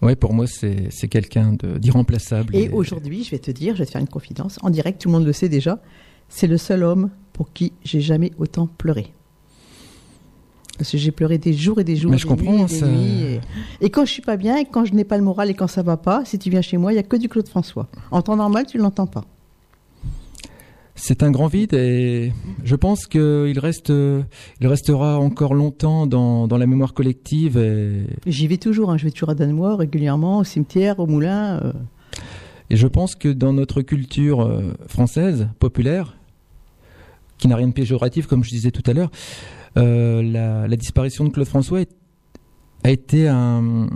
[0.00, 2.56] Ouais, pour moi c'est quelqu'un d'irremplaçable.
[2.56, 4.58] Et aujourd'hui, je vais te dire, je vais te faire une confidence.
[4.62, 5.80] En direct, tout le monde le sait déjà.
[6.28, 9.12] C'est le seul homme pour qui j'ai jamais autant pleuré.
[10.78, 12.66] Parce que j'ai pleuré des jours et des jours, Mais des je comprends, nuits et
[12.66, 13.22] des ça- nuits.
[13.24, 13.40] Et...
[13.82, 15.66] et quand je suis pas bien, et quand je n'ai pas le moral, et quand
[15.68, 17.88] ça va pas, si tu viens chez moi, il y a que du Claude François.
[18.10, 19.24] En temps normal, tu l'entends pas.
[20.94, 22.32] C'est un grand vide et
[22.64, 27.56] je pense qu'il reste, il restera encore longtemps dans, dans la mémoire collective.
[27.56, 28.90] Et, J'y vais toujours.
[28.90, 28.98] hein.
[28.98, 31.60] Je vais toujours à Danemois régulièrement, au cimetière, au moulin.
[31.64, 31.72] euh.
[32.70, 36.16] et je pense que dans notre culture euh, française, populaire,
[37.38, 39.10] qui n'a rien de péjoratif, comme je disais tout à l'heure,
[39.76, 41.90] la, la disparition de Claude François est-
[42.84, 43.86] a été un,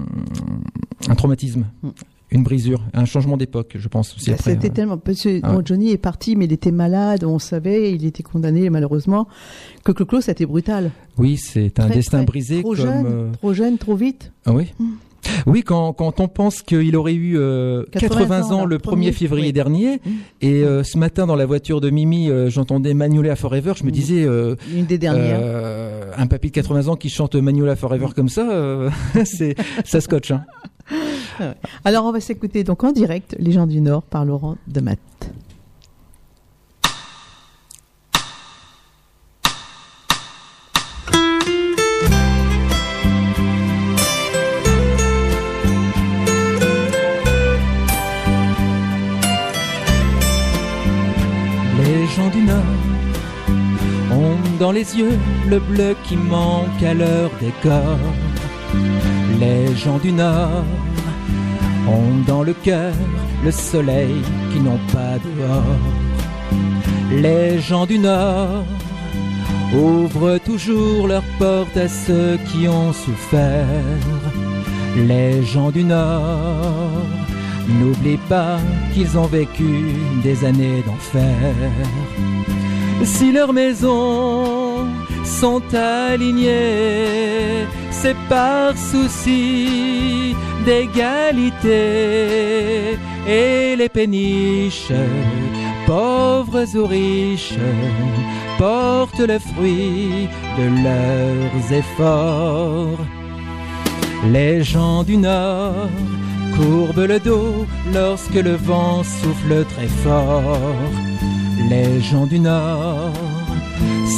[1.09, 1.89] un traumatisme, Mm.
[2.31, 4.31] une brisure, un changement d'époque, je pense aussi.
[4.33, 4.73] après, C'était hein.
[4.73, 4.99] tellement.
[4.99, 5.63] Parce que, Ah ouais.
[5.65, 7.25] Johnny est parti, mais il était malade.
[7.25, 9.27] On savait, il était condamné malheureusement.
[9.85, 10.91] Que Clo-Clo, c'était brutal.
[11.19, 12.79] Oui, c'est un Très, destin très- brisé Trop comme.
[12.85, 14.33] jeune, euh, trop jeune, trop vite.
[14.45, 14.73] Ah oui
[15.47, 19.13] Oui, quand, quand on pense qu'il aurait eu euh, 80 80, ans, le 1er premier,
[19.13, 19.53] février oui.
[19.53, 20.01] dernier,
[20.41, 23.91] et euh, ce matin dans la voiture de Mimi, euh, j'entendais Magnolia Forever, je me
[23.91, 25.41] disais, euh, Une des dernières.
[26.17, 28.47] un papy de 80 ans qui chante Magnolia Forever comme ça,
[29.25, 30.33] c'est ça scotche.
[30.33, 30.45] Hein.
[31.85, 34.81] Alors, on va s'écouter donc en direct Les gens du Nord par Laurent de
[54.59, 57.99] dans les yeux le bleu qui manque à leur décor.
[59.41, 60.65] Les gens du Nord
[61.89, 62.93] ont dans le cœur
[63.45, 64.17] le soleil
[64.53, 65.85] qui n'ont pas dehors.
[67.11, 68.65] Les gens du Nord
[69.75, 73.67] ouvrent toujours leurs portes à ceux qui ont souffert.
[74.97, 77.05] Les gens du Nord
[77.69, 78.59] n'oublient pas
[78.95, 79.93] qu'ils ont vécu
[80.23, 81.35] des années d'enfer.
[83.05, 84.87] Si leurs maisons
[85.25, 90.35] sont alignées, c'est par souci
[90.65, 91.75] d'égalité.
[93.29, 94.93] Et les péniches,
[95.87, 97.59] pauvres ou riches,
[98.59, 100.29] portent le fruit
[100.59, 103.05] de leurs efforts.
[104.33, 105.89] Les gens du Nord
[106.57, 110.73] courbent le dos lorsque le vent souffle très fort.
[111.59, 113.13] Les gens du Nord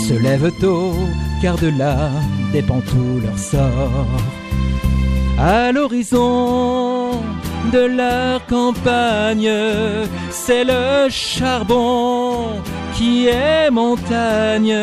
[0.06, 0.94] se lèvent tôt
[1.40, 2.10] car de là
[2.52, 4.06] dépend tout leur sort.
[5.38, 7.10] À l'horizon
[7.72, 9.52] de leur campagne,
[10.30, 12.60] c'est le charbon
[12.94, 14.76] qui est montagne.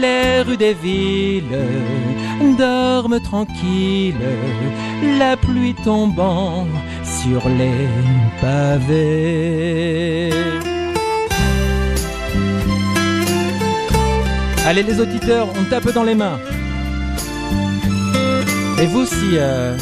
[0.00, 1.58] Les rues des villes
[2.56, 4.14] dorment tranquilles,
[5.18, 6.66] la pluie tombant
[7.04, 7.88] sur les
[8.40, 10.07] pavés.
[14.68, 16.38] Allez les auditeurs, on tape dans les mains.
[18.78, 19.74] Et vous aussi, euh,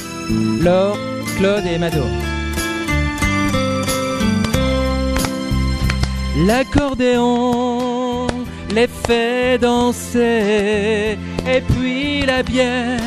[0.62, 0.96] Laure,
[1.36, 2.04] Claude et Mado.
[6.46, 8.28] L'accordéon
[8.72, 11.18] les fait danser,
[11.52, 13.00] et puis la bière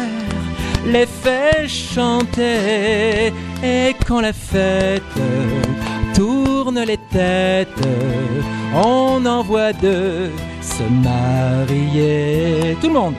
[0.86, 3.32] les fait chanter,
[3.63, 5.01] et quand la fête
[6.13, 7.88] tourne les têtes,
[8.75, 10.30] on envoie deux
[10.76, 12.78] se marier.
[12.82, 13.15] Tout le monde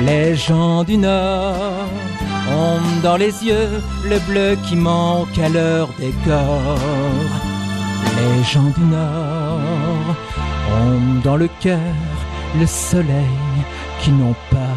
[0.00, 1.88] les gens du Nord
[2.50, 6.78] ont dans les yeux le bleu qui manque à leur décor.
[8.16, 10.16] Les gens du Nord
[10.72, 11.78] ont dans le cœur
[12.58, 13.38] le soleil
[14.00, 14.76] qui n'ont pas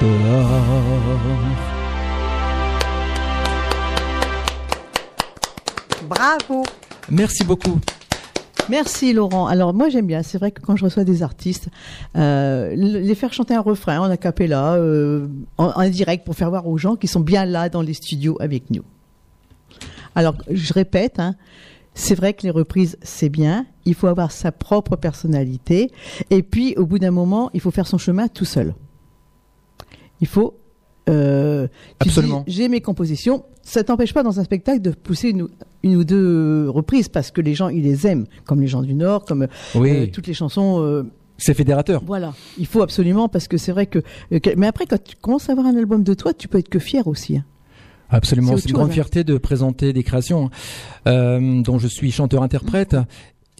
[0.00, 1.20] dehors.
[6.08, 6.64] Bravo.
[7.10, 7.80] Merci beaucoup.
[8.68, 9.46] Merci Laurent.
[9.46, 10.22] Alors moi j'aime bien.
[10.22, 11.68] C'est vrai que quand je reçois des artistes,
[12.16, 16.66] euh, les faire chanter un refrain en acapella, euh, en, en direct, pour faire voir
[16.66, 18.82] aux gens qui sont bien là dans les studios avec nous.
[20.14, 21.34] Alors je répète, hein,
[21.94, 23.66] c'est vrai que les reprises c'est bien.
[23.84, 25.90] Il faut avoir sa propre personnalité.
[26.30, 28.74] Et puis au bout d'un moment, il faut faire son chemin tout seul.
[30.20, 30.58] Il faut
[31.08, 31.68] euh,
[32.00, 32.44] Absolument.
[32.46, 33.44] J'ai mes compositions.
[33.62, 35.48] Ça t'empêche pas dans un spectacle de pousser une,
[35.82, 38.94] une ou deux reprises parce que les gens ils les aiment, comme les gens du
[38.94, 39.90] Nord, comme Oui.
[39.90, 40.80] euh, toutes les chansons.
[40.82, 41.02] euh,
[41.38, 42.02] C'est fédérateur.
[42.06, 44.00] voilà, il faut absolument parce que c'est vrai que,
[44.32, 46.58] euh, que- Mais après, quand tu commences à avoir un album de toi, tu peux
[46.58, 47.36] être que fier aussi.
[47.38, 47.44] hein.
[48.08, 48.92] Absolument, C'est une grande hein.
[48.92, 50.48] fierté de présenter des créations
[51.08, 52.96] euh, dont je suis chanteur-interprète.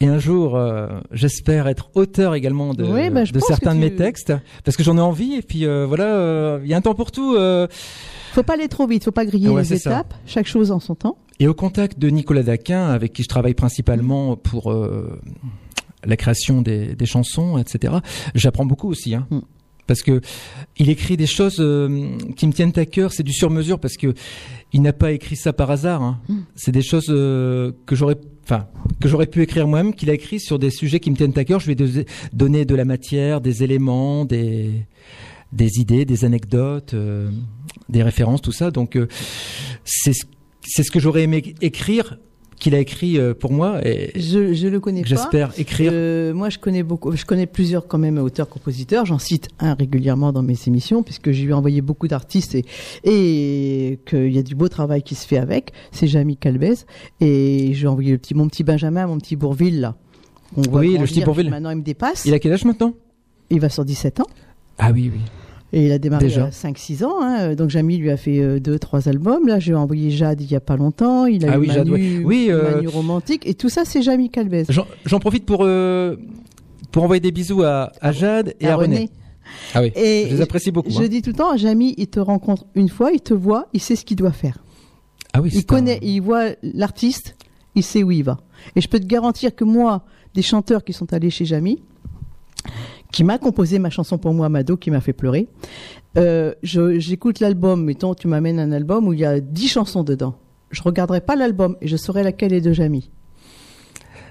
[0.01, 3.90] Et un jour, euh, j'espère être auteur également de, Oui, bah, de certains de mes
[3.90, 4.32] tu- textes,
[4.64, 5.34] parce que j'en ai envie.
[5.34, 7.34] Et puis euh, voilà, euh, il y a un temps pour tout.
[7.34, 7.66] euh.
[8.32, 9.90] Faut pas aller trop vite, faut pas griller Ouais, les ça.
[9.90, 10.14] étapes.
[10.26, 11.16] Chaque chose en son temps.
[11.40, 15.18] Et au contact de Nicolas Daquin, avec qui je travaille principalement pour euh,
[16.05, 17.94] la création des, des chansons, etc.
[18.34, 19.14] J'apprends beaucoup aussi.
[19.14, 19.26] Hein.
[19.30, 19.38] Mm.
[19.86, 20.20] Parce que
[20.78, 24.12] il écrit des choses euh, qui me tiennent à cœur, c'est du sur-mesure parce que
[24.72, 26.02] il n'a pas écrit ça par hasard.
[26.02, 26.20] Hein.
[26.28, 26.38] Mm.
[26.54, 28.66] C'est des choses euh, que j'aurais, enfin,
[29.00, 31.44] que j'aurais pu écrire moi-même, qu'il a écrit sur des sujets qui me tiennent à
[31.44, 31.60] cœur.
[31.60, 32.02] Je lui ai dos-
[32.32, 34.72] donné de la matière, des éléments, des
[35.52, 37.30] des idées, des anecdotes, euh,
[37.88, 38.70] des références, tout ça.
[38.72, 39.06] Donc euh,
[39.84, 40.26] c'est ce-
[40.66, 42.18] c'est ce que j'aurais aimé écrire,
[42.59, 45.90] qu'il a écrit euh, pour moi et Je, je le connais j'espère écrire.
[45.94, 49.07] Euh, moi, je connais beaucoup, je connais plusieurs quand même auteurs-compositeurs.
[49.07, 52.64] J'en cite un régulièrement dans mes émissions puisque j'ai lui ai envoyé beaucoup d'artistes et,
[53.04, 55.72] et qu'il y a du beau travail qui se fait avec.
[55.92, 56.74] C'est Jamie Calvez
[57.20, 59.96] et j'ai envoyé le petit, mon petit Benjamin, mon petit Bourville là.
[60.57, 61.50] On voit Oui, le petit Bourville.
[61.50, 62.24] Maintenant, il me dépasse.
[62.24, 62.94] Il a quel âge maintenant?
[63.50, 64.26] Il va sur 17 ans.
[64.78, 65.20] Ah oui, oui.
[65.72, 66.46] Et il a démarré Déjà.
[66.46, 67.20] à 5-6 ans.
[67.20, 67.54] Hein.
[67.54, 69.46] Donc Jamie lui a fait euh, deux, trois albums.
[69.48, 71.26] Là, j'ai envoyé Jade il y a pas longtemps.
[71.26, 72.24] Il a Ah eu oui, Jade, Manu, ouais.
[72.24, 73.42] Oui, euh, Manu Romantique.
[73.46, 74.64] Et tout ça, c'est Jamie Calvez.
[74.68, 76.16] J'en profite pour euh,
[76.92, 79.10] pour envoyer des bisous à, à Jade et à, À René.
[79.74, 80.90] Ah oui, Et je les apprécie beaucoup.
[80.90, 81.08] Je hein.
[81.08, 83.94] dis tout le temps, Jamie, il te rencontre une fois, il te voit, il sait
[83.96, 84.58] ce qu'il doit faire.
[85.32, 87.36] Ah oui, Il un- connaît, il voit l'artiste,
[87.74, 88.38] il sait où il va.
[88.74, 90.04] Et je peux te garantir que moi,
[90.34, 91.80] des chanteurs qui sont allés chez Jamie,
[93.16, 95.48] qui m'a composé ma chanson pour moi, Mado, qui m'a fait pleurer,
[96.18, 100.34] euh, j'écoute l'album, mettons, tu m'amènes un album où il y a 10 chansons dedans.
[100.70, 103.10] Je regarderai pas l'album et je saurai laquelle est de Jamie.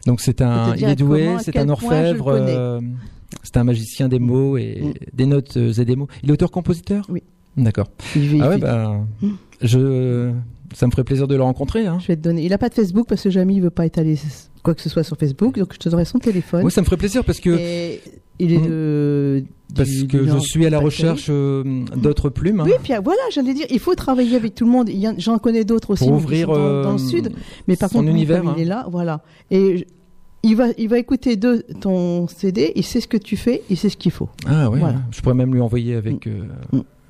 [0.05, 2.79] Donc c'est un, il est doué, c'est un orfèvre, euh,
[3.41, 4.93] c'est un magicien des mots et Mm.
[5.13, 6.07] des notes euh, et des mots.
[6.21, 7.05] Il est auteur-compositeur?
[7.09, 7.23] Oui.
[7.57, 7.87] D'accord.
[8.39, 9.29] Ah ouais, bah, Mm.
[9.63, 10.31] je,
[10.75, 11.87] ça me ferait plaisir de le rencontrer.
[11.87, 11.97] Hein.
[12.01, 12.43] Je vais te donner.
[12.45, 14.15] Il a pas de Facebook parce que Jamie il veut pas étaler
[14.61, 16.63] quoi que ce soit sur Facebook, donc je te donnerai son téléphone.
[16.65, 18.01] Oui, ça me ferait plaisir parce que Et
[18.39, 18.67] il est Mm.
[18.67, 19.43] de.
[19.75, 21.63] parce du- que du je suis à la recherche euh,
[21.95, 22.59] d'autres plumes.
[22.61, 24.89] hein, Oui, puis ah, voilà, j'allais dire, il faut travailler avec tout le monde.
[24.89, 27.31] Il J'en connais d'autres aussi pour ouvrir dans, euh, dans le sud,
[27.67, 28.39] mais par son contre, univers.
[28.41, 28.55] comme hein.
[28.57, 29.21] il est là, voilà.
[29.51, 29.85] Et
[30.43, 33.77] il va, il va écouter de ton CD, il sait ce que tu fais, il
[33.77, 34.29] sait ce qu'il faut.
[34.47, 34.99] Ah oui, Voilà.
[35.11, 36.27] je pourrais même lui envoyer avec.
[36.27, 36.43] euh,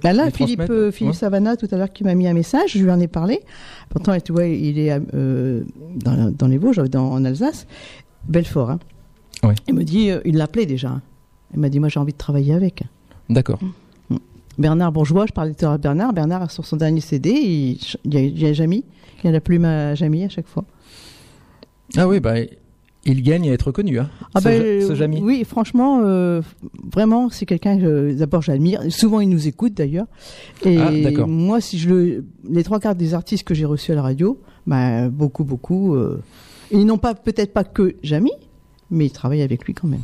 [0.03, 1.17] Bah là, Philippe, euh, Philippe ouais.
[1.19, 3.39] Savannah, tout à l'heure, qui m'a mis un message, je lui en ai parlé.
[3.89, 5.63] Pourtant, tu vois, il est euh,
[5.97, 7.65] dans, dans les Vosges, dans, en Alsace,
[8.29, 8.69] Belfort.
[8.71, 8.79] Hein.
[9.43, 9.55] Ouais.
[9.67, 10.89] Il me dit, euh, il l'appelait déjà.
[10.89, 11.01] hein.
[11.55, 12.83] Il m'a dit, moi, j'ai envie de travailler avec.
[13.29, 13.59] D'accord.
[14.57, 16.13] Bernard Bourgeois, je parlais tout à l'heure de Bernard.
[16.13, 18.85] Bernard, sur son dernier CD, il, il y a, il a Jamie.
[19.23, 20.63] Il y a la plume à Jamie à chaque fois.
[21.97, 22.35] Ah oui, bah
[23.07, 23.99] il gagne à être reconnu.
[23.99, 25.19] Hein, Ah ce, ben, Ja- ce euh, Jamy.
[25.21, 26.41] Oui, franchement, euh,
[26.91, 28.81] vraiment, c'est quelqu'un que d'abord j'admire.
[28.89, 30.07] Souvent, il nous écoute d'ailleurs.
[30.65, 31.27] Et Ah, d'accord.
[31.27, 34.39] moi, si je le, les trois quarts des artistes que j'ai reçus à la radio,
[34.67, 35.95] bah, beaucoup, beaucoup.
[35.95, 36.21] euh,
[36.71, 38.31] ils n'ont pas, peut-être pas que Jamie,
[38.89, 40.01] mais ils travaillent avec lui quand même.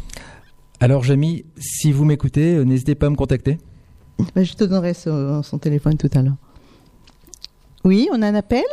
[0.83, 3.59] Alors Jamy, si vous m'écoutez, euh, n'hésitez pas à me contacter.
[4.35, 6.35] Bah, je te donnerai son, son téléphone tout à l'heure.
[7.83, 8.63] Oui, on a un appel?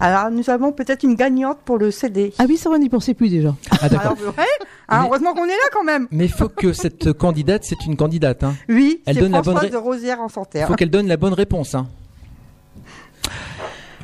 [0.00, 2.32] Alors, nous avons peut-être une gagnante pour le CD.
[2.38, 3.54] Ah oui, ça on n'y pensait plus déjà.
[3.82, 4.16] Ah d'accord.
[4.18, 4.44] Alors, ouais,
[4.88, 6.08] hein, Mais- heureusement qu'on est là quand même.
[6.10, 8.42] Mais il faut que cette candidate, c'est une candidate.
[8.44, 8.54] Hein.
[8.68, 10.66] Oui, Elle c'est donne la bonne Françoise ré- de Rosière en Il Santerre.
[10.68, 11.74] faut qu'elle donne la bonne réponse.
[11.74, 11.86] Hein.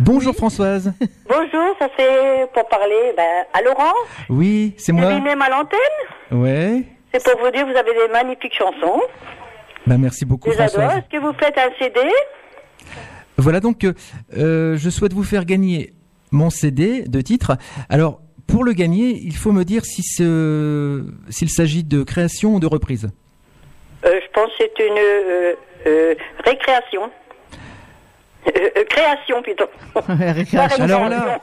[0.00, 0.92] Bonjour Françoise.
[1.28, 3.92] Bonjour, ça c'est pour parler ben, à Laurent.
[4.30, 5.12] Oui, c'est moi.
[5.12, 5.78] lui-même à l'antenne?
[6.40, 6.84] Ouais.
[7.12, 9.00] C'est pour vous dire vous avez des magnifiques chansons.
[9.86, 10.50] Bah merci beaucoup.
[10.50, 10.98] Françoise.
[10.98, 12.00] Est-ce que vous faites un CD
[13.38, 13.94] Voilà donc, euh,
[14.36, 15.92] euh, je souhaite vous faire gagner
[16.30, 17.56] mon CD de titre.
[17.88, 22.60] Alors, pour le gagner, il faut me dire si ce- s'il s'agit de création ou
[22.60, 23.08] de reprise.
[24.04, 25.54] Euh, Je pense que c'est une euh,
[25.86, 27.10] euh, récréation.
[28.88, 29.66] Création plutôt.
[30.08, 30.84] Récréation.
[30.84, 31.40] Alors là,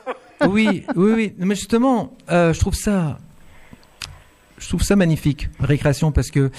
[0.48, 1.34] oui, oui, oui.
[1.38, 3.18] Mais justement, euh, je trouve ça,
[4.58, 6.50] je trouve ça magnifique, récréation, parce que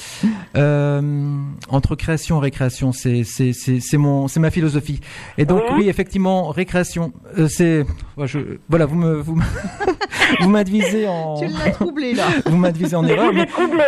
[0.55, 4.99] euh, entre création et récréation, c'est c'est c'est c'est mon c'est ma philosophie.
[5.37, 7.85] Et donc oui, effectivement, récréation, euh, c'est
[8.23, 8.39] je,
[8.69, 9.43] voilà, vous me vous, me-
[10.41, 12.25] vous m'advisez en Tu l'as troublé là.
[12.45, 13.31] vous m'advisez en erreur.
[13.31, 13.83] vous mais-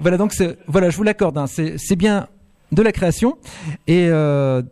[0.00, 1.38] voilà, donc c'est- voilà, je vous l'accorde.
[1.38, 2.28] hein, c'est c'est bien
[2.72, 3.36] de la création
[3.88, 4.62] et euh,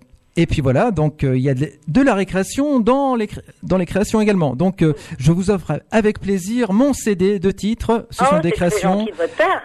[0.41, 3.29] et puis voilà, donc euh, il y a de, de la récréation dans les
[3.63, 4.55] dans les créations également.
[4.57, 8.07] Donc euh, je vous offre avec plaisir mon CD de titres.
[8.11, 9.05] Ce Oh, sont des créations.
[9.05, 9.11] de.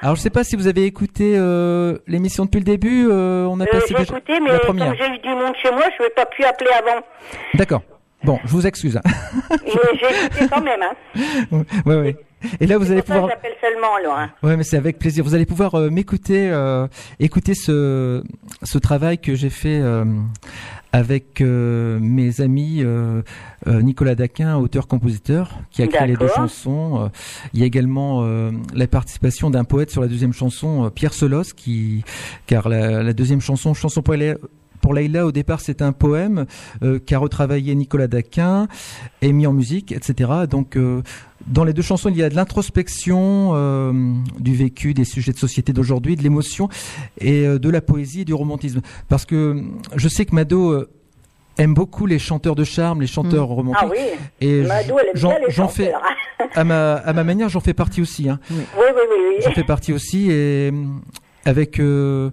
[0.02, 3.08] Alors je sais pas si vous avez écouté euh, l'émission depuis le début.
[3.10, 5.54] euh, on a Euh, passé j'ai déjà écouté, mais la comme j'ai eu du monde
[5.62, 7.02] chez moi, je ne pas pu appeler avant.
[7.54, 7.82] D'accord.
[8.24, 8.98] Bon, je vous excuse.
[8.98, 9.02] hein.
[9.66, 10.80] J'ai écouté quand même.
[10.82, 11.64] Hein.
[11.86, 12.16] ouais, ouais.
[12.60, 13.30] Et là vous allez pouvoir.
[13.30, 13.94] j'appelle seulement.
[14.16, 14.30] Hein.
[14.42, 15.24] Ouais, mais c'est avec plaisir.
[15.24, 16.88] Vous allez pouvoir euh, m'écouter, euh,
[17.20, 18.24] écouter ce
[18.64, 20.06] ce travail que j'ai fait euh,
[20.92, 23.22] avec euh, mes amis euh,
[23.66, 27.10] Nicolas Daquin, auteur-compositeur, qui a créé les deux chansons.
[27.54, 31.54] Il y a également euh, la participation d'un poète sur la deuxième chanson, Pierre Solos,
[31.56, 32.04] qui
[32.46, 34.02] car la, la deuxième chanson, chanson
[34.84, 36.46] pour Leïla, au départ, c'est un poème
[36.84, 38.68] euh, qu'a retravaillé Nicolas Daquin
[39.22, 40.30] et mis en musique, etc.
[40.50, 41.02] Donc, euh,
[41.48, 43.92] dans les deux chansons, il y a de l'introspection, euh,
[44.40, 46.70] du vécu, des sujets de société d'aujourd'hui, de l'émotion
[47.20, 48.82] et euh, de la poésie et du romantisme.
[49.10, 49.62] Parce que euh,
[49.96, 50.86] je sais que Mado
[51.58, 53.84] aime beaucoup les chanteurs de charme, les chanteurs romantiques.
[53.84, 56.02] Ah oui, Et Madou, elle aime bien les fais, chanteurs.
[56.40, 56.46] hein.
[56.56, 58.28] à ma, à ma manière, j'en fais partie aussi.
[58.30, 58.40] Hein.
[58.50, 59.18] Oui, oui, oui.
[59.30, 59.36] oui.
[59.44, 60.72] J'en fais partie aussi et
[61.46, 62.32] avec euh,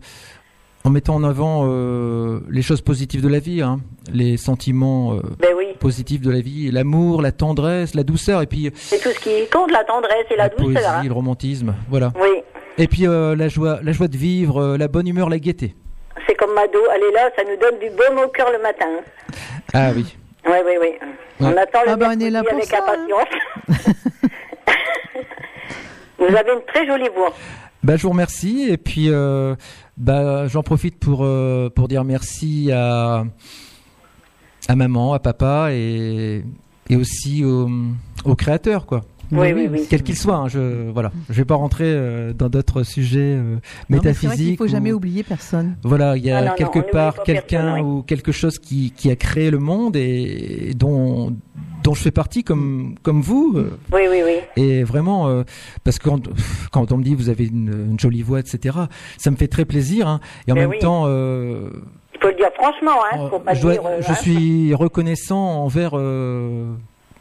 [0.85, 3.81] en mettant en avant euh, les choses positives de la vie, hein,
[4.13, 8.47] les sentiments euh, Ben oui, positifs de la vie, l'amour, la tendresse, la douceur et
[8.47, 10.65] puis c'est tout ce qui compte, la tendresse et la, la douceur.
[10.73, 11.03] poésie, hein.
[11.05, 12.13] le romantisme, voilà.
[12.21, 12.43] Oui,
[12.79, 15.75] Et puis euh, la joie, la joie de vivre, euh, la bonne humeur, la gaieté.
[16.27, 18.87] c'est comme Mado, elle est là, ça nous donne du baume au cœur le matin.
[19.75, 20.17] Ah oui.
[20.47, 20.89] Oui, oui, oui.
[21.41, 22.95] On attend le Ah bah, on est là pour avec ça, hein.
[22.95, 23.95] impatience.
[26.21, 27.33] Vous avez une très jolie voix.
[27.83, 29.55] Bah, je vous remercie et puis euh,
[29.97, 33.25] bah, j'en profite pour euh, pour dire merci à
[34.69, 36.45] à maman, à papa et
[36.91, 37.71] et aussi aux,
[38.25, 39.01] aux créateurs quoi.
[39.33, 39.87] Oui, oui, oui.
[39.89, 43.57] Quel qu'il soit, hein, je voilà, je vais pas rentrer euh, dans d'autres sujets euh,
[43.89, 44.59] mais vrai métaphysiques.
[44.59, 45.77] faut jamais ou- oublier personne.
[45.85, 49.17] Voilà, il y a Ah non, quelque part quelqu'un ou quelque chose qui, qui a
[49.17, 51.35] créé le monde et, dont
[51.83, 53.55] dont je fais partie comme comme vous.
[53.57, 54.63] euh, Oui, oui, oui.
[54.63, 55.45] et vraiment, euh,
[55.85, 56.21] parce que quand,
[56.73, 58.77] quand on me dit vous avez une, une jolie voix, etc.,
[59.17, 60.07] ça me fait très plaisir.
[60.09, 60.21] hein.
[60.47, 60.79] et en Mais même oui.
[60.79, 61.71] temps, euh,
[62.15, 63.29] Il faut le dire franchement, hein.
[63.31, 63.83] Faut pas je, dois- dire.
[64.01, 64.15] je hein.
[64.15, 66.67] suis reconnaissant envers euh,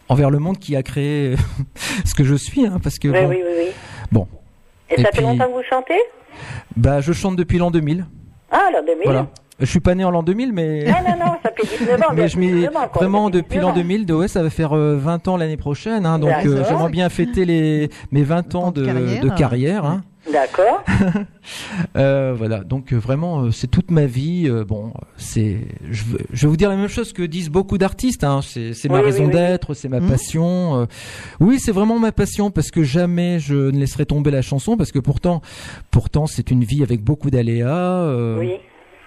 [0.09, 1.35] envers le monde qui a créé
[2.05, 3.71] ce que je suis, hein, parce que Oui, bon, oui, oui, oui.
[4.11, 4.27] bon,
[4.89, 5.99] Et, Et ça puis- fait longtemps que vous chantez?
[6.75, 8.05] Bah je chante depuis l'an 2000.
[8.51, 9.03] Ah, alors 2000.
[9.05, 9.27] Voilà,
[9.59, 12.05] je suis pas né en l'an 2000, mais Non, non, non, ça fait 19 ans.
[12.15, 13.75] mais je m'y 19 ans, quoi, vraiment depuis 19 l'an ans.
[13.75, 16.89] 2000, de, ouais, ça va faire euh, 20 ans l'année prochaine, hein, donc euh, j'aimerais
[16.91, 19.23] bien fêter les mes 20 ans de, carrière.
[19.23, 19.85] de carrière.
[19.85, 20.03] hein.
[20.31, 20.83] D'accord.
[21.97, 24.49] Euh, voilà, donc euh, vraiment, euh, c'est toute ma vie.
[24.67, 25.57] bon, c'est,
[25.89, 28.23] je, vais vous dire la même chose que disent beaucoup d'artistes.
[28.23, 29.33] Hein, c'est, c'est ma raison oui, oui.
[29.35, 30.09] d'être, c'est ma Mhm.
[30.09, 30.87] passion.
[31.39, 34.91] oui, c'est vraiment ma passion parce que jamais je ne laisserai tomber la chanson parce
[34.91, 35.41] que pourtant,
[35.89, 37.67] pourtant, c'est une vie avec beaucoup d'aléas.
[38.03, 38.51] euh, Oui.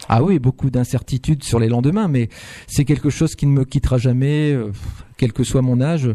[0.08, 2.28] Ah oui, beaucoup d'incertitudes sur les lendemains, mais
[2.66, 4.72] c'est quelque chose qui ne me quittera jamais, euh,
[5.16, 6.10] quel que soit mon âge,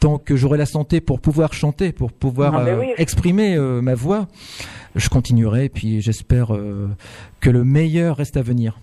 [0.00, 2.86] tant que j'aurai la santé pour pouvoir chanter, pour pouvoir euh, oui.
[2.98, 4.28] exprimer euh, ma voix,
[4.94, 5.66] je continuerai.
[5.66, 6.88] Et puis j'espère euh,
[7.40, 8.78] que le meilleur reste à venir.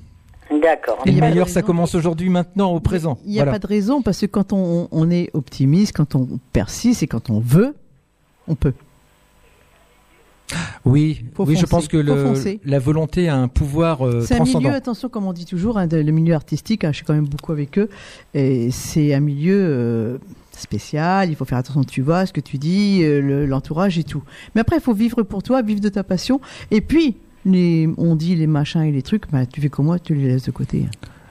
[0.62, 1.00] D'accord.
[1.06, 3.18] Et le meilleur, ça commence aujourd'hui, maintenant, au présent.
[3.26, 3.54] Il n'y a Voilà.
[3.54, 7.30] pas de raison parce que quand on, on est optimiste, quand on persiste et quand
[7.32, 7.76] on veut,
[8.48, 8.74] on peut.
[10.86, 14.44] Oui, Faut oui, je pense que le, la volonté a un pouvoir euh, C'est un
[14.44, 17.16] milieu, attention, comme on dit toujours, hein, de- le milieu artistique, hein, je suis quand
[17.16, 17.90] même beaucoup avec eux,
[18.36, 20.18] et c'est un milieu euh,
[20.60, 24.04] spécial, il faut faire attention tu vois, ce que tu dis, euh, le- l'entourage et
[24.04, 24.24] tout.
[24.56, 26.40] Mais après, il faut vivre pour toi, vivre de ta passion,
[26.72, 30.00] et puis, les, on dit les machins et les trucs, bah, tu fais comme moi,
[30.00, 30.86] tu les laisses de côté.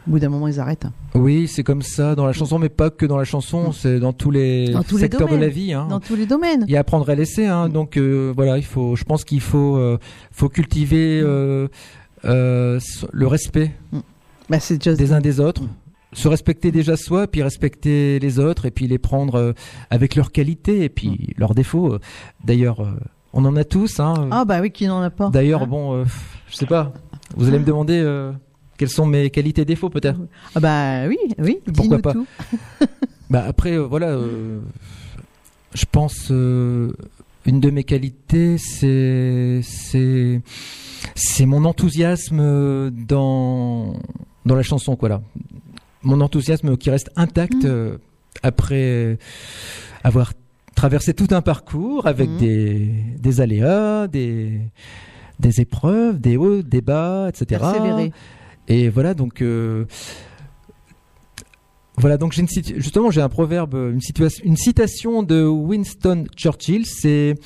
[0.06, 0.86] Au bout d'un moment, ils arrêtent.
[1.14, 4.12] Oui, c'est comme ça dans la chanson, mais pas que dans la chanson, c'est dans
[4.12, 5.40] tous les Dans tous les secteurs de domaines.
[5.40, 5.72] la vie.
[5.72, 5.86] Hein.
[5.88, 6.64] Dans tous les domaines.
[6.68, 7.70] Il y a à prendre et à laisser, hein.
[7.70, 9.98] donc euh, voilà, il faut, je pense qu'il faut, euh,
[10.30, 11.68] faut cultiver euh,
[12.26, 12.78] euh,
[13.12, 13.70] le respect
[14.50, 15.62] Bah, des uns des autres,
[16.14, 19.52] se respecter déjà soi, puis respecter les autres, et puis les prendre euh,
[19.90, 21.98] avec leurs qualités et puis leurs défauts.
[22.44, 22.92] D'ailleurs, euh,
[23.32, 24.00] on en a tous.
[24.00, 24.28] Hein.
[24.30, 25.28] Ah bah oui, qui n'en a pas.
[25.30, 26.04] D'ailleurs, Hein bon, euh,
[26.48, 26.92] je sais pas.
[27.36, 28.32] Vous allez me demander euh,
[28.78, 30.20] quelles sont mes qualités et défauts, peut-être.
[30.54, 32.26] Ah bah oui, oui, Pourquoi pas tout.
[33.30, 34.60] Bah après, euh, voilà, euh,
[35.72, 36.92] je pense euh,
[37.46, 40.42] une de mes qualités, c'est c'est
[41.14, 43.94] c'est mon enthousiasme dans
[44.44, 45.22] dans la chanson, quoi là.
[46.04, 47.66] Mon enthousiasme qui reste intact Mm.
[47.66, 47.98] euh,
[48.42, 49.18] après
[50.02, 50.32] avoir
[50.74, 52.38] traversé tout un parcours avec Mhm.
[52.38, 54.60] des, des aléas, des,
[55.40, 57.60] des épreuves, des hauts, des bas, etc.
[57.60, 58.12] Persévérer.
[58.68, 59.40] Et voilà, donc.
[59.42, 59.84] euh,
[61.96, 64.00] voilà, donc j'ai une situ- justement j'ai un proverbe, une,
[64.44, 67.36] une citation de Winston Churchill, c'est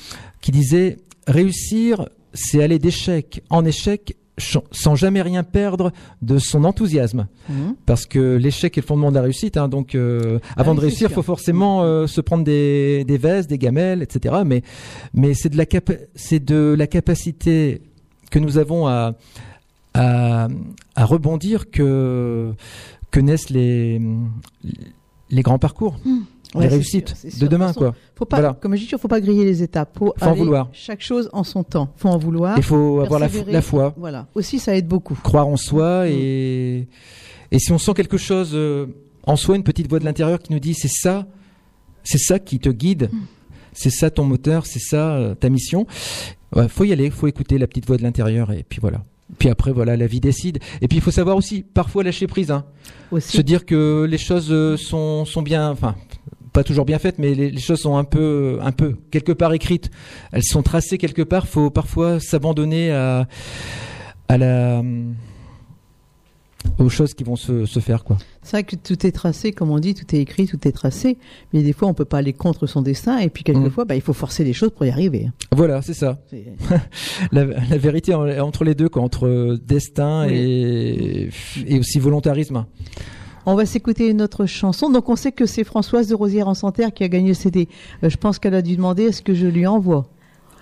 [0.41, 0.97] qui disait
[1.27, 7.75] réussir, c'est aller d'échec en échec ch- sans jamais rien perdre de son enthousiasme, Mhm.
[7.85, 9.57] parce que l'échec est le fondement de la réussite.
[9.57, 11.15] hein, donc euh, avant oui, de réussir, sûr.
[11.15, 14.35] faut forcément euh, se prendre des, des vestes, des gamelles, etc.
[14.45, 14.63] Mais
[15.13, 15.65] mais c'est de la
[16.15, 17.81] c'est de la capacité
[18.31, 19.13] que nous avons à
[19.93, 20.47] à,
[20.95, 22.53] à rebondir que
[23.11, 23.99] que naissent les
[25.31, 25.99] les grands parcours,
[26.55, 27.39] Ouais, les réussites sûr, c'est sûr.
[27.41, 27.95] de De demain toute façon, quoi.
[28.15, 28.57] Faut pas, Voilà.
[28.59, 29.95] comme je dis, toujours, faut pas griller les étapes.
[29.97, 30.69] Faut, Faut en vouloir.
[30.73, 31.93] chaque chose en son temps.
[31.97, 32.57] Faut en vouloir.
[32.57, 34.27] Il faut avoir la foi, Voilà.
[34.33, 35.13] Aussi, ça aide beaucoup.
[35.23, 36.09] croire en soi Mm.
[36.11, 36.87] et
[37.51, 38.85] et si on sent quelque chose euh,
[39.25, 41.27] en soi, une petite voix de l'intérieur qui nous dit c'est ça,
[42.03, 43.17] c'est ça qui te guide, Mm.
[43.73, 45.85] c'est ça ton moteur, c'est ça euh, ta mission.
[46.55, 49.03] Ouais, faut y aller, faut écouter la petite voix de l'intérieur et puis voilà.
[49.37, 50.57] Puis après voilà, la vie décide.
[50.81, 52.65] Et puis il faut savoir aussi parfois lâcher prise, hein.
[53.11, 53.37] Aussi.
[53.37, 55.95] se dire que les choses euh, sont sont bien, enfin
[56.53, 59.53] pas toujours bien faites, mais les, les choses sont un peu un peu quelque part
[59.53, 59.89] écrites.
[60.31, 61.47] Elles sont tracées quelque part.
[61.47, 63.27] Faut parfois s'abandonner à
[64.27, 64.83] à la
[66.77, 68.17] aux choses qui vont se, se faire quoi.
[68.41, 71.17] C'est vrai que tout est tracé, comme on dit, tout est écrit, tout est tracé.
[71.53, 73.19] Mais des fois, on peut pas aller contre son destin.
[73.19, 75.29] Et puis, quelquefois, bah, il faut forcer les choses pour y arriver.
[75.51, 76.19] Voilà, c'est ça.
[77.31, 80.33] La, la vérité entre les deux, quoi, entre euh, destin Oui.
[80.35, 81.29] et
[81.67, 82.65] et aussi volontarisme.
[83.51, 84.89] On va s'écouter une autre chanson.
[84.89, 87.67] Donc, on sait que c'est Françoise de Rosière en Santerre qui a gagné le CD.
[88.03, 90.05] Euh, je pense qu'elle a dû demander est-ce que je lui envoie.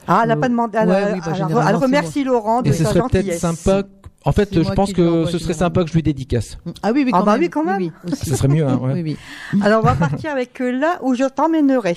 [0.07, 0.77] Ah, elle n'a Euh, pas demandé.
[0.81, 1.33] Elle, ouais, elle- oui, bah,
[1.69, 3.83] elle- remercie Laurent de Et ce serait peut-être sympa.
[4.23, 6.57] En fait, je pense que ce serait sympa que je lui dédicace.
[6.83, 7.41] Ah oui, oui, Ah quand bah même.
[7.41, 7.77] oui, quand même.
[7.81, 8.29] Oui, oui, aussi.
[8.29, 8.93] Ce serait mieux, hein, ouais.
[8.93, 9.17] Oui,
[9.53, 9.61] oui.
[9.61, 11.95] Alors, on va partir avec euh, là où je t'emmènerai.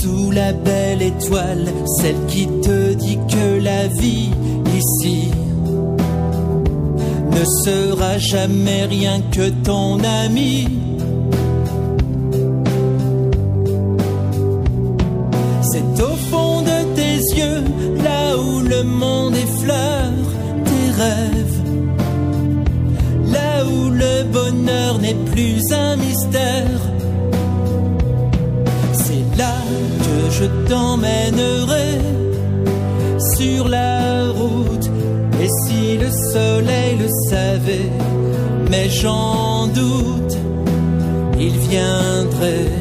[0.00, 1.64] Sous la belle étoile,
[1.98, 4.30] celle qui te dit que la vie
[4.76, 5.30] ici
[7.32, 10.77] ne sera jamais rien que ton ami.
[30.68, 31.88] T'emmènerai
[33.36, 34.88] sur la route.
[35.42, 37.90] Et si le soleil le savait,
[38.70, 40.36] mais j'en doute,
[41.38, 42.77] il viendrait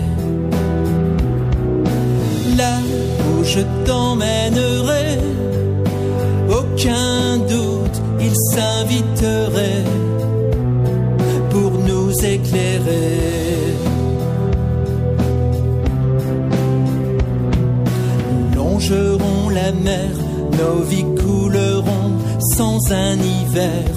[22.92, 23.90] un hiver.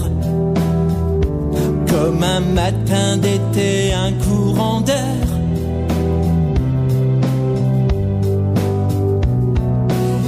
[1.88, 5.26] Comme un matin d'été, un courant d'air.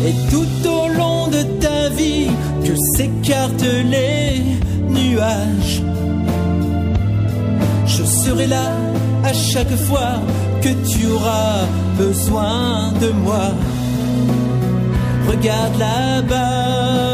[0.06, 2.28] Et tout au long de ta vie,
[2.64, 4.42] que s'écartent les
[4.88, 5.82] nuages.
[7.86, 8.70] Je serai là
[9.24, 10.14] à chaque fois
[10.62, 11.66] que tu auras
[11.98, 13.46] besoin de moi.
[15.28, 17.11] Regarde là-bas,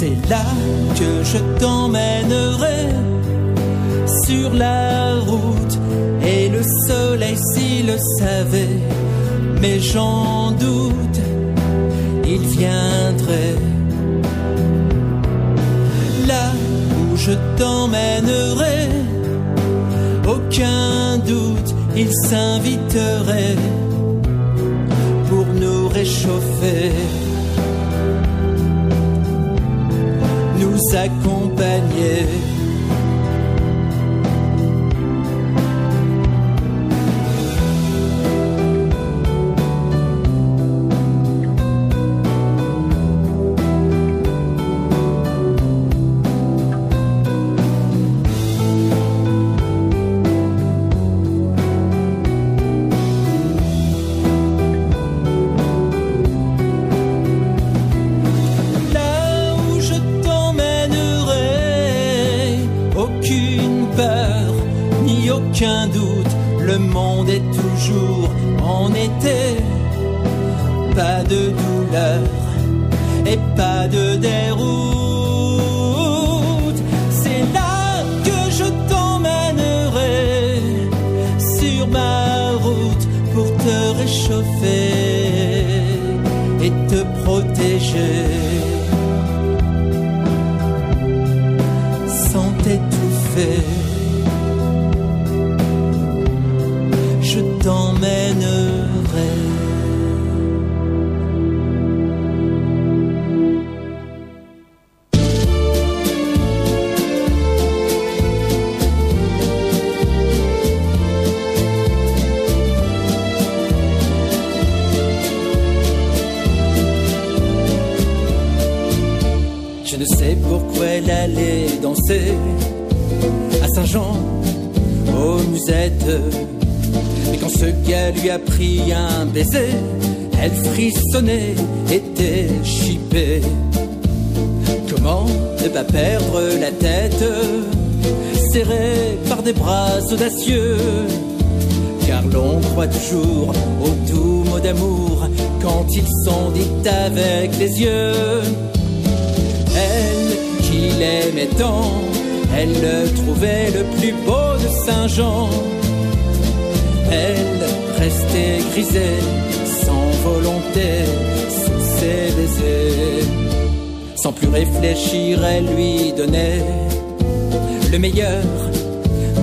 [0.00, 0.46] c'est là
[0.98, 2.80] que je t'emmènerai
[4.24, 5.76] sur la route.
[6.24, 8.78] Et le soleil, s'il le savait,
[9.60, 11.20] mais j'en doute,
[12.24, 13.56] il viendrait.
[16.26, 16.46] Là
[16.96, 18.80] où je t'emmènerai,
[20.34, 23.56] aucun doute, il s'inviterait
[25.28, 26.92] pour nous réchauffer,
[30.80, 32.49] nous accompagner.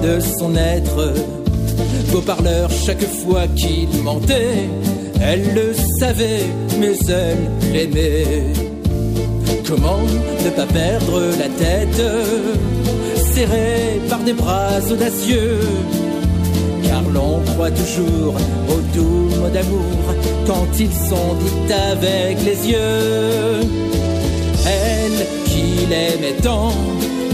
[0.04, 1.14] De son être.
[2.12, 4.70] Beau parleur chaque fois qu'il mentait,
[5.22, 6.46] elle le savait,
[6.80, 8.44] mais elle l'aimait.
[9.68, 10.00] Comment
[10.46, 12.02] ne pas perdre la tête,
[13.34, 15.60] serrée par des bras audacieux?
[16.84, 18.36] Car l'on croit toujours
[18.70, 20.16] aux doux mots d'amour
[20.46, 23.68] quand ils sont dits avec les yeux.
[24.66, 26.72] Elle qui l'aimait tant,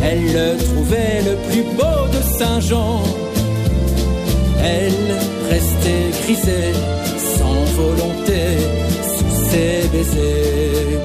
[0.04, 3.02] elle le trouvait le plus beau de Saint-Jean.
[4.62, 6.74] Elle restait grisée,
[7.38, 8.42] sans volonté,
[9.16, 11.00] sous ses baisers.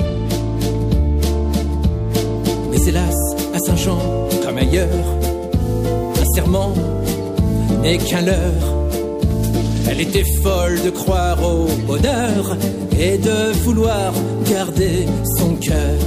[2.70, 3.16] Mais hélas,
[3.54, 4.00] à Saint-Jean,
[4.44, 5.08] comme ailleurs,
[6.20, 6.74] un serment
[7.82, 8.68] n'est qu'un leurre.
[9.90, 12.56] Elle était folle de croire au bonheur
[12.98, 14.12] et de vouloir
[14.50, 15.06] garder
[15.38, 15.98] son cœur.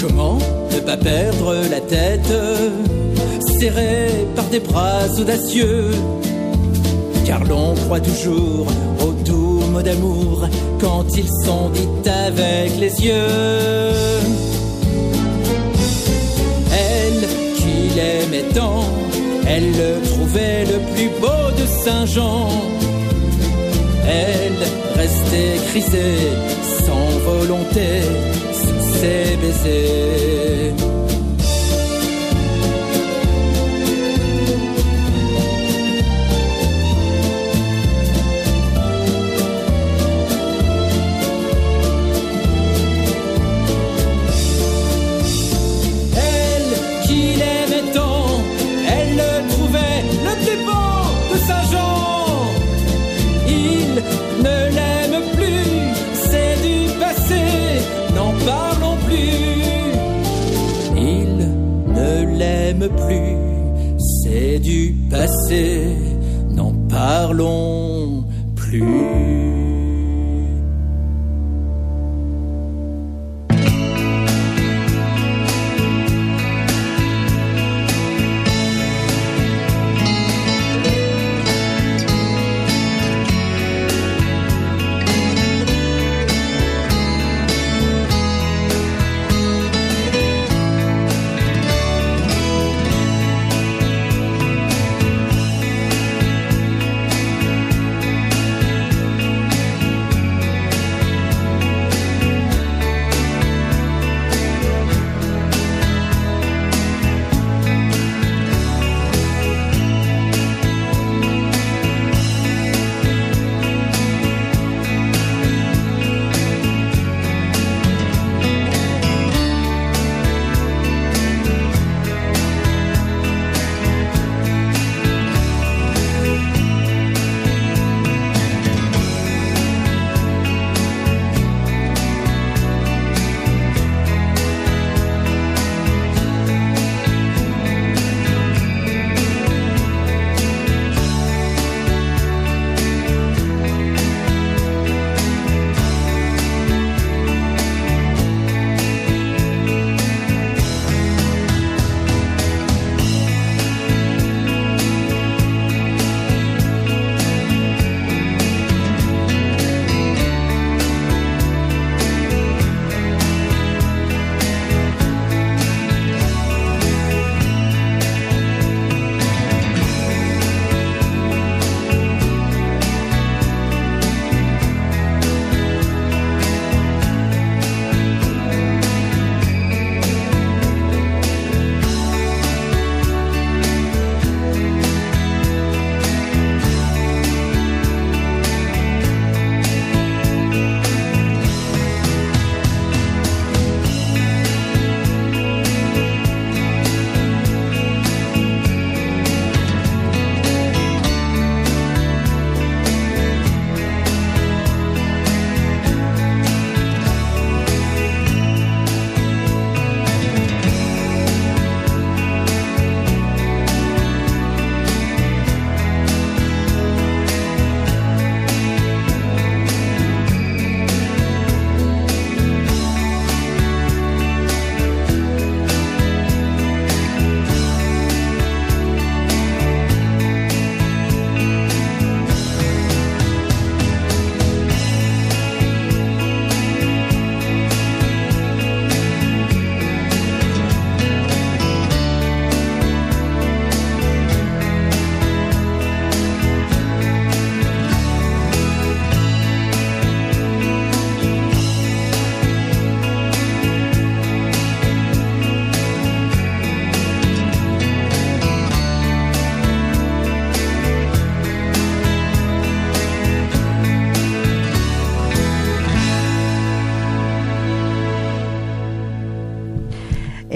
[0.00, 0.38] Comment
[0.74, 2.32] ne pas perdre la tête,
[3.58, 5.90] serrée par des bras audacieux
[7.24, 8.66] Car l'on croit toujours
[9.00, 10.48] aux doux mots d'amour
[10.80, 13.92] quand ils sont dits avec les yeux.
[16.72, 18.84] Elle qui l'aimait tant,
[19.46, 22.48] elle le trouvait le plus beau de Saint-Jean.
[24.06, 24.60] Elle
[24.96, 26.18] restait grisée,
[26.84, 28.02] sans volonté,
[28.94, 30.72] sous ses
[62.88, 65.82] plus, c'est du passé,
[66.50, 68.24] n'en parlons
[68.56, 69.13] plus.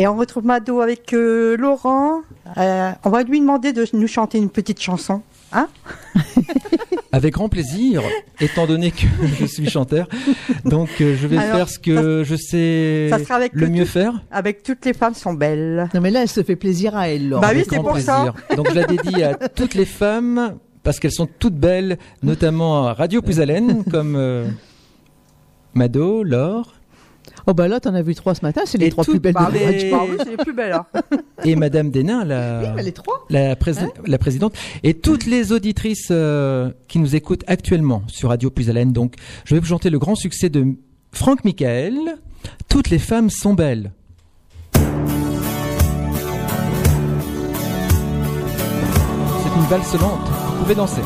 [0.01, 2.21] Et on retrouve Mado avec euh, Laurent.
[2.57, 5.23] Euh, on va lui demander de nous chanter une petite chanson.
[5.53, 5.67] Hein
[7.11, 8.03] Avec grand plaisir,
[8.41, 9.07] étant donné que
[9.41, 10.07] je suis chanteur.
[10.65, 13.85] Donc euh, je vais Alors, faire ce que je sais ça sera avec le mieux
[13.87, 14.23] tout- faire.
[14.31, 15.89] Avec toutes les femmes sont belles.
[15.95, 17.41] Non mais là, elle se fait plaisir à elle, Laure.
[17.41, 18.33] Bah oui, c'est grand pour ça.
[18.47, 18.57] plaisir.
[18.57, 20.55] Donc je la dédie à toutes les femmes
[20.85, 24.47] parce qu'elles sont toutes belles, notamment à Radio Puisalène, comme euh,
[25.75, 26.75] Mado, Laure
[27.51, 29.33] Oh bah là, t'en as vu trois ce matin, c'est les Et trois plus belles
[29.33, 29.91] de les-.
[29.91, 30.75] Bah oui, c'est les plus belles.
[30.75, 30.85] hein.
[31.45, 33.25] et Madame Desnains, la, Oui, bah, les trois.
[33.31, 38.51] la, prési- la présidente, et toutes les auditrices euh, qui nous écoutent actuellement sur Radio
[38.51, 38.93] Puisalène.
[38.93, 39.15] Donc
[39.47, 40.75] je vais vous chanter le grand succès de
[41.11, 41.97] Franck Michael.
[42.69, 43.93] Toutes les femmes sont belles.
[49.43, 51.01] C'est une valse lente, vous pouvez danser.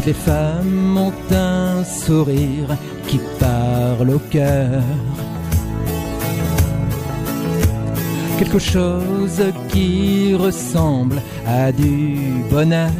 [0.00, 2.74] Toutes les femmes ont un sourire
[3.06, 4.82] qui parle au cœur.
[8.38, 12.16] Quelque chose qui ressemble à du
[12.50, 12.90] bonheur.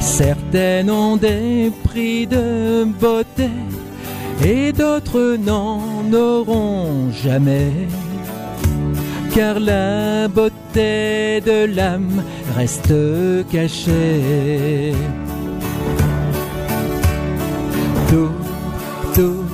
[0.00, 3.48] Certaines ont des prix de beauté
[4.44, 7.72] et d'autres n'en auront jamais.
[9.34, 12.22] Car la beauté de l'âme
[12.56, 12.92] reste
[13.50, 14.92] cachée.
[18.08, 18.32] Tout,
[19.14, 19.44] tout,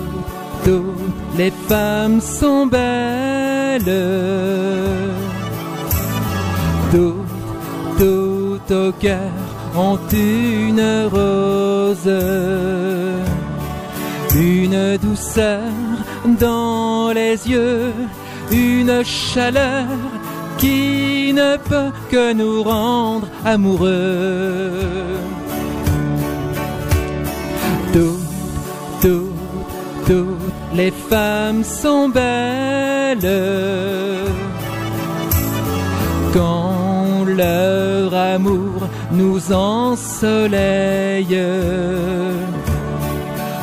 [0.65, 3.83] toutes les femmes sont belles.
[6.91, 9.31] Toutes, toutes au cœur
[9.77, 12.11] ont une rose.
[14.35, 15.63] Une douceur
[16.41, 17.93] dans les yeux,
[18.51, 19.87] une chaleur
[20.59, 24.71] qui ne peut que nous rendre amoureux.
[27.93, 33.19] Toutes, toutes, toutes les femmes sont belles
[36.33, 41.41] quand leur amour nous ensoleille.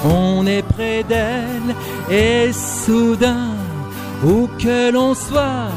[0.06, 1.76] On est près d'elle
[2.12, 3.53] et soudain,
[4.26, 5.70] où que l'on soit,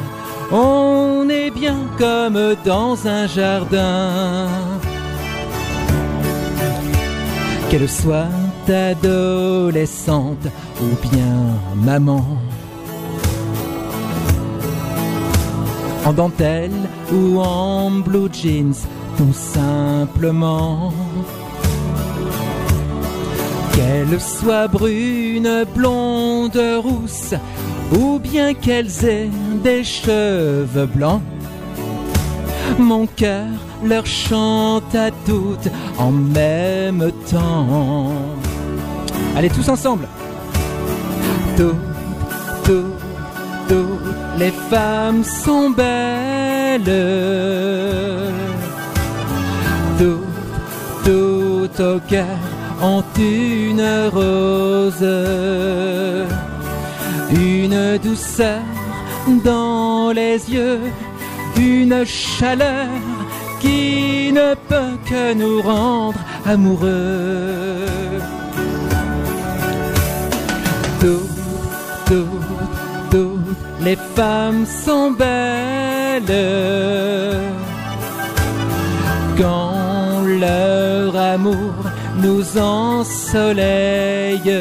[0.53, 4.49] on est bien comme dans un jardin.
[7.71, 8.29] Qu'elle soit
[8.69, 10.47] adolescente
[10.81, 12.25] ou bien maman.
[16.05, 18.75] En dentelle ou en blue jeans,
[19.17, 20.93] tout simplement.
[23.75, 27.35] Qu'elle soit brune, blonde, rousse,
[27.93, 29.31] ou bien qu'elles aient
[29.63, 31.23] des cheveux blancs.
[32.79, 33.47] Mon cœur
[33.85, 35.69] leur chante à toutes
[35.99, 38.13] en même temps.
[39.37, 40.09] Allez, tous ensemble.
[41.57, 41.75] Toutes,
[42.65, 42.85] toutes,
[43.69, 46.83] toutes les femmes sont belles.
[49.99, 52.39] Toutes, toutes au cœur
[52.83, 55.05] ont une rose.
[57.31, 58.63] Une douceur
[59.45, 60.81] dans les yeux,
[61.59, 62.89] une chaleur
[63.61, 67.87] qui ne peut que nous rendre amoureux.
[71.01, 71.21] Toutes,
[72.07, 76.23] toutes, toutes les femmes sont belles
[79.37, 81.75] quand leur amour
[82.23, 84.53] nous ensoleille.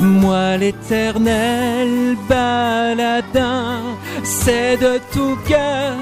[0.00, 3.82] Moi l'éternel baladin,
[4.24, 5.96] c'est de tout cœur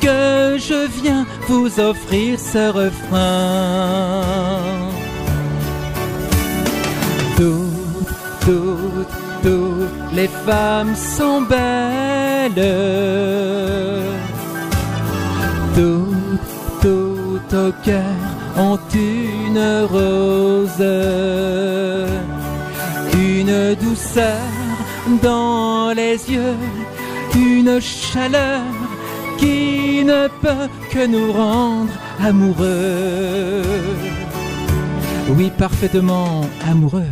[0.00, 4.22] que je viens vous offrir ce refrain.
[7.36, 9.08] Toutes, toutes,
[9.42, 12.54] toutes les femmes sont belles.
[15.74, 18.16] Toutes, toutes au cœur
[18.56, 20.86] ont une rose.
[23.50, 24.46] Une douceur
[25.24, 26.54] dans les yeux,
[27.34, 28.62] une chaleur
[29.38, 31.90] qui ne peut que nous rendre
[32.20, 33.62] amoureux.
[35.36, 37.10] Oui, parfaitement amoureux.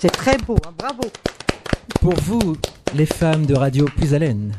[0.00, 1.04] C'est très beau, hein, bravo.
[2.00, 2.56] Pour vous,
[2.96, 4.52] les femmes de Radio Puisalène.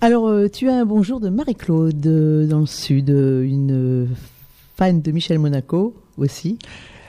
[0.00, 4.08] Alors, euh, tu as un bonjour de Marie-Claude euh, dans le sud, euh, une
[4.78, 6.58] fan de Michel Monaco aussi,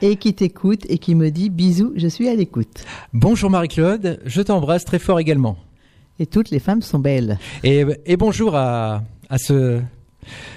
[0.03, 2.83] et qui t'écoute et qui me dit bisous, je suis à l'écoute.
[3.13, 5.55] Bonjour Marie-Claude, je t'embrasse très fort également.
[6.19, 7.39] Et toutes les femmes sont belles.
[7.63, 9.79] Et, et bonjour à, à ce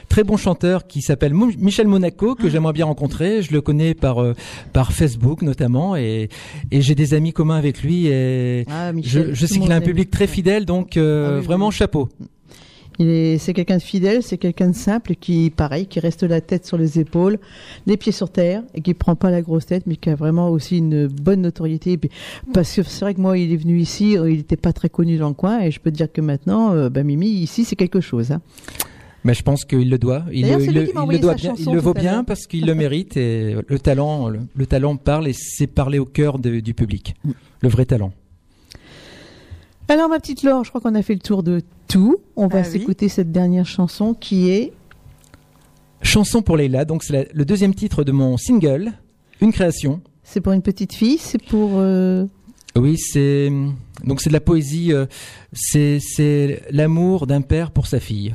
[0.09, 2.43] très bon chanteur qui s'appelle Michel Monaco Ah.
[2.43, 3.41] que j'aimerais bien rencontrer.
[3.43, 4.35] Je le connais par euh,
[4.73, 6.29] par Facebook notamment et
[6.73, 9.81] et j'ai des amis communs avec lui et Ah, Michel, je, sais qu'il a un
[9.81, 11.73] public très fidèle donc euh, Ah oui, vraiment oui.
[11.75, 12.09] chapeau.
[12.99, 16.41] Il est, c'est quelqu'un de fidèle, c'est quelqu'un de simple qui, pareil, qui reste la
[16.41, 17.39] tête sur les épaules,
[17.87, 20.49] les pieds sur terre et qui prend pas la grosse tête, mais qui a vraiment
[20.51, 21.93] aussi une bonne notoriété.
[21.93, 22.11] Et puis,
[22.55, 24.89] parce que c'est vrai que moi, il est venu ici, euh, il n'était pas très
[24.89, 27.65] connu dans le coin, et je peux te dire que maintenant, euh, bah, Mimi, ici,
[27.65, 28.33] c'est quelque chose.
[28.33, 28.41] Hein.
[29.25, 30.25] Mais je pense qu'il le doit.
[30.33, 31.53] Il, le- il il doit bien.
[31.55, 34.97] Il chanson le vaut bien parce qu'il le mérite et le talent, le, le talent
[34.97, 37.17] parle et c'est parler au cœur de- du public.
[37.25, 37.31] Mm.
[37.63, 38.13] Le vrai talent.
[39.89, 42.17] Alors, ma petite Laure, je crois qu'on a fait le tour de tout.
[42.35, 42.71] On va Ah oui.
[42.81, 44.73] s'écouter cette dernière chanson qui est
[46.03, 46.85] Chanson pour Leila.
[46.85, 48.93] Donc c'est le deuxième titre de mon single,
[49.41, 50.01] une création.
[50.23, 52.27] c'est pour une petite fille, c'est pour euh,
[52.77, 53.51] Oui, c'est
[54.05, 54.93] donc c'est de la poésie.
[54.93, 55.07] euh,
[55.53, 58.35] c'est c'est l'amour d'un père pour sa fille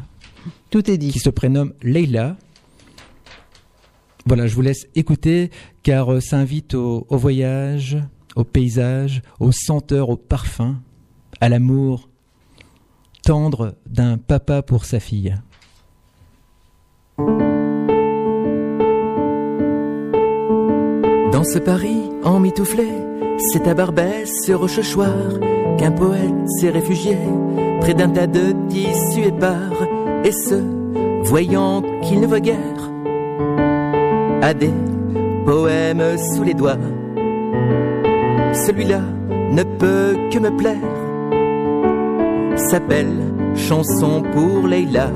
[0.72, 1.12] tout est dit.
[1.12, 2.36] qui se prénomme Leila.
[4.26, 5.52] Voilà, je vous laisse écouter
[5.84, 7.98] car euh, ça invite au, au voyage,
[8.36, 10.82] au paysage, aux senteurs, au parfum,
[11.42, 12.08] à l'amour
[13.26, 15.36] tendre d'un papa pour sa fille.
[21.32, 22.88] Dans ce Paris emmitouflé,
[23.40, 25.40] c'est à Barbès, ce rochechouart,
[25.78, 27.18] qu'un poète s'est réfugié
[27.80, 29.88] près d'un tas de tissus épars,
[30.24, 30.56] et ce,
[31.24, 32.92] voyant qu'il ne voit guère,
[34.44, 34.74] a des
[35.46, 36.78] poèmes sous les doigts.
[38.54, 39.02] Celui-là
[39.52, 40.78] ne peut que me plaire,
[42.70, 45.10] s'appelle Chanson pour Leila.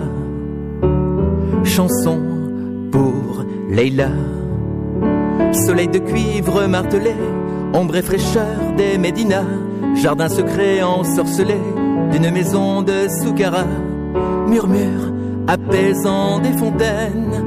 [1.63, 2.19] Chanson
[2.91, 4.09] pour Leila.
[5.65, 7.13] Soleil de cuivre martelé,
[7.73, 9.45] ombre et fraîcheur des Médinas,
[9.95, 11.57] jardin secret ensorcelé
[12.11, 13.65] d'une maison de Soukara,
[14.47, 15.11] murmure
[15.47, 17.43] apaisant des fontaines,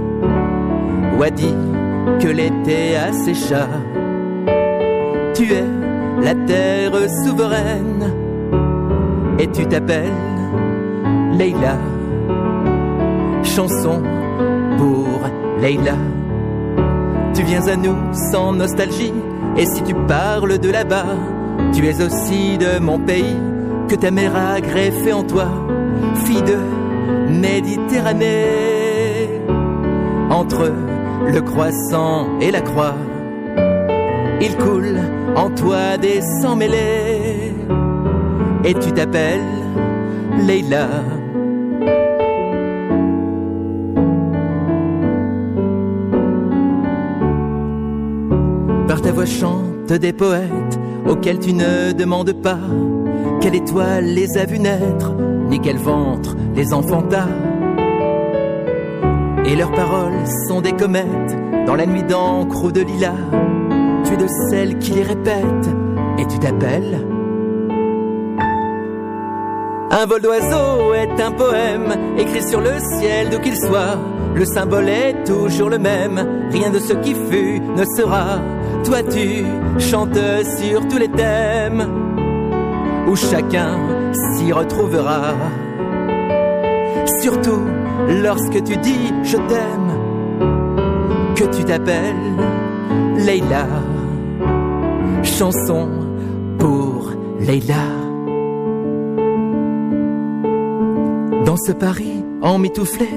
[1.19, 1.55] Wadi
[2.21, 3.69] que l'été assécha.
[5.35, 5.65] Tu es
[6.23, 6.93] la terre
[7.25, 8.18] souveraine
[9.39, 10.13] et tu t'appelles
[11.33, 11.79] Leila.
[13.43, 14.03] Chanson
[14.77, 15.21] pour
[15.61, 15.97] Leila.
[17.35, 17.97] Tu viens à nous
[18.31, 19.13] sans nostalgie,
[19.57, 21.17] et si tu parles de là-bas,
[21.73, 23.37] tu es aussi de mon pays,
[23.89, 25.49] que ta mère a greffé en toi,
[26.25, 26.57] fille de
[27.31, 29.29] Méditerranée.
[30.31, 30.73] Entre
[31.27, 32.95] le croissant et la croix,
[34.41, 34.99] il coule
[35.37, 37.18] en toi des sangs mêlés,
[38.69, 39.41] et tu t'appelles
[40.47, 40.89] Leila.
[48.87, 50.79] Par ta voix chante des poètes
[51.09, 52.59] auxquels tu ne demandes pas
[53.41, 55.15] quelle étoile les a vus naître,
[55.49, 57.27] ni quel ventre les enfanta.
[59.47, 63.15] Et leurs paroles sont des comètes dans la nuit d'encre ou de lilas.
[64.05, 65.71] Tu es de celles qui les répètent
[66.19, 67.18] et tu t'appelles.
[70.01, 73.99] Un vol d'oiseau est un poème écrit sur le ciel d'où qu'il soit.
[74.33, 78.39] Le symbole est toujours le même, rien de ce qui fut ne sera.
[78.85, 79.45] Toi tu
[79.81, 80.17] chantes
[80.57, 81.85] sur tous les thèmes
[83.09, 83.77] où chacun
[84.13, 85.35] s'y retrouvera.
[87.21, 87.65] Surtout
[88.23, 92.37] lorsque tu dis je t'aime, que tu t'appelles
[93.17, 93.67] Leila.
[95.25, 95.89] Chanson
[96.57, 97.11] pour
[97.41, 97.98] Leila.
[101.59, 103.09] Ce Paris emmitouflé,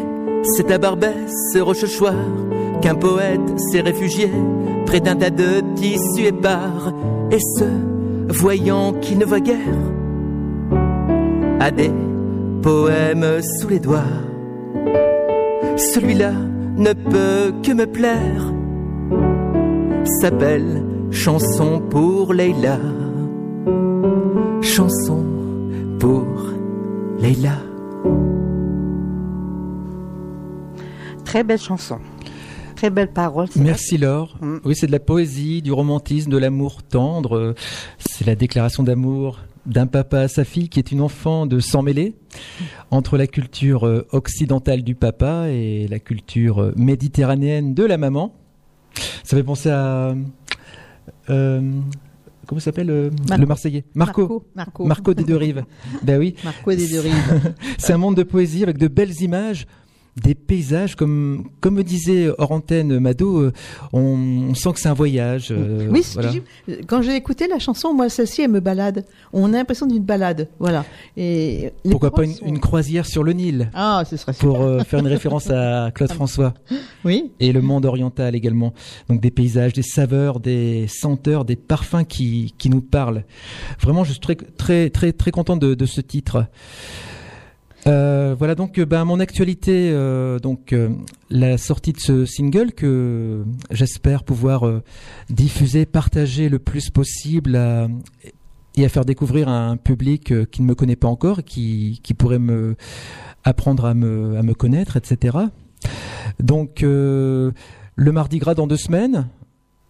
[0.44, 2.16] c'est à Barbès, ce rochechouart,
[2.82, 4.32] qu'un poète s'est réfugié
[4.86, 6.94] près d'un tas de tissus épars,
[7.32, 7.66] et ce,
[8.30, 9.58] voyant qu'il ne voit guère,
[11.60, 11.92] a des
[12.62, 14.02] poèmes sous les doigts.
[15.78, 16.34] Celui-là
[16.78, 18.52] ne peut que me plaire,
[20.20, 22.80] s'appelle Chanson pour Leila.
[24.62, 25.24] Chanson
[26.00, 26.26] pour
[27.20, 27.61] Leila.
[31.32, 31.98] Très belle chanson.
[32.76, 33.48] Très belle parole.
[33.56, 34.38] Merci Laure.
[34.42, 34.58] Mm.
[34.66, 37.56] Oui, c'est de la poésie, du romantisme, de l'amour tendre.
[38.00, 41.84] C'est la déclaration d'amour d'un papa à sa fille qui est une enfant de sang
[41.84, 42.16] mêlé
[42.90, 48.36] entre la culture euh, occidentale du papa et la culture euh, méditerranéenne de la maman.
[49.24, 50.14] Ça fait penser à
[51.30, 51.62] euh,
[52.52, 53.86] comment s'appelle euh, le Marseillais?
[53.96, 54.22] Marco.
[54.22, 54.46] Marco.
[54.54, 54.86] Marco.
[54.86, 55.64] Marco des deux rives.
[56.04, 57.54] ben oui, Marco des deux rives.
[57.78, 59.68] c'est un monde de poésie avec de belles images
[60.18, 63.54] des paysages, comme comme me disait hors antenne Mado, euh,
[63.94, 64.00] on,
[64.50, 65.48] on sent que c'est un voyage.
[65.52, 66.32] euh, oui, voilà.
[66.88, 69.06] quand j'ai écouté la chanson, moi celle-ci elle me balade.
[69.32, 70.84] On a l'impression d'une balade, voilà.
[71.16, 74.80] Et Pourquoi pas une, sont- une croisière sur le Nil Ah, ce serait pour euh,
[74.80, 76.54] faire une référence à Claude François
[77.06, 77.32] Oui.
[77.40, 78.74] et le monde oriental également.
[79.08, 83.24] Donc des paysages, des saveurs, des senteurs, des parfums qui qui nous parlent.
[83.80, 86.46] Vraiment, je suis très très très très content de, de ce titre.
[87.88, 90.90] Euh, voilà donc euh, ben, mon actualité, euh, donc euh,
[91.32, 94.84] la sortie de ce single que j'espère pouvoir euh,
[95.32, 97.88] diffuser, partager le plus possible à-
[98.78, 102.14] et à faire découvrir à un public qui ne me connaît pas encore, qui, qui
[102.14, 102.76] pourrait me
[103.44, 105.38] apprendre à me, à me connaître, etc.
[106.40, 107.52] Donc le
[107.98, 109.28] mardi gras dans deux semaines,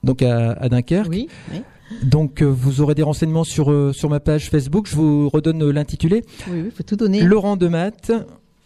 [0.03, 1.09] donc à, à Dunkerque.
[1.11, 1.27] Oui.
[1.51, 1.61] oui.
[2.03, 4.87] Donc euh, vous aurez des renseignements sur euh, sur ma page Facebook.
[4.87, 6.23] Je vous redonne euh, l'intitulé.
[6.49, 7.21] Oui, oui, faut tout donner.
[7.21, 8.11] Laurent Demat,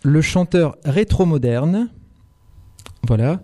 [0.03, 1.89] le chanteur rétro-moderne.
[3.07, 3.41] Voilà.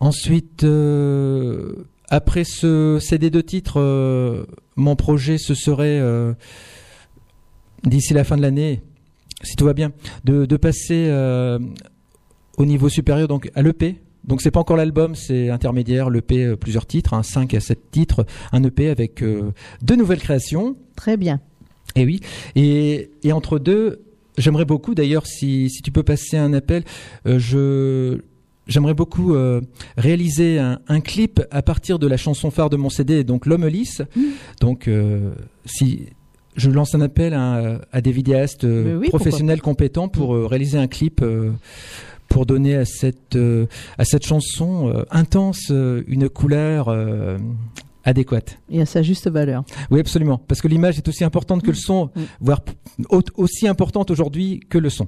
[0.00, 4.44] Ensuite, euh, après ce CD de titres, euh,
[4.76, 6.34] mon projet ce serait euh,
[7.84, 8.82] d'ici la fin de l'année,
[9.42, 9.92] si tout va bien,
[10.24, 11.10] de, de passer
[12.56, 14.00] au niveau supérieur, donc à l'EP.
[14.26, 17.90] Donc c'est pas encore l'album, c'est intermédiaire, l'EP, euh, plusieurs titres, hein, 5 à 7
[17.90, 19.52] titres, un EP avec euh,
[19.82, 20.76] deux nouvelles créations.
[20.96, 21.40] Très bien.
[21.96, 22.20] Et oui.
[22.56, 24.04] Et, et entre deux,
[24.38, 26.84] j'aimerais beaucoup, d'ailleurs, si, si tu peux passer un appel,
[27.26, 28.18] euh, je
[28.66, 29.60] j'aimerais beaucoup euh,
[29.98, 33.66] réaliser un, un clip à partir de la chanson phare de mon CD, donc L'homme
[33.66, 34.00] lisse.
[34.60, 35.32] Donc, euh,
[35.66, 36.06] si
[36.56, 41.22] je lance un appel à, à des vidéastes oui, professionnels compétents pour réaliser un clip.
[42.34, 43.66] Pour donner à cette euh,
[43.96, 46.88] à cette chanson euh, intense euh, une couleur
[48.02, 48.58] adéquate.
[48.70, 49.62] Et à sa juste valeur.
[49.92, 50.38] Oui, absolument.
[50.48, 52.20] Parce que l'image est aussi importante que le son, Mm.
[52.40, 52.72] voire p-
[53.08, 55.06] au- aussi importante aujourd'hui que le son.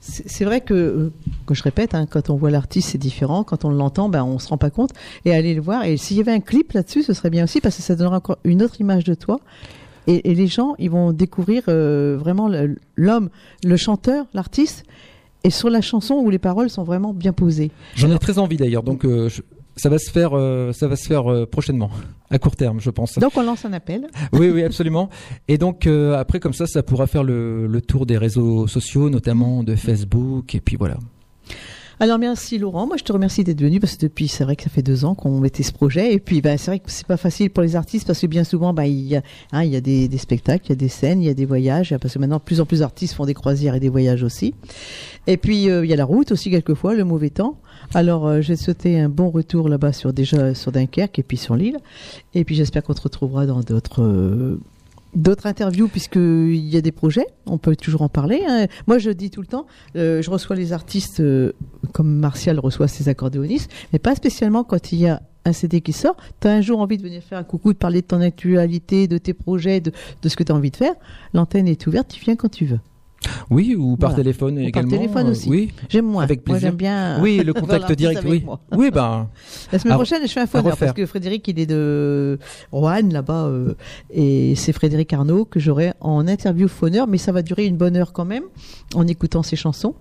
[0.00, 1.12] C'est vrai que,
[1.46, 3.44] que je répète, hein, quand on voit l'artiste, c'est différent.
[3.44, 4.90] Quand on l'entend, ben, on se rend pas compte.
[5.24, 5.84] Et aller le voir.
[5.84, 8.16] Et s'il y avait un clip là-dessus, ce serait bien aussi parce que ça donnera
[8.16, 9.38] encore une autre image de toi.
[10.08, 12.48] Et, et les gens, ils vont découvrir euh, vraiment
[12.96, 13.28] l'homme,
[13.64, 14.84] le chanteur, l'artiste,
[15.44, 17.70] et sur la chanson où les paroles sont vraiment bien posées.
[17.94, 19.42] J'en ai très envie d'ailleurs, donc euh, je-
[19.76, 21.90] ça va se faire, euh, ça va se faire euh, prochainement,
[22.30, 23.18] à court terme, je pense.
[23.18, 24.06] Donc on lance un appel.
[24.34, 25.08] oui, oui, absolument.
[25.48, 29.62] Et donc après, comme ça, ça pourra faire le, le tour des réseaux sociaux, notamment
[29.64, 30.98] de Facebook, et puis voilà.
[32.02, 34.64] Alors merci Laurent, moi je te remercie d'être venu parce que depuis c'est vrai que
[34.64, 37.06] ça fait deux ans qu'on mettait ce projet et puis ben, c'est vrai que c'est
[37.06, 39.22] pas facile pour les artistes parce que bien souvent ben, il y a,
[39.52, 41.96] hein, y a des, spectacles, il y a des scènes, il y a des voyages
[42.02, 44.52] parce que maintenant plus en plus d'artistes font des croisières et des voyages aussi.
[45.28, 47.60] Et puis euh, il y a la route aussi quelquefois, le mauvais temps.
[47.94, 51.54] Alors euh, te souhaiter un bon retour là-bas sur déjà sur Dunkerque et puis sur
[51.54, 51.76] l'île
[52.34, 54.58] et puis j'espère qu'on te retrouvera dans d'autres euh,
[55.14, 58.42] d'autres interviews puisqu'il y a des projets, on peut toujours en parler.
[58.48, 58.66] hein.
[58.86, 59.66] Moi, je dis tout le temps,
[59.96, 61.52] euh, je reçois les artistes euh,
[61.92, 65.92] comme Martial reçoit ses accordéonistes, mais pas spécialement quand il y a un CD qui
[65.92, 66.16] sort.
[66.40, 69.08] Tu as un jour envie de venir faire un coucou, de parler de ton actualité,
[69.08, 69.90] de tes projets, de,
[70.22, 70.94] de ce que tu as envie de faire.
[71.34, 72.78] L'antenne est ouverte, tu viens quand tu veux.
[73.50, 74.24] Oui, ou par Voilà.
[74.24, 74.90] téléphone Ou par également.
[74.90, 75.48] téléphone euh, aussi.
[75.48, 76.22] Oui, J'aime moins.
[76.24, 76.68] Avec Moi, plaisir.
[76.70, 77.20] j'aime bien.
[77.22, 78.22] oui, le contact direct.
[78.26, 78.60] Oui, moi.
[78.72, 79.28] oui, ben
[79.72, 80.88] La semaine prochaine, je fais un fauneur refaire.
[80.88, 82.38] parce que Frédéric, il est de
[82.72, 83.74] Roanne là-bas euh,
[84.10, 87.96] et c'est Frédéric Arnaud que j'aurai en interview fauneur, mais ça va durer une bonne
[87.96, 88.44] heure quand même
[88.94, 89.94] en écoutant ses chansons.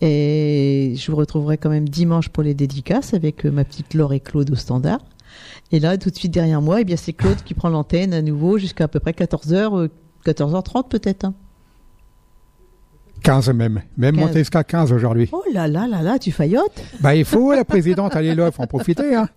[0.00, 4.12] Et je vous retrouverai quand même dimanche pour les dédicaces avec euh, ma petite Laure
[4.12, 5.00] et Claude au standard.
[5.72, 8.22] Et là, tout de suite derrière moi, eh bien c'est Claude qui prend l'antenne à
[8.22, 9.88] nouveau jusqu'à à peu près 14h,
[10.24, 11.26] 14h30 peut-être.
[13.18, 13.22] Hein.
[13.22, 13.82] 15 même.
[13.96, 14.24] Même 15.
[14.24, 15.28] monté jusqu'à 15 aujourd'hui.
[15.32, 16.82] Oh là là là là, tu faillotes.
[17.00, 19.14] Bah, il faut, la présidente, elle est là, il faut en profiter.
[19.14, 19.28] Hein.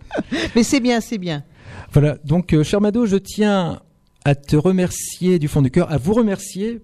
[0.56, 1.44] Mais c'est bien, c'est bien.
[1.92, 3.80] Voilà, donc euh, cher Mado, je tiens
[4.24, 6.82] à te remercier du fond du cœur, à vous remercier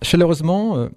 [0.00, 0.88] chaleureusement euh,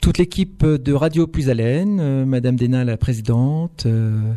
[0.00, 4.32] toute l'équipe de Radio Plus Haleine, euh, Madame Dena la présidente, euh,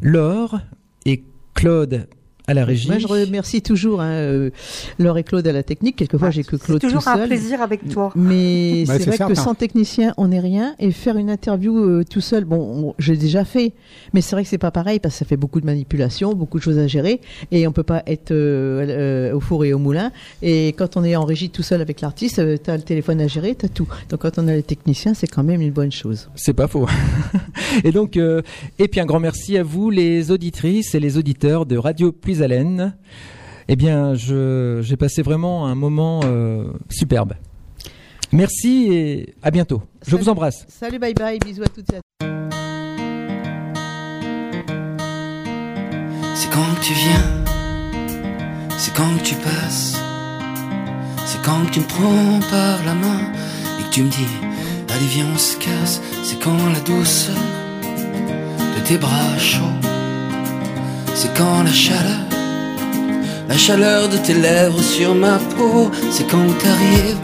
[0.00, 0.60] Laure
[1.06, 1.24] et
[1.54, 2.08] Claude
[2.46, 2.88] à la régie.
[2.88, 4.50] Moi, je remercie toujours hein, euh,
[4.98, 5.96] Laure et Claude à la technique.
[5.96, 7.28] Quelquefois, j'ai que C'est Claude tout toujours un seul.
[7.28, 8.12] plaisir avec toi.
[8.16, 10.74] Mais Bah, c'est c'est vrai que sans technicien, on n'est rien.
[10.78, 12.58] Et faire une interview euh, tout seul, bon,
[12.88, 13.72] on- j'ai déjà fait,
[14.12, 16.58] mais c'est vrai que c'est pas pareil parce que ça fait beaucoup de manipulations, beaucoup
[16.58, 17.20] de choses à gérer,
[17.50, 18.86] et on peut pas être euh,
[19.32, 20.10] euh, au four et au moulin.
[20.42, 23.28] Et quand on est en régie tout seul avec l'artiste, euh, t'as le téléphone à
[23.28, 23.88] gérer, t'as tout.
[24.10, 26.28] Donc quand on a les techniciens, c'est quand même une bonne chose.
[26.34, 26.86] C'est pas faux.
[27.84, 28.42] et donc, euh,
[28.78, 32.31] et puis un grand merci à vous, les auditrices et les auditeurs de Radio Plus
[32.40, 32.94] Haleine.
[33.68, 37.34] Eh bien, je, j'ai passé vraiment un moment euh, superbe.
[38.32, 39.82] Merci et à bientôt.
[40.04, 40.22] Je Salut.
[40.22, 40.64] vous embrasse.
[40.68, 42.26] Salut, bye bye, bisous à toutes et à tous.
[46.34, 47.44] C'est quand que tu viens,
[48.78, 50.00] c'est quand que tu passes,
[51.26, 53.20] c'est quand que tu me prends par la main
[53.78, 54.26] et que tu me dis
[54.94, 57.34] allez viens on se casse, c'est quand la douceur
[58.76, 59.80] de tes bras chauds,
[61.14, 62.26] c'est quand la chaleur,
[63.48, 67.18] la chaleur de tes lèvres sur ma peau, c'est quand t'arrives,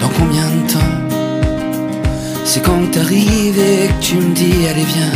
[0.00, 0.96] dans combien de temps,
[2.44, 5.14] c'est quand t'arrives et que tu me dis allez viens,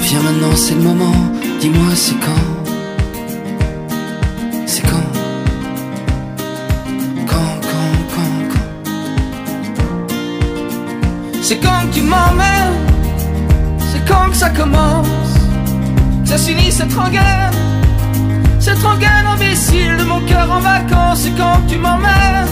[0.00, 1.16] viens maintenant c'est le moment,
[1.60, 2.46] dis-moi c'est quand?
[4.66, 5.10] C'est quand?
[7.30, 8.70] Quand, quand, quand, quand?
[11.42, 12.80] C'est quand que tu m'emmènes?
[13.92, 15.23] C'est quand que ça commence?
[16.38, 17.52] Ça cette rengaine
[18.58, 22.48] Cette rengaine imbécile de mon cœur en vacances C'est quand tu m'emmènes.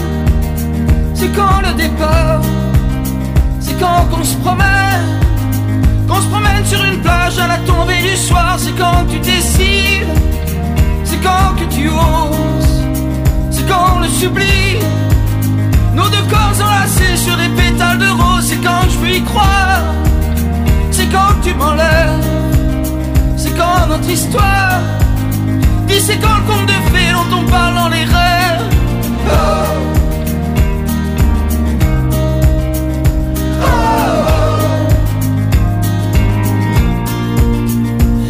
[1.13, 2.41] C'est quand le départ
[3.59, 5.19] C'est quand qu'on se promène.
[6.07, 10.07] Qu'on se promène sur une plage à la tombée du soir C'est quand tu décides.
[11.03, 12.83] C'est quand que tu oses,
[13.51, 14.79] c'est quand le sublie.
[15.93, 19.83] Nos deux corps enlacés sur des pétales de rose, c'est quand je peux y croire.
[20.91, 22.42] C'est quand tu m'enlèves,
[23.53, 24.79] c'est quand notre histoire.
[26.05, 28.63] C'est quand le conte de fées dont on parle dans les rêves.
[29.25, 29.33] Oh.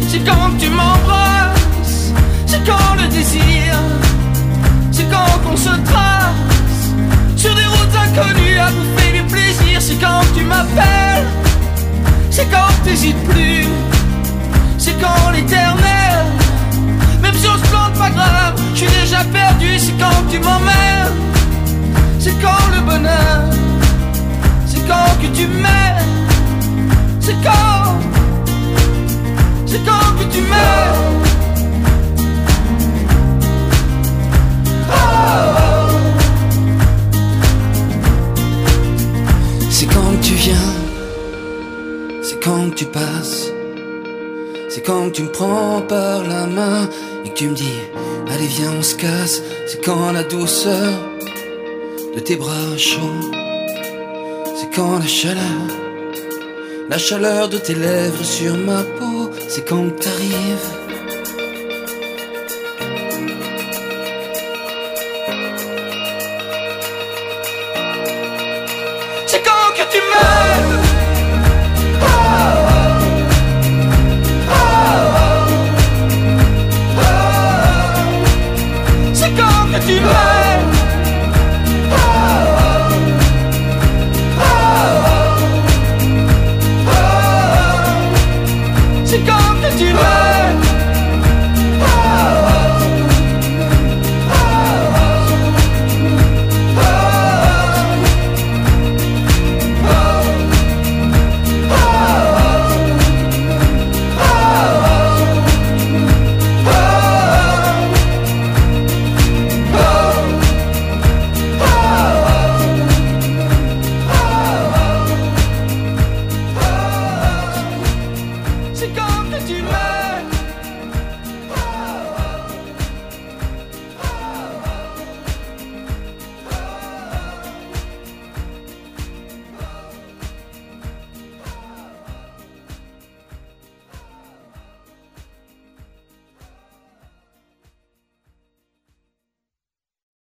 [0.06, 2.12] C'est quand tu m'embrasses,
[2.46, 3.74] c'est quand le désir,
[4.92, 6.92] c'est quand qu'on se trace
[7.34, 11.26] sur des routes inconnues à bouffer du plaisir, c'est quand tu m'appelles,
[12.30, 13.66] c'est quand t'hésites plus,
[14.84, 16.26] c'est quand l'éternel,
[17.22, 21.16] même si on se plante pas grave, je suis déjà perdu, c'est quand tu m'emmènes,
[22.20, 23.44] c'est quand le bonheur,
[24.66, 26.28] c'est quand que tu m'aimes,
[27.18, 27.98] c'est quand,
[29.64, 31.22] c'est quand que tu m'aimes.
[39.70, 40.72] C'est quand tu viens,
[42.22, 43.53] c'est quand tu passes,
[44.74, 46.88] c'est quand tu me prends par la main
[47.24, 47.78] et que tu me dis,
[48.28, 50.94] allez viens on se casse, c'est quand la douceur
[52.12, 53.30] de tes bras chauds,
[54.56, 55.68] c'est quand la chaleur,
[56.90, 60.83] la chaleur de tes lèvres sur ma peau, c'est quand t'arrives